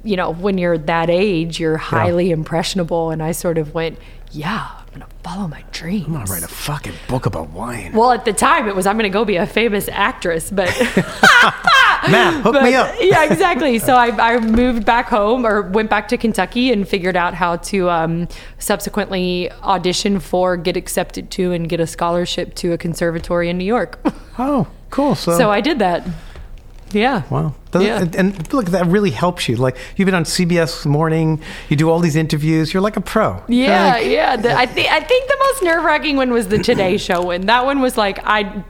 You 0.05 0.17
know, 0.17 0.33
when 0.33 0.59
you're 0.59 0.79
that 0.79 1.11
age, 1.11 1.59
you're 1.61 1.77
highly 1.77 2.31
impressionable. 2.31 3.11
And 3.11 3.23
I 3.23 3.33
sort 3.33 3.59
of 3.59 3.75
went, 3.75 3.99
yeah, 4.31 4.69
I'm 4.79 4.87
going 4.89 5.01
to 5.01 5.07
follow 5.23 5.47
my 5.49 5.63
dreams. 5.73 6.07
I'm 6.07 6.13
gonna 6.15 6.25
write 6.31 6.43
a 6.43 6.49
fucking 6.49 6.95
book 7.09 7.27
about 7.27 7.51
wine. 7.51 7.93
Well, 7.93 8.13
at 8.13 8.25
the 8.25 8.33
time, 8.33 8.67
it 8.69 8.75
was 8.75 8.87
I'm 8.87 8.97
going 8.97 9.11
to 9.11 9.13
go 9.13 9.25
be 9.25 9.37
a 9.37 9.47
famous 9.47 9.89
actress, 9.91 10.51
but 10.51 10.69
Matt, 12.09 12.43
hook 12.43 12.55
but- 12.55 12.63
me 12.65 12.75
up. 12.75 12.95
yeah, 13.01 13.25
exactly. 13.25 13.79
So 13.79 13.95
I, 13.95 14.09
I 14.35 14.39
moved 14.41 14.85
back 14.85 15.09
home 15.09 15.47
or 15.47 15.63
went 15.63 15.89
back 15.91 16.09
to 16.09 16.17
Kentucky 16.17 16.73
and 16.73 16.89
figured 16.89 17.15
out 17.17 17.35
how 17.35 17.57
to 17.57 17.91
um, 17.91 18.29
subsequently 18.59 19.51
audition 19.63 20.19
for, 20.19 20.57
get 20.57 20.77
accepted 20.77 21.31
to, 21.33 21.53
and 21.53 21.69
get 21.69 21.79
a 21.81 21.87
scholarship 21.87 22.55
to 22.57 22.73
a 22.73 22.79
conservatory 22.79 23.49
in 23.49 23.59
New 23.59 23.65
York. 23.65 23.99
Oh, 24.39 24.67
cool. 24.89 25.15
So, 25.15 25.37
so 25.37 25.51
I 25.51 25.61
did 25.61 25.79
that. 25.81 26.07
Yeah. 26.93 27.23
wow. 27.31 27.55
Doesn't- 27.71 27.87
Yeah. 27.89 28.01
And, 28.01 28.15
and 28.17 28.53
look, 28.53 28.67
that 28.67 28.87
really 28.87 29.11
helps 29.11 29.49
you. 29.49 29.57
Like 29.57 29.77
you've 29.97 30.07
been 30.07 30.15
on 30.15 30.25
CBS 30.25 30.85
Morning. 30.87 31.41
You 31.69 31.77
do 31.77 31.91
all 31.91 32.01
these 32.01 32.17
interviews. 32.17 32.73
You're 32.73 32.83
like 32.83 32.97
a 32.97 33.01
pro. 33.01 33.43
Yeah, 33.49 33.95
Like, 33.95 34.07
yeah. 34.07 34.37
The, 34.37 34.55
I 34.57 34.67
think 34.67 34.91
I 34.93 35.01
think 35.01 35.29
the 35.29 35.37
most 35.39 35.63
nerve 35.63 35.85
wracking 35.85 36.17
one 36.17 36.33
was 36.33 36.49
the 36.49 36.59
Today 36.59 36.97
Show 36.99 37.23
one. 37.23 37.43
That 37.47 37.65
one 37.65 37.81
was 37.81 37.97
like 37.97 38.19
I 38.25 38.65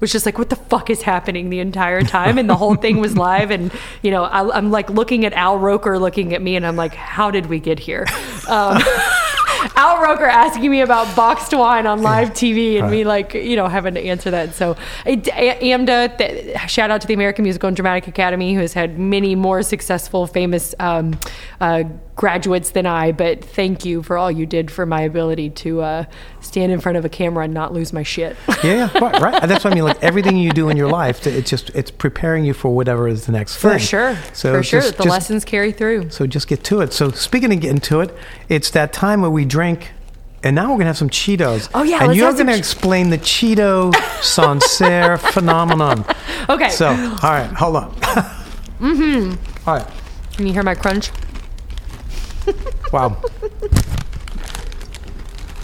was 0.00 0.10
just 0.10 0.26
like, 0.26 0.36
what 0.36 0.50
the 0.50 0.56
fuck 0.56 0.90
is 0.90 1.00
happening 1.02 1.48
the 1.48 1.60
entire 1.60 2.02
time? 2.02 2.36
And 2.36 2.50
the 2.50 2.56
whole 2.56 2.74
thing 2.74 2.98
was 2.98 3.16
live. 3.16 3.52
And, 3.52 3.70
you 4.02 4.10
know, 4.10 4.24
I, 4.24 4.58
am 4.58 4.72
like 4.72 4.90
looking 4.90 5.24
at 5.24 5.32
Al 5.32 5.56
Roker 5.58 5.96
looking 5.96 6.34
at 6.34 6.42
me 6.42 6.56
and 6.56 6.66
I'm 6.66 6.74
like, 6.74 6.92
how 6.92 7.30
did 7.30 7.46
we 7.46 7.60
get 7.60 7.78
here? 7.78 8.04
Um, 8.48 8.82
Al 9.76 10.02
Roker 10.02 10.24
asking 10.24 10.70
me 10.70 10.80
about 10.80 11.14
boxed 11.14 11.52
wine 11.52 11.86
on 11.86 12.02
live 12.02 12.30
TV 12.30 12.74
and 12.74 12.84
right. 12.84 12.90
me 12.90 13.04
like, 13.04 13.34
you 13.34 13.56
know, 13.56 13.68
having 13.68 13.94
to 13.94 14.00
answer 14.00 14.30
that. 14.30 14.54
So 14.54 14.76
AMDA, 15.06 16.18
th- 16.18 16.70
shout 16.70 16.90
out 16.90 17.00
to 17.00 17.06
the 17.06 17.14
American 17.14 17.44
Musical 17.44 17.68
and 17.68 17.76
Dramatic 17.76 18.08
Academy, 18.08 18.54
who 18.54 18.60
has 18.60 18.72
had 18.72 18.98
many 18.98 19.34
more 19.34 19.62
successful, 19.62 20.26
famous 20.26 20.74
um, 20.78 21.18
uh, 21.60 21.84
graduates 22.14 22.70
than 22.70 22.86
I, 22.86 23.12
but 23.12 23.44
thank 23.44 23.84
you 23.84 24.02
for 24.02 24.18
all 24.18 24.30
you 24.30 24.44
did 24.44 24.70
for 24.70 24.84
my 24.84 25.00
ability 25.00 25.50
to 25.50 25.80
uh, 25.80 26.04
stand 26.40 26.70
in 26.72 26.80
front 26.80 26.98
of 26.98 27.04
a 27.04 27.08
camera 27.08 27.44
and 27.44 27.54
not 27.54 27.72
lose 27.72 27.92
my 27.92 28.02
shit. 28.02 28.36
yeah, 28.62 28.90
yeah, 28.94 28.98
right, 28.98 29.20
right. 29.20 29.42
That's 29.48 29.64
what 29.64 29.72
I 29.72 29.74
mean. 29.74 29.84
Like 29.84 30.02
everything 30.02 30.36
you 30.36 30.50
do 30.50 30.68
in 30.68 30.76
your 30.76 30.88
life, 30.88 31.26
it's 31.26 31.48
just 31.48 31.70
it's 31.70 31.90
preparing 31.90 32.44
you 32.44 32.54
for 32.54 32.74
whatever 32.74 33.08
is 33.08 33.26
the 33.26 33.32
next 33.32 33.56
for 33.56 33.70
thing. 33.70 33.78
sure. 33.78 34.18
So 34.34 34.54
for 34.54 34.62
sure, 34.62 34.82
the 34.82 34.92
just, 34.92 35.08
lessons 35.08 35.44
carry 35.44 35.72
through. 35.72 36.10
So 36.10 36.26
just 36.26 36.48
get 36.48 36.64
to 36.64 36.80
it. 36.80 36.92
So 36.92 37.10
speaking 37.10 37.52
of 37.52 37.60
getting 37.60 37.80
to 37.80 38.00
it, 38.00 38.14
it's 38.48 38.70
that 38.70 38.92
time 38.92 39.22
where 39.22 39.30
we 39.30 39.44
drink. 39.44 39.90
And 40.44 40.56
now 40.56 40.72
we're 40.72 40.78
gonna 40.78 40.86
have 40.86 40.98
some 40.98 41.08
Cheetos. 41.08 41.70
Oh 41.72 41.84
yeah, 41.84 42.02
and 42.02 42.16
you're 42.16 42.32
gonna 42.32 42.56
explain 42.56 43.10
the 43.10 43.18
Cheeto 43.18 43.94
Sancerre 44.20 45.16
phenomenon. 45.32 46.04
Okay. 46.48 46.68
So, 46.68 46.88
all 46.88 47.30
right, 47.30 47.46
hold 47.46 47.76
on. 47.76 47.94
mm-hmm. 48.80 49.68
All 49.68 49.76
right. 49.76 49.86
Can 50.32 50.48
you 50.48 50.52
hear 50.52 50.64
my 50.64 50.74
crunch? 50.74 51.12
Wow. 52.92 53.20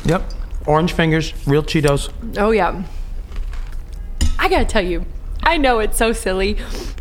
Yep. 0.05 0.33
Orange 0.67 0.93
fingers, 0.93 1.35
real 1.47 1.63
Cheetos. 1.63 2.11
Oh, 2.39 2.51
yeah. 2.51 2.83
I 4.39 4.49
gotta 4.49 4.65
tell 4.65 4.85
you, 4.85 5.05
I 5.43 5.57
know 5.57 5.79
it's 5.79 5.97
so 5.97 6.13
silly. 6.13 6.55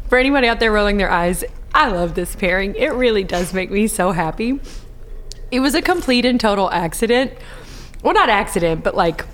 For 0.09 0.17
anybody 0.17 0.47
out 0.47 0.59
there 0.59 0.71
rolling 0.71 0.97
their 0.97 1.11
eyes, 1.11 1.43
I 1.73 1.89
love 1.89 2.15
this 2.15 2.35
pairing. 2.35 2.75
It 2.75 2.93
really 2.93 3.23
does 3.23 3.53
make 3.53 3.69
me 3.71 3.87
so 3.87 4.11
happy. 4.11 4.59
It 5.51 5.59
was 5.59 5.75
a 5.75 5.81
complete 5.81 6.25
and 6.25 6.39
total 6.39 6.69
accident. 6.71 7.33
Well, 8.03 8.13
not 8.13 8.29
accident, 8.29 8.83
but 8.83 8.95
like, 8.95 9.25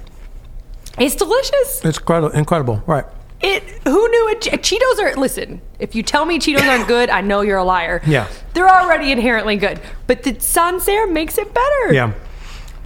it's 0.97 1.15
delicious. 1.15 1.83
It's 1.83 1.97
incredible. 1.97 2.29
Incredible. 2.37 2.83
Right. 2.85 3.05
It. 3.41 3.63
Who 3.83 4.07
knew 4.09 4.29
it? 4.29 4.41
Cheetos 4.41 4.99
are. 4.99 5.15
Listen, 5.15 5.61
if 5.83 5.95
you 5.95 6.01
tell 6.01 6.25
me 6.25 6.39
Cheetos 6.39 6.65
aren't 6.65 6.87
good, 6.87 7.09
I 7.09 7.19
know 7.19 7.41
you're 7.41 7.57
a 7.57 7.63
liar. 7.63 8.01
Yeah. 8.07 8.29
They're 8.53 8.69
already 8.69 9.11
inherently 9.11 9.57
good, 9.57 9.81
but 10.07 10.23
the 10.23 10.39
Sancerre 10.39 11.07
makes 11.07 11.37
it 11.37 11.53
better. 11.53 11.93
Yeah. 11.93 12.13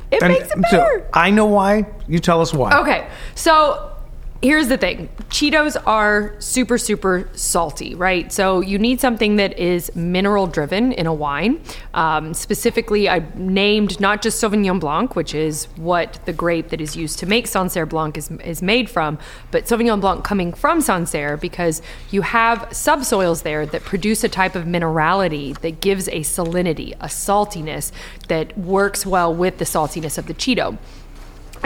It 0.09 0.23
and 0.23 0.33
makes 0.33 0.49
it 0.51 0.59
better. 0.59 1.03
So 1.03 1.09
I 1.13 1.29
know 1.29 1.45
why. 1.45 1.85
You 2.07 2.17
tell 2.17 2.41
us 2.41 2.55
why. 2.55 2.79
Okay. 2.79 3.07
So 3.35 3.96
here's 4.41 4.67
the 4.67 4.77
thing 4.77 5.09
Cheetos 5.29 5.75
are 5.85 6.39
super, 6.39 6.77
super 6.77 7.29
salty, 7.33 7.95
right? 7.95 8.31
So 8.31 8.61
you 8.61 8.79
need 8.79 9.01
something 9.01 9.35
that 9.37 9.57
is 9.57 9.93
mineral 9.95 10.47
driven 10.47 10.91
in 10.93 11.05
a 11.05 11.13
wine. 11.13 11.61
Um, 11.93 12.33
specifically, 12.33 13.09
I 13.09 13.25
named 13.35 13.99
not 13.99 14.21
just 14.21 14.41
Sauvignon 14.41 14.79
Blanc, 14.79 15.15
which 15.15 15.35
is 15.35 15.65
what 15.75 16.19
the 16.25 16.33
grape 16.33 16.69
that 16.69 16.79
is 16.79 16.95
used 16.95 17.19
to 17.19 17.25
make 17.25 17.47
Sancerre 17.47 17.85
Blanc 17.85 18.17
is, 18.17 18.31
is 18.43 18.61
made 18.61 18.89
from, 18.89 19.17
but 19.51 19.65
Sauvignon 19.65 19.99
Blanc 19.99 20.23
coming 20.23 20.53
from 20.53 20.81
Sancerre 20.81 21.37
because 21.37 21.81
you 22.11 22.21
have 22.21 22.67
subsoils 22.71 23.41
there 23.41 23.65
that 23.65 23.83
produce 23.83 24.23
a 24.23 24.29
type 24.29 24.55
of 24.55 24.65
minerality 24.65 25.59
that 25.59 25.81
gives 25.81 26.07
a 26.09 26.21
salinity, 26.21 26.93
a 26.93 27.07
saltiness 27.07 27.91
that 28.27 28.57
works 28.57 29.05
well 29.05 29.33
with 29.33 29.57
the 29.57 29.65
saltiness 29.65 30.17
of 30.17 30.27
the 30.27 30.33
Cheeto. 30.33 30.77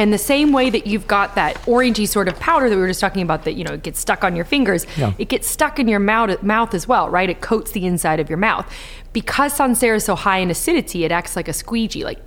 And 0.02 0.12
the 0.12 0.18
same 0.18 0.52
way 0.52 0.72
that 0.72 0.88
you've 0.88 1.06
got 1.06 1.36
that 1.36 1.58
orangey 1.68 2.08
sort 2.08 2.28
of 2.28 2.40
powder 2.40 2.72
that 2.72 2.76
we 2.76 2.82
were 2.82 2.88
just 2.88 3.00
talking 3.00 3.22
about 3.22 3.44
that, 3.44 3.54
you 3.54 3.64
know, 3.64 3.74
it 3.74 3.84
gets 3.84 4.00
stuck 4.00 4.24
on 4.24 4.36
your 4.36 4.46
fingers, 4.46 4.88
yeah. 4.98 5.14
it 5.20 5.30
gets 5.30 5.48
stuck 5.48 5.78
in 5.78 5.88
your 5.88 6.00
mouth, 6.00 6.42
mouth 6.42 6.74
as 6.74 6.88
well, 6.88 7.08
right? 7.08 7.30
It 7.30 7.40
coats 7.40 7.70
the 7.70 7.86
inside 7.86 8.20
of 8.20 8.28
your 8.28 8.40
mouth. 8.40 8.66
Because 9.14 9.54
Sancerre 9.54 9.94
is 9.94 10.06
so 10.06 10.16
high 10.16 10.40
in 10.40 10.50
acidity, 10.50 11.06
it 11.06 11.12
acts 11.12 11.36
like 11.36 11.48
a 11.48 11.54
squeegee, 11.54 12.04
like 12.04 12.18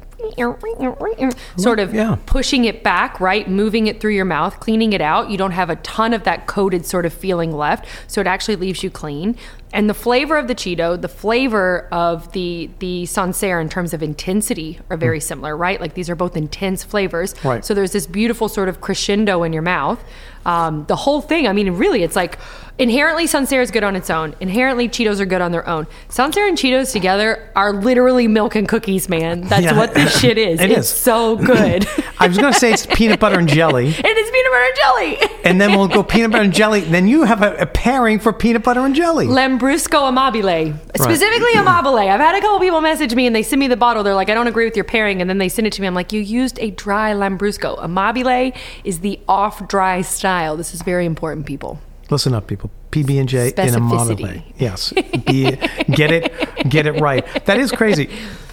sort 1.56 1.78
of 1.78 1.94
yeah. 1.94 2.16
pushing 2.26 2.64
it 2.64 2.82
back, 2.82 3.20
right? 3.20 3.48
Moving 3.48 3.86
it 3.86 4.00
through 4.00 4.14
your 4.14 4.24
mouth, 4.24 4.60
cleaning 4.60 4.92
it 4.92 5.00
out. 5.00 5.30
You 5.30 5.38
don't 5.38 5.52
have 5.52 5.70
a 5.70 5.76
ton 5.76 6.12
of 6.12 6.24
that 6.24 6.46
coated 6.46 6.86
sort 6.86 7.06
of 7.06 7.12
feeling 7.12 7.52
left, 7.52 7.86
so 8.06 8.20
it 8.20 8.26
actually 8.26 8.56
leaves 8.56 8.82
you 8.82 8.90
clean. 8.90 9.36
And 9.72 9.90
the 9.90 9.94
flavor 9.94 10.36
of 10.36 10.46
the 10.46 10.54
Cheeto, 10.54 11.00
the 11.00 11.08
flavor 11.08 11.88
of 11.90 12.30
the 12.32 12.70
the 12.78 13.06
Sancerre 13.06 13.60
in 13.60 13.68
terms 13.68 13.92
of 13.92 14.04
intensity 14.04 14.78
are 14.88 14.96
very 14.96 15.18
mm. 15.18 15.22
similar, 15.22 15.56
right? 15.56 15.80
Like 15.80 15.94
these 15.94 16.08
are 16.08 16.14
both 16.14 16.36
intense 16.36 16.84
flavors. 16.84 17.34
Right. 17.44 17.64
So 17.64 17.74
there's 17.74 17.90
this 17.90 18.06
beautiful 18.06 18.48
sort 18.48 18.68
of 18.68 18.80
crescendo 18.80 19.42
in 19.42 19.52
your 19.52 19.62
mouth. 19.62 20.02
Um, 20.44 20.84
the 20.86 20.96
whole 20.96 21.20
thing, 21.20 21.46
I 21.46 21.52
mean, 21.52 21.70
really, 21.72 22.02
it's 22.02 22.16
like 22.16 22.38
inherently 22.78 23.26
Sancerre 23.26 23.62
is 23.62 23.70
good 23.70 23.84
on 23.84 23.94
its 23.96 24.10
own. 24.10 24.34
Inherently, 24.40 24.88
Cheetos 24.88 25.20
are 25.20 25.26
good 25.26 25.40
on 25.40 25.52
their 25.52 25.66
own. 25.68 25.86
Sancerre 26.08 26.48
and 26.48 26.58
Cheetos 26.58 26.92
together 26.92 27.50
are 27.54 27.72
literally 27.72 28.26
milk 28.26 28.54
and 28.54 28.68
cookies, 28.68 29.08
man. 29.08 29.42
That's 29.42 29.64
yeah, 29.64 29.76
what 29.76 29.94
this 29.94 30.18
shit 30.20 30.38
is. 30.38 30.60
It 30.64 30.70
it's 30.70 30.80
is. 30.80 30.88
so 30.88 31.36
good. 31.36 31.86
I 32.18 32.26
was 32.28 32.38
going 32.38 32.52
to 32.52 32.58
say 32.58 32.72
it's 32.72 32.86
peanut 32.86 33.20
butter 33.20 33.38
and 33.38 33.48
jelly. 33.48 33.88
it 33.88 34.16
is 34.18 34.30
peanut 34.30 34.52
butter 34.52 34.64
and 34.64 34.76
jelly. 34.76 35.40
and 35.44 35.60
then 35.60 35.72
we'll 35.72 35.88
go 35.88 36.02
peanut 36.02 36.30
butter 36.30 36.44
and 36.44 36.54
jelly. 36.54 36.80
Then 36.80 37.06
you 37.06 37.24
have 37.24 37.42
a, 37.42 37.54
a 37.56 37.66
pairing 37.66 38.18
for 38.18 38.32
peanut 38.32 38.62
butter 38.62 38.80
and 38.80 38.94
jelly. 38.94 39.26
Lambrusco 39.26 40.10
Amabile. 40.10 40.76
Specifically 40.96 41.52
Amabile. 41.54 42.08
I've 42.08 42.20
had 42.20 42.34
a 42.34 42.40
couple 42.40 42.60
people 42.60 42.80
message 42.80 43.14
me 43.14 43.26
and 43.26 43.36
they 43.36 43.42
send 43.42 43.60
me 43.60 43.68
the 43.68 43.76
bottle. 43.76 44.02
They're 44.02 44.14
like, 44.14 44.30
I 44.30 44.34
don't 44.34 44.46
agree 44.46 44.64
with 44.64 44.76
your 44.76 44.84
pairing. 44.84 45.20
And 45.20 45.28
then 45.28 45.38
they 45.38 45.48
send 45.48 45.66
it 45.66 45.72
to 45.74 45.80
me. 45.82 45.86
I'm 45.86 45.94
like, 45.94 46.12
you 46.12 46.20
used 46.20 46.58
a 46.60 46.70
dry 46.70 47.12
Lambrusco. 47.12 47.78
Amabile 47.78 48.56
is 48.84 49.00
the 49.00 49.20
off 49.28 49.66
dry 49.68 50.00
style. 50.02 50.33
This 50.56 50.74
is 50.74 50.82
very 50.82 51.06
important, 51.06 51.46
people. 51.46 51.78
Listen 52.10 52.34
up, 52.34 52.46
people. 52.46 52.70
PB 52.90 53.20
and 53.20 53.28
J 53.28 53.52
in 53.56 53.74
a 53.74 53.80
modern 53.80 54.16
way. 54.18 54.44
Yes, 54.58 54.92
Be, 54.92 55.56
get 55.90 56.10
it, 56.10 56.68
get 56.68 56.86
it 56.86 57.00
right. 57.00 57.24
That 57.46 57.58
is 57.58 57.72
crazy. 57.72 58.10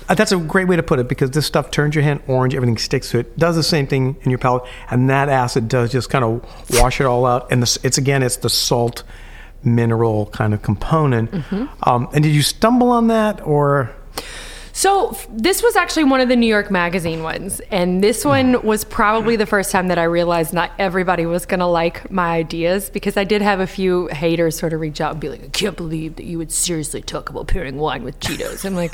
Uh, 0.07 0.13
that's 0.13 0.31
a 0.31 0.37
great 0.37 0.67
way 0.67 0.75
to 0.75 0.83
put 0.83 0.99
it 0.99 1.07
because 1.07 1.31
this 1.31 1.45
stuff 1.45 1.71
turns 1.71 1.95
your 1.95 2.03
hand 2.03 2.21
orange. 2.27 2.55
Everything 2.55 2.77
sticks 2.77 3.09
to 3.11 3.19
it. 3.19 3.37
Does 3.37 3.55
the 3.55 3.63
same 3.63 3.87
thing 3.87 4.15
in 4.21 4.29
your 4.29 4.37
palate, 4.37 4.63
and 4.89 5.09
that 5.09 5.27
acid 5.27 5.67
does 5.67 5.91
just 5.91 6.09
kind 6.09 6.23
of 6.23 6.79
wash 6.79 7.01
it 7.01 7.05
all 7.05 7.25
out. 7.25 7.51
And 7.51 7.61
this, 7.61 7.77
it's 7.83 7.97
again, 7.97 8.23
it's 8.23 8.37
the 8.37 8.49
salt 8.49 9.03
mineral 9.63 10.27
kind 10.27 10.53
of 10.53 10.61
component. 10.61 11.31
Mm-hmm. 11.31 11.89
Um, 11.89 12.09
and 12.13 12.23
did 12.23 12.33
you 12.33 12.43
stumble 12.43 12.89
on 12.91 13.07
that 13.07 13.41
or? 13.41 13.91
So 14.81 15.15
this 15.29 15.61
was 15.61 15.75
actually 15.75 16.05
one 16.05 16.21
of 16.21 16.27
the 16.27 16.35
New 16.35 16.47
York 16.47 16.71
Magazine 16.71 17.21
ones, 17.21 17.59
and 17.69 18.03
this 18.03 18.25
one 18.25 18.63
was 18.63 18.83
probably 18.83 19.35
the 19.35 19.45
first 19.45 19.71
time 19.71 19.89
that 19.89 19.99
I 19.99 20.05
realized 20.05 20.55
not 20.55 20.71
everybody 20.79 21.27
was 21.27 21.45
going 21.45 21.59
to 21.59 21.67
like 21.67 22.09
my 22.09 22.31
ideas 22.31 22.89
because 22.89 23.15
I 23.15 23.23
did 23.23 23.43
have 23.43 23.59
a 23.59 23.67
few 23.67 24.07
haters 24.07 24.57
sort 24.57 24.73
of 24.73 24.79
reach 24.79 24.99
out 24.99 25.11
and 25.11 25.21
be 25.21 25.29
like, 25.29 25.43
"I 25.43 25.49
can't 25.49 25.77
believe 25.77 26.15
that 26.15 26.23
you 26.23 26.39
would 26.39 26.51
seriously 26.51 27.03
talk 27.03 27.29
about 27.29 27.45
pairing 27.45 27.77
wine 27.77 28.03
with 28.03 28.19
Cheetos." 28.19 28.65
I'm 28.65 28.73
like. 28.73 28.93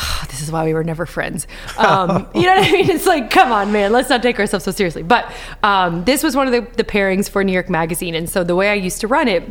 Oh, 0.00 0.24
this 0.28 0.42
is 0.42 0.52
why 0.52 0.64
we 0.64 0.74
were 0.74 0.84
never 0.84 1.06
friends. 1.06 1.48
Um, 1.78 2.28
you 2.32 2.42
know 2.42 2.54
what 2.54 2.68
I 2.68 2.70
mean? 2.70 2.88
It's 2.88 3.06
like, 3.06 3.30
come 3.30 3.50
on, 3.50 3.72
man, 3.72 3.90
let's 3.90 4.08
not 4.08 4.22
take 4.22 4.38
ourselves 4.38 4.64
so 4.64 4.70
seriously. 4.70 5.02
But 5.02 5.32
um, 5.64 6.04
this 6.04 6.22
was 6.22 6.36
one 6.36 6.46
of 6.46 6.52
the, 6.52 6.70
the 6.76 6.84
pairings 6.84 7.28
for 7.28 7.42
New 7.42 7.52
York 7.52 7.68
Magazine. 7.68 8.14
And 8.14 8.30
so 8.30 8.44
the 8.44 8.54
way 8.54 8.68
I 8.70 8.74
used 8.74 9.00
to 9.00 9.08
run 9.08 9.26
it, 9.26 9.42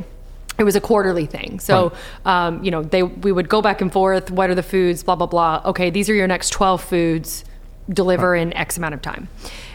it 0.58 0.63
was 0.63 0.76
a 0.76 0.82
quarterly 0.82 1.26
thing. 1.26 1.60
So, 1.60 1.93
right. 2.26 2.48
um, 2.48 2.63
you 2.63 2.72
know, 2.72 2.84
they 2.84 3.04
we 3.04 3.32
would 3.32 3.50
go 3.50 3.62
back 3.62 3.82
and 3.82 3.91
forth. 3.91 4.32
What 4.32 4.50
are 4.50 4.56
the 4.56 4.63
foods? 4.63 5.04
Blah 5.04 5.15
blah 5.15 5.28
blah. 5.28 5.62
Okay, 5.65 5.89
these 5.89 6.10
are 6.10 6.13
your 6.13 6.28
next 6.28 6.50
twelve 6.50 6.84
foods. 6.84 7.46
Deliver 7.89 8.32
right. 8.32 8.41
in 8.41 8.54
X 8.54 8.78
amount 8.78 8.96
of 8.96 9.02
time. 9.02 9.30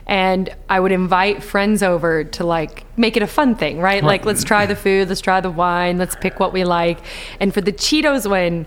And 0.07 0.55
I 0.68 0.81
would 0.81 0.92
invite 0.92 1.42
friends 1.42 1.83
over 1.83 2.25
to 2.25 2.45
like 2.45 2.85
make 2.99 3.16
it 3.16 3.23
a 3.23 3.27
fun 3.27 3.55
thing, 3.55 3.79
right? 3.79 3.95
right? 3.95 4.05
Like, 4.05 4.27
let's 4.27 4.45
try 4.45 4.66
the 4.66 4.77
food, 4.77 5.09
let's 5.09 5.23
try 5.23 5.40
the 5.40 5.51
wine, 5.51 5.97
let's 5.97 6.16
pick 6.16 6.38
what 6.38 6.53
we 6.53 6.64
like. 6.64 6.99
And 7.40 7.55
for 7.55 7.62
the 7.62 7.73
Cheetos 7.73 8.29
one, 8.29 8.66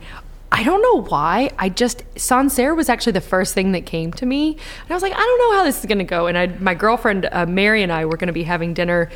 I 0.52 0.64
don't 0.64 0.82
know 0.82 1.02
why. 1.04 1.52
I 1.60 1.70
just 1.70 2.04
Sancerre 2.16 2.74
was 2.74 2.88
actually 2.88 3.12
the 3.12 3.22
first 3.22 3.54
thing 3.54 3.74
that 3.74 3.86
came 3.86 4.14
to 4.14 4.26
me, 4.26 4.52
and 4.54 4.90
I 4.90 4.94
was 4.94 5.04
like, 5.04 5.14
I 5.14 5.18
don't 5.18 5.40
know 5.40 5.58
how 5.58 5.64
this 5.66 5.80
is 5.80 5.86
going 5.86 5.98
to 5.98 6.06
go. 6.06 6.28
And 6.28 6.38
I, 6.38 6.48
my 6.48 6.74
girlfriend 6.74 7.28
uh, 7.32 7.46
Mary 7.46 7.84
and 7.84 7.92
I 7.92 8.06
were 8.06 8.18
going 8.18 8.28
to 8.28 8.34
be 8.34 8.44
having 8.44 8.74
dinner 8.74 9.12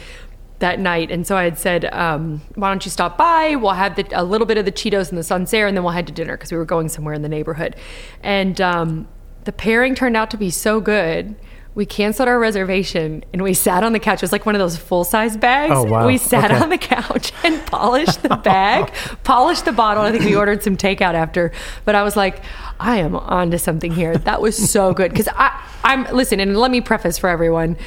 that 0.59 0.79
night. 0.79 1.09
And 1.09 1.25
so 1.25 1.35
I 1.35 1.43
had 1.43 1.57
said, 1.57 1.85
um, 1.85 2.41
why 2.55 2.69
don't 2.69 2.85
you 2.85 2.91
stop 2.91 3.17
by? 3.17 3.55
We'll 3.55 3.71
have 3.71 3.95
the, 3.95 4.07
a 4.13 4.23
little 4.23 4.47
bit 4.47 4.57
of 4.57 4.65
the 4.65 4.71
Cheetos 4.71 5.09
and 5.09 5.17
the 5.17 5.23
Sancerre, 5.23 5.67
and 5.67 5.75
then 5.75 5.83
we'll 5.83 5.93
head 5.93 6.07
to 6.07 6.13
dinner 6.13 6.37
because 6.37 6.51
we 6.51 6.57
were 6.57 6.65
going 6.65 6.89
somewhere 6.89 7.13
in 7.13 7.21
the 7.21 7.29
neighborhood. 7.29 7.75
And 8.21 8.59
um, 8.61 9.07
the 9.45 9.51
pairing 9.51 9.95
turned 9.95 10.17
out 10.17 10.29
to 10.31 10.37
be 10.37 10.49
so 10.49 10.81
good. 10.81 11.35
We 11.75 11.85
canceled 11.85 12.27
our 12.27 12.39
reservation 12.39 13.23
and 13.31 13.41
we 13.41 13.53
sat 13.53 13.83
on 13.83 13.93
the 13.93 13.99
couch. 13.99 14.17
It 14.17 14.23
was 14.23 14.31
like 14.31 14.45
one 14.45 14.53
of 14.53 14.59
those 14.59 14.75
full 14.75 15.03
size 15.05 15.37
bags. 15.37 15.71
Oh, 15.73 15.83
wow. 15.83 16.07
We 16.07 16.17
sat 16.17 16.51
okay. 16.51 16.61
on 16.61 16.69
the 16.69 16.77
couch 16.77 17.31
and 17.43 17.65
polished 17.67 18.21
the 18.21 18.35
bag, 18.35 18.91
polished 19.23 19.65
the 19.65 19.71
bottle. 19.71 20.03
I 20.03 20.11
think 20.11 20.25
we 20.25 20.35
ordered 20.35 20.61
some 20.61 20.75
takeout 20.75 21.13
after. 21.13 21.53
But 21.85 21.95
I 21.95 22.03
was 22.03 22.17
like, 22.17 22.43
I 22.79 22.97
am 22.97 23.15
onto 23.15 23.57
something 23.57 23.93
here. 23.93 24.17
That 24.17 24.41
was 24.41 24.57
so 24.57 24.93
good. 24.93 25.11
Because 25.11 25.29
I'm, 25.83 26.03
listen, 26.13 26.39
and 26.39 26.57
let 26.57 26.71
me 26.71 26.81
preface 26.81 27.17
for 27.17 27.29
everyone 27.29 27.77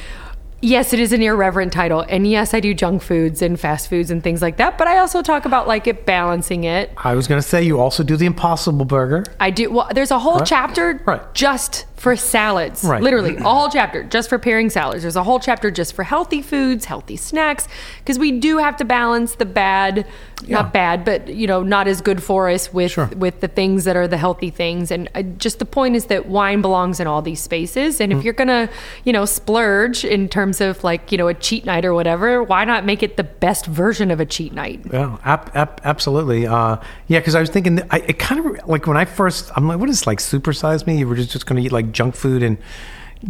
yes, 0.63 0.93
it 0.93 0.99
is 0.99 1.11
an 1.11 1.21
irreverent 1.21 1.73
title. 1.73 2.05
And 2.07 2.25
yes, 2.25 2.53
I 2.53 2.59
do 2.59 2.73
junk 2.73 3.01
foods 3.01 3.41
and 3.41 3.59
fast 3.59 3.89
foods 3.89 4.09
and 4.09 4.23
things 4.23 4.41
like 4.41 4.57
that. 4.57 4.77
But 4.77 4.87
I 4.87 4.97
also 4.97 5.21
talk 5.21 5.45
about 5.45 5.67
like 5.67 5.85
it 5.87 6.05
balancing 6.05 6.63
it. 6.63 6.91
I 6.97 7.13
was 7.13 7.27
going 7.27 7.41
to 7.41 7.47
say 7.47 7.61
you 7.61 7.79
also 7.79 8.03
do 8.03 8.15
the 8.15 8.25
Impossible 8.25 8.85
Burger. 8.85 9.25
I 9.39 9.51
do. 9.51 9.71
Well, 9.71 9.89
there's 9.93 10.11
a 10.11 10.19
whole 10.19 10.37
right. 10.37 10.47
chapter 10.47 11.01
right. 11.05 11.33
just 11.33 11.85
for 12.03 12.17
salads. 12.17 12.83
Right. 12.83 13.01
Literally, 13.01 13.37
a 13.37 13.43
whole 13.43 13.69
chapter 13.69 14.03
just 14.03 14.27
for 14.29 14.37
pairing 14.37 14.69
salads. 14.69 15.03
There's 15.03 15.15
a 15.15 15.23
whole 15.23 15.39
chapter 15.39 15.71
just 15.71 15.93
for 15.95 16.03
healthy 16.03 16.41
foods, 16.41 16.83
healthy 16.85 17.15
snacks, 17.15 17.67
because 17.99 18.19
we 18.19 18.31
do 18.39 18.57
have 18.57 18.75
to 18.77 18.85
balance 18.85 19.35
the 19.35 19.45
bad, 19.45 20.05
Yeah. 20.45 20.57
not 20.57 20.73
bad, 20.73 21.05
but 21.05 21.29
you 21.29 21.47
know, 21.47 21.63
not 21.63 21.87
as 21.87 22.01
good 22.01 22.21
for 22.21 22.49
us 22.49 22.73
with 22.73 22.91
Sure. 22.91 23.09
with 23.15 23.39
the 23.39 23.47
things 23.47 23.85
that 23.85 23.95
are 23.95 24.07
the 24.09 24.17
healthy 24.17 24.49
things. 24.49 24.91
And 24.91 25.09
uh, 25.15 25.21
just 25.37 25.59
the 25.59 25.65
point 25.65 25.95
is 25.95 26.05
that 26.07 26.27
wine 26.27 26.61
belongs 26.61 26.99
in 26.99 27.07
all 27.07 27.21
these 27.21 27.39
spaces. 27.39 28.01
And 28.01 28.11
if 28.11 28.17
Mm. 28.19 28.23
you're 28.25 28.33
gonna, 28.33 28.67
you 29.05 29.13
know, 29.13 29.23
splurge 29.23 30.03
in 30.03 30.27
terms 30.27 30.59
of 30.59 30.83
like 30.83 31.09
you 31.13 31.17
know 31.17 31.29
a 31.29 31.33
cheat 31.33 31.63
night 31.65 31.85
or 31.85 31.93
whatever, 31.93 32.43
why 32.43 32.65
not 32.65 32.83
make 32.85 33.01
it 33.01 33.15
the 33.15 33.23
best 33.23 33.65
version 33.65 34.11
of 34.11 34.19
a 34.19 34.25
cheat 34.25 34.53
night? 34.53 34.81
Yeah, 34.91 35.17
ab- 35.23 35.51
ab- 35.55 35.79
absolutely. 35.85 36.45
Uh, 36.47 36.75
yeah, 37.07 37.19
because 37.19 37.35
I 37.35 37.39
was 37.39 37.49
thinking, 37.49 37.79
I, 37.91 37.99
it 37.99 38.19
kind 38.19 38.45
of 38.45 38.67
like 38.67 38.87
when 38.87 38.97
I 38.97 39.05
first, 39.05 39.49
I'm 39.55 39.69
like, 39.69 39.79
what 39.79 39.89
is 39.89 40.05
like 40.05 40.19
supersize 40.19 40.85
me? 40.85 40.97
You 40.97 41.07
were 41.07 41.15
just, 41.15 41.31
just 41.31 41.45
going 41.45 41.61
to 41.61 41.65
eat 41.65 41.71
like 41.71 41.92
junk 41.93 42.15
food 42.15 42.43
and 42.43 42.57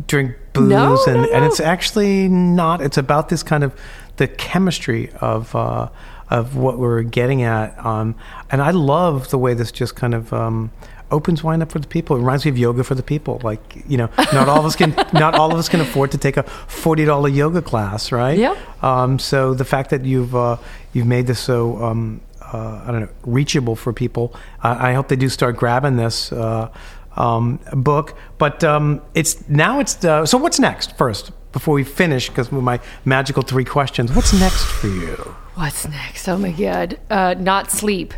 drink 0.07 0.35
booze, 0.53 0.69
No, 0.69 1.03
and, 1.07 1.23
no, 1.23 1.29
and 1.31 1.45
it's 1.45 1.59
actually 1.59 2.27
not. 2.27 2.81
It's 2.81 2.97
about 2.97 3.29
this 3.29 3.43
kind 3.43 3.63
of 3.63 3.73
the 4.17 4.27
chemistry 4.27 5.11
of 5.21 5.55
uh, 5.55 5.89
of 6.29 6.55
what 6.55 6.79
we're 6.79 7.03
getting 7.03 7.43
at, 7.43 7.77
um, 7.85 8.15
and 8.49 8.61
I 8.61 8.71
love 8.71 9.29
the 9.29 9.37
way 9.37 9.53
this 9.53 9.71
just 9.71 9.95
kind 9.95 10.13
of. 10.13 10.33
Um, 10.33 10.71
opens 11.11 11.43
wine 11.43 11.61
up 11.61 11.71
for 11.71 11.77
the 11.77 11.87
people. 11.87 12.15
It 12.15 12.19
reminds 12.21 12.43
me 12.43 12.49
of 12.49 12.57
yoga 12.57 12.83
for 12.83 12.95
the 12.95 13.03
people. 13.03 13.39
Like 13.43 13.83
you 13.87 13.97
know, 13.97 14.09
not 14.17 14.49
all 14.49 14.57
of 14.57 14.65
us 14.65 14.75
can 14.75 14.95
not 15.13 15.35
all 15.35 15.51
of 15.51 15.59
us 15.59 15.69
can 15.69 15.79
afford 15.79 16.11
to 16.11 16.17
take 16.17 16.37
a 16.37 16.43
forty 16.43 17.05
dollar 17.05 17.29
yoga 17.29 17.61
class, 17.61 18.11
right? 18.11 18.37
Yeah. 18.37 18.57
Um, 18.81 19.19
so 19.19 19.53
the 19.53 19.65
fact 19.65 19.91
that 19.91 20.03
you've 20.05 20.35
uh, 20.35 20.57
you've 20.91 21.05
made 21.05 21.27
this 21.27 21.39
so 21.39 21.83
um, 21.83 22.21
uh, 22.41 22.83
I 22.85 22.91
don't 22.91 23.01
know 23.01 23.09
reachable 23.23 23.75
for 23.75 23.93
people, 23.93 24.35
I, 24.61 24.89
I 24.89 24.93
hope 24.93 25.07
they 25.07 25.15
do 25.15 25.29
start 25.29 25.55
grabbing 25.55 25.97
this 25.97 26.31
uh, 26.31 26.69
um, 27.15 27.59
book. 27.73 28.15
But 28.37 28.63
um, 28.63 29.01
it's 29.13 29.47
now 29.49 29.79
it's 29.79 30.03
uh, 30.03 30.25
so 30.25 30.37
what's 30.37 30.59
next 30.59 30.97
first 30.97 31.31
before 31.51 31.75
we 31.75 31.83
finish 31.83 32.29
because 32.29 32.51
my 32.51 32.79
magical 33.05 33.43
three 33.43 33.65
questions. 33.65 34.11
What's 34.11 34.33
next 34.33 34.65
for 34.65 34.87
you? 34.87 35.35
What's 35.55 35.87
next? 35.87 36.27
Oh 36.27 36.37
my 36.37 36.51
god, 36.51 36.99
uh, 37.11 37.35
not 37.37 37.69
sleep. 37.69 38.13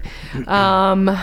Um, 0.48 1.18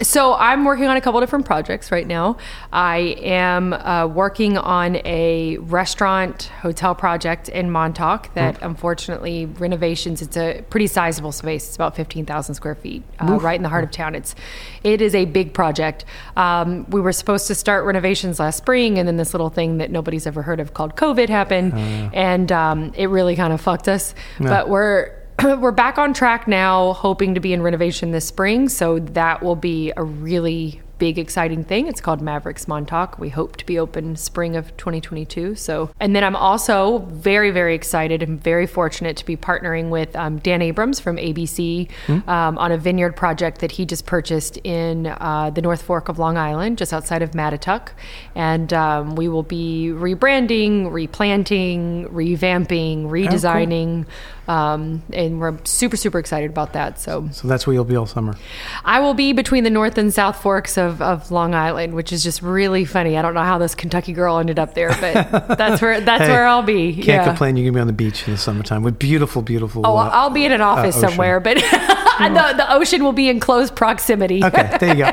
so 0.00 0.34
I'm 0.34 0.64
working 0.64 0.84
on 0.84 0.96
a 0.96 1.00
couple 1.00 1.18
different 1.20 1.46
projects 1.46 1.90
right 1.90 2.06
now. 2.06 2.36
I 2.72 2.98
am 3.22 3.72
uh, 3.72 4.06
working 4.06 4.58
on 4.58 4.96
a 5.04 5.56
restaurant 5.56 6.44
hotel 6.60 6.94
project 6.94 7.48
in 7.48 7.70
Montauk 7.70 8.32
that, 8.34 8.62
unfortunately, 8.62 9.46
renovations. 9.46 10.22
It's 10.22 10.36
a 10.36 10.62
pretty 10.70 10.86
sizable 10.86 11.32
space. 11.32 11.66
It's 11.66 11.76
about 11.76 11.96
fifteen 11.96 12.26
thousand 12.26 12.54
square 12.54 12.76
feet, 12.76 13.02
uh, 13.18 13.38
right 13.40 13.56
in 13.56 13.62
the 13.62 13.68
heart 13.68 13.84
of 13.84 13.90
town. 13.90 14.14
It's 14.14 14.36
it 14.84 15.00
is 15.00 15.16
a 15.16 15.24
big 15.24 15.52
project. 15.52 16.04
Um, 16.36 16.88
we 16.90 17.00
were 17.00 17.12
supposed 17.12 17.48
to 17.48 17.56
start 17.56 17.86
renovations 17.86 18.38
last 18.38 18.58
spring, 18.58 18.98
and 18.98 19.08
then 19.08 19.16
this 19.16 19.34
little 19.34 19.50
thing 19.50 19.78
that 19.78 19.90
nobody's 19.90 20.28
ever 20.28 20.42
heard 20.42 20.60
of 20.60 20.74
called 20.74 20.94
COVID 20.94 21.28
happened, 21.28 21.72
and 22.14 22.52
um, 22.52 22.92
it 22.94 23.06
really 23.06 23.34
kind 23.34 23.52
of 23.52 23.60
fucked 23.60 23.88
us. 23.88 24.14
But 24.38 24.68
we're 24.68 25.15
we're 25.42 25.70
back 25.70 25.98
on 25.98 26.14
track 26.14 26.48
now, 26.48 26.94
hoping 26.94 27.34
to 27.34 27.40
be 27.40 27.52
in 27.52 27.60
renovation 27.60 28.10
this 28.10 28.26
spring. 28.26 28.68
So 28.68 28.98
that 28.98 29.42
will 29.42 29.56
be 29.56 29.92
a 29.96 30.02
really 30.02 30.80
big, 30.98 31.18
exciting 31.18 31.64
thing. 31.64 31.86
It's 31.86 32.00
called 32.00 32.20
Mavericks 32.20 32.66
Montauk. 32.66 33.18
We 33.18 33.28
hope 33.28 33.56
to 33.56 33.66
be 33.66 33.78
open 33.78 34.16
spring 34.16 34.56
of 34.56 34.76
2022. 34.76 35.54
So, 35.54 35.90
and 36.00 36.14
then 36.14 36.24
I'm 36.24 36.36
also 36.36 36.98
very, 37.10 37.50
very 37.50 37.74
excited 37.74 38.22
and 38.22 38.42
very 38.42 38.66
fortunate 38.66 39.16
to 39.18 39.26
be 39.26 39.36
partnering 39.36 39.90
with 39.90 40.14
um, 40.16 40.38
Dan 40.38 40.62
Abrams 40.62 41.00
from 41.00 41.16
ABC 41.16 41.90
um, 42.28 42.58
on 42.58 42.72
a 42.72 42.78
vineyard 42.78 43.16
project 43.16 43.60
that 43.60 43.72
he 43.72 43.84
just 43.84 44.06
purchased 44.06 44.56
in 44.58 45.06
uh, 45.06 45.50
the 45.50 45.62
North 45.62 45.82
Fork 45.82 46.08
of 46.08 46.18
Long 46.18 46.36
Island, 46.36 46.78
just 46.78 46.92
outside 46.92 47.22
of 47.22 47.32
Mattituck. 47.32 47.90
And 48.34 48.72
um, 48.72 49.16
we 49.16 49.28
will 49.28 49.42
be 49.42 49.90
rebranding, 49.92 50.90
replanting, 50.92 52.08
revamping, 52.08 53.06
redesigning. 53.06 54.06
Um, 54.48 55.02
and 55.12 55.40
we're 55.40 55.58
super, 55.64 55.96
super 55.96 56.18
excited 56.18 56.50
about 56.50 56.72
that. 56.74 57.00
So 57.00 57.28
So 57.32 57.48
that's 57.48 57.66
where 57.66 57.74
you'll 57.74 57.84
be 57.84 57.96
all 57.96 58.06
summer. 58.06 58.36
I 58.84 59.00
will 59.00 59.14
be 59.14 59.32
between 59.32 59.64
the 59.64 59.70
North 59.70 59.98
and 59.98 60.14
South 60.14 60.40
Forks 60.40 60.78
of, 60.78 60.85
of 61.00 61.30
Long 61.30 61.54
Island, 61.54 61.94
which 61.94 62.12
is 62.12 62.22
just 62.22 62.42
really 62.42 62.84
funny. 62.84 63.16
I 63.16 63.22
don't 63.22 63.34
know 63.34 63.42
how 63.42 63.58
this 63.58 63.74
Kentucky 63.74 64.12
girl 64.12 64.38
ended 64.38 64.58
up 64.58 64.74
there, 64.74 64.90
but 65.00 65.56
that's 65.58 65.82
where 65.82 66.00
that's 66.00 66.24
Hey, 66.24 66.30
where 66.30 66.46
I'll 66.46 66.62
be. 66.62 66.94
Can't 66.94 67.06
yeah. 67.06 67.24
complain. 67.24 67.56
You 67.56 67.64
can 67.66 67.74
be 67.74 67.80
on 67.80 67.86
the 67.86 67.92
beach 67.92 68.26
in 68.26 68.32
the 68.34 68.38
summertime 68.38 68.82
with 68.82 68.98
beautiful, 68.98 69.42
beautiful. 69.42 69.86
Oh, 69.86 69.96
uh, 69.96 70.10
I'll 70.12 70.30
be 70.30 70.44
in 70.44 70.52
an 70.52 70.60
office 70.60 70.96
ocean. 70.96 71.10
somewhere, 71.10 71.40
but 71.40 71.56
the, 72.18 72.54
the 72.56 72.66
ocean 72.72 73.02
will 73.04 73.12
be 73.12 73.28
in 73.28 73.40
close 73.40 73.70
proximity. 73.70 74.42
Okay, 74.44 74.76
there 74.80 74.96
you 74.96 75.04
go. 75.04 75.12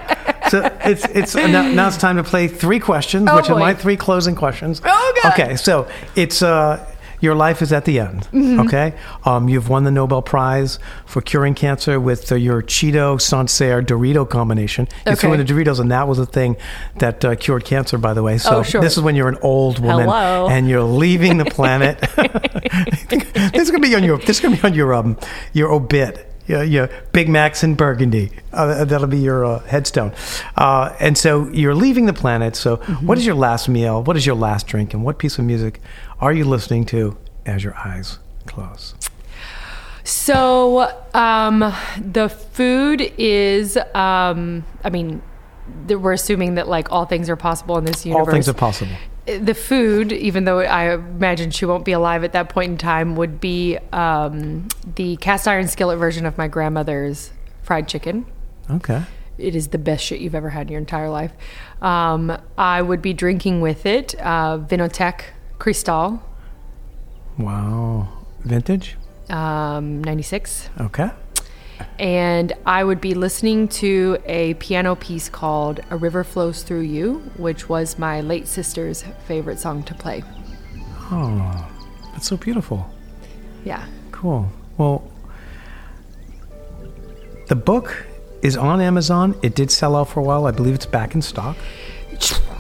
So 0.50 0.78
it's 0.84 1.06
it's 1.06 1.36
now, 1.36 1.64
now 1.72 1.88
it's 1.88 1.98
time 1.98 2.18
to 2.18 2.24
play 2.24 2.48
three 2.48 2.80
questions, 2.80 3.28
Oh, 3.32 3.36
which 3.38 3.50
are 3.50 3.58
my 3.58 3.74
three 3.74 3.98
closing 3.98 4.36
questions. 4.36 4.82
Oh, 4.86 5.20
God. 5.24 5.34
Okay, 5.34 5.56
so 5.56 5.88
it's 6.16 6.42
uh 6.42 6.86
your 7.24 7.34
life 7.34 7.62
is 7.62 7.72
at 7.74 7.86
the 7.86 8.00
end. 8.00 8.28
Mm-hmm. 8.34 8.60
Okay, 8.68 8.94
um, 9.26 9.50
you've 9.50 9.70
won 9.70 9.84
the 9.86 9.92
Nobel 9.92 10.22
Prize 10.22 10.78
for 11.06 11.22
curing 11.22 11.56
cancer 11.56 12.00
with 12.00 12.32
uh, 12.32 12.36
your 12.36 12.62
Cheeto 12.62 13.20
Sancerre 13.20 13.82
Dorito 13.82 14.30
combination. 14.30 14.88
You 15.08 15.16
threw 15.16 15.34
in 15.34 15.40
Okay. 15.42 15.54
the 15.54 15.64
Doritos, 15.64 15.80
and 15.80 15.90
that 15.92 16.08
was 16.08 16.18
the 16.18 16.26
thing 16.28 16.58
that 17.00 17.24
uh, 17.26 17.36
cured 17.36 17.66
cancer, 17.66 17.98
by 17.98 18.14
the 18.14 18.22
way. 18.22 18.38
So 18.38 18.58
Oh, 18.58 18.64
sure. 18.64 18.82
this 18.82 18.98
is 18.98 19.02
when 19.04 19.16
you're 19.16 19.30
an 19.30 19.38
old 19.42 19.80
woman 19.80 20.06
Hello. 20.08 20.48
and 20.50 20.68
you're 20.70 20.84
leaving 20.84 21.38
the 21.38 21.46
planet. 21.46 21.98
this 23.10 23.62
is 23.64 23.72
gonna 23.72 23.80
be 23.82 23.96
on 23.96 24.04
your 24.04 24.18
this 24.18 24.38
is 24.38 24.40
gonna 24.42 24.56
be 24.58 24.64
on 24.64 24.74
your 24.74 24.94
um 24.94 25.18
your 25.54 25.72
obit. 25.72 26.30
Yeah, 26.46 26.62
yeah, 26.62 26.88
Big 27.14 27.30
Macs 27.30 27.64
in 27.64 27.76
Burgundy. 27.76 28.30
Uh, 28.52 28.84
that'll 28.84 29.08
be 29.08 29.18
your 29.18 29.46
uh, 29.46 29.60
headstone. 29.60 30.12
Uh, 30.58 30.94
and 31.00 31.18
so 31.18 31.48
you're 31.54 31.74
leaving 31.74 32.06
the 32.06 32.12
planet. 32.12 32.58
So, 32.58 32.76
Mm-hmm. 32.84 33.08
what 33.08 33.18
is 33.18 33.26
your 33.26 33.36
last 33.36 33.70
meal? 33.70 34.04
What 34.04 34.18
is 34.18 34.26
your 34.26 34.36
last 34.36 34.68
drink? 34.68 34.94
And 34.94 35.06
what 35.06 35.20
piece 35.20 35.40
of 35.40 35.46
music 35.46 35.80
are 36.24 36.32
you 36.32 36.46
listening 36.46 36.86
to 36.86 37.18
as 37.46 37.66
your 37.66 37.76
eyes 37.76 38.20
close? 38.46 38.96
So 40.06 40.90
um, 41.14 41.60
the 42.00 42.30
food 42.30 43.02
is, 43.18 43.78
um, 43.94 44.64
I 44.86 44.90
mean, 44.90 45.22
we're 45.88 46.14
assuming 46.14 46.56
that 46.56 46.70
like 46.70 46.92
all 46.94 47.06
things 47.06 47.30
are 47.30 47.36
possible 47.36 47.78
in 47.78 47.84
this 47.84 48.06
universe. 48.06 48.28
All 48.28 48.32
things 48.32 48.48
are 48.48 48.54
possible. 48.54 48.96
the 49.26 49.54
food, 49.54 50.14
even 50.14 50.46
though 50.46 50.60
I 50.60 50.94
imagine 50.94 51.52
she 51.52 51.66
won't 51.66 51.84
be 51.84 51.92
alive 51.92 52.24
at 52.24 52.32
that 52.32 52.48
point 52.48 52.72
in 52.72 52.78
time, 52.78 53.18
would 53.18 53.42
be 53.42 53.78
um, 53.92 54.70
the 54.96 55.18
cast 55.18 55.46
iron 55.46 55.68
skillet 55.68 56.00
version 56.00 56.26
of 56.26 56.38
my 56.38 56.48
grandmother's 56.48 57.32
fried 57.64 57.90
chicken. 57.90 58.26
Okay. 58.70 59.04
It 59.38 59.56
is 59.56 59.70
the 59.70 59.78
best 59.78 60.06
shit 60.06 60.22
you've 60.22 60.36
ever 60.36 60.52
had 60.52 60.68
in 60.68 60.72
your 60.72 60.80
entire 60.80 61.10
life. 61.10 61.34
Um, 61.82 62.38
I 62.58 62.82
would 62.82 63.02
be 63.02 63.14
drinking 63.14 63.60
with 63.60 63.86
it 63.86 64.16
uh, 64.22 64.60
Vinothèque 64.60 65.24
Cristal, 65.64 66.20
Wow. 67.38 68.10
Vintage? 68.44 68.98
um, 69.30 70.04
96. 70.04 70.70
Okay. 70.82 71.10
And 71.98 72.52
I 72.66 72.84
would 72.84 73.00
be 73.00 73.14
listening 73.14 73.70
to 73.80 74.18
a 74.26 74.56
piano 74.56 74.96
piece 74.96 75.30
called 75.30 75.80
A 75.90 75.96
River 75.96 76.26
Flows 76.26 76.64
Through 76.64 76.82
You, 76.82 77.20
which 77.38 77.70
was 77.70 77.98
my 77.98 78.20
late 78.20 78.46
sister's 78.50 79.06
favorite 79.26 79.58
song 79.58 79.84
to 79.84 79.94
play. 79.96 80.22
Oh, 81.10 81.66
that's 82.12 82.28
so 82.28 82.36
beautiful. 82.36 82.86
Yeah. 83.64 83.86
Cool. 84.12 84.50
Well, 84.78 85.10
the 87.48 87.56
book 87.56 88.06
is 88.42 88.58
on 88.58 88.82
Amazon. 88.82 89.40
It 89.42 89.56
did 89.56 89.72
sell 89.72 89.96
out 89.96 90.10
for 90.10 90.20
a 90.20 90.24
while. 90.24 90.46
I 90.46 90.52
believe 90.52 90.76
it's 90.76 90.86
back 90.86 91.16
in 91.16 91.22
stock. 91.22 91.56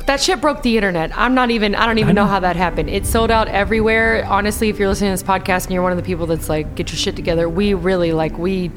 That 0.05 0.21
shit 0.21 0.41
broke 0.41 0.63
the 0.63 0.75
internet. 0.75 1.17
I'm 1.17 1.33
not 1.33 1.49
even, 1.49 1.75
I 1.75 1.85
don't 1.85 1.97
even 1.97 2.13
know. 2.15 2.25
how 2.25 2.39
that 2.41 2.55
happened. 2.55 2.89
It 2.89 3.05
sold 3.05 3.31
out 3.31 3.47
everywhere. 3.47 4.25
Honestly, 4.25 4.69
if 4.69 4.77
you're 4.77 4.89
listening 4.89 5.15
to 5.15 5.23
this 5.23 5.23
podcast 5.23 5.65
and 5.65 5.73
you're 5.73 5.83
one 5.83 5.93
of 5.93 5.97
the 5.97 6.03
people 6.03 6.25
that's 6.25 6.49
like, 6.49 6.75
get 6.75 6.91
your 6.91 6.97
shit 6.97 7.15
together, 7.15 7.47
we 7.47 7.73
really, 7.73 8.11
like, 8.11 8.37
we, 8.37 8.69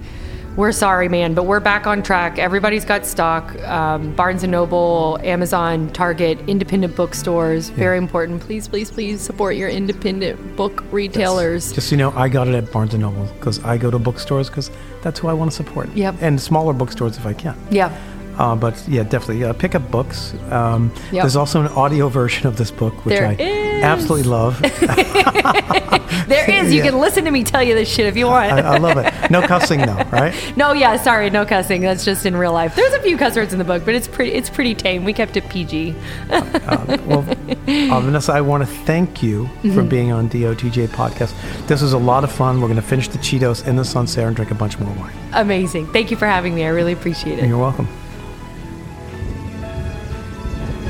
we're 0.57 0.73
sorry, 0.73 1.09
man, 1.09 1.35
but 1.35 1.45
we're 1.45 1.61
back 1.61 1.87
on 1.87 2.03
track. 2.03 2.39
Everybody's 2.39 2.85
got 2.85 3.05
stock. 3.05 3.55
Um, 3.63 4.15
Barnes 4.15 4.43
and 4.43 4.53
Noble, 4.53 5.19
Amazon, 5.23 5.93
Target, 5.93 6.39
independent 6.49 6.97
bookstores. 6.97 7.69
Very 7.71 7.99
important. 7.99 8.41
Please, 8.41 8.67
please, 8.67 8.91
please 8.91 9.21
support 9.21 9.57
your 9.57 9.69
independent 9.69 10.57
book 10.57 10.85
retailers. 10.93 11.73
Just 11.73 11.89
so 11.89 11.93
you 11.93 11.99
know, 11.99 12.11
I 12.13 12.29
got 12.29 12.49
it 12.49 12.55
at 12.55 12.73
Barnes 12.73 12.95
and 12.95 13.03
Noble 13.03 13.27
because 13.39 13.63
I 13.65 13.77
go 13.77 13.91
to 13.91 13.99
bookstores 13.99 14.49
because 14.49 14.71
that's 15.03 15.19
who 15.19 15.29
I 15.29 15.35
want 15.35 15.51
to 15.51 15.57
support. 15.57 15.93
Yep. 15.95 16.17
And 16.21 16.41
smaller 16.41 16.73
bookstores 16.73 17.19
if 17.19 17.27
I 17.27 17.35
can. 17.35 17.57
Yeah. 17.71 17.97
Uh, 18.39 18.55
but 18.55 18.83
yeah, 18.89 19.03
definitely 19.03 19.45
uh, 19.45 19.53
pick 19.55 19.75
up 19.75 19.91
books. 19.91 20.35
Um, 20.51 20.93
Yep. 21.13 21.23
There's 21.23 21.37
also 21.37 21.61
an 21.63 21.69
audio 21.69 22.09
version 22.09 22.47
of 22.47 22.57
this 22.57 22.71
book, 22.71 22.93
which 23.07 23.15
There 23.17 23.27
I 23.29 23.33
is. 23.35 23.83
absolutely 23.83 24.29
love. 24.29 24.61
There 26.29 26.51
is. 26.51 26.73
You 26.73 26.79
Yeah. 26.83 26.91
can 26.91 26.99
listen 27.01 27.25
to 27.25 27.31
me 27.31 27.45
tell 27.45 27.63
you 27.63 27.75
this 27.75 27.89
shit 27.89 28.07
if 28.07 28.17
you 28.17 28.27
want. 28.27 28.51
I, 28.53 28.75
I 28.75 28.79
love 28.79 28.99
it. 28.99 29.31
No 29.31 29.43
cussing 29.47 29.81
though, 29.87 30.03
right? 30.11 30.35
No, 30.57 30.73
yeah, 30.73 30.97
sorry, 30.97 31.31
no 31.31 31.45
cussing. 31.47 31.81
That's 31.83 32.05
just 32.05 32.27
in 32.27 32.37
real 32.37 32.53
life. 32.53 32.75
There's 32.75 32.93
a 32.95 33.01
few 33.01 33.17
cuss 33.17 33.37
words 33.37 33.53
in 33.53 33.59
the 33.59 33.65
book, 33.65 33.85
but 33.85 33.95
it's 33.95 34.09
pretty 34.09 34.33
it's 34.33 34.51
pretty 34.51 34.75
tame. 34.75 35.05
We 35.05 35.13
kept 35.13 35.37
it 35.37 35.49
PG. 35.49 35.95
Uh, 36.31 36.99
well, 37.07 37.25
uh, 37.29 38.01
Vanessa, 38.01 38.33
I 38.33 38.41
want 38.41 38.63
to 38.63 38.67
thank 38.85 39.23
you 39.23 39.47
for 39.47 39.69
Mm-hmm. 39.69 39.89
being 39.89 40.13
on 40.13 40.29
DOTJ 40.29 40.89
podcast. 40.89 41.33
This 41.69 41.81
was 41.83 41.93
a 41.93 41.99
lot 41.99 42.25
of 42.25 42.33
fun. 42.33 42.61
We're 42.61 42.69
going 42.69 42.77
to 42.77 42.83
finish 42.83 43.09
the 43.09 43.19
Cheetos 43.19 43.67
in 43.67 43.77
the 43.77 43.85
Sancerre 43.85 44.27
and 44.29 44.37
drink 44.37 44.51
a 44.51 44.55
bunch 44.55 44.79
more 44.79 44.93
wine. 44.95 45.15
Amazing. 45.33 45.87
Thank 45.93 46.11
you 46.11 46.17
for 46.17 46.27
having 46.27 46.55
me. 46.55 46.65
I 46.65 46.69
really 46.69 46.93
appreciate 46.93 47.39
it. 47.39 47.47
You're 47.49 47.59
welcome. 47.59 47.89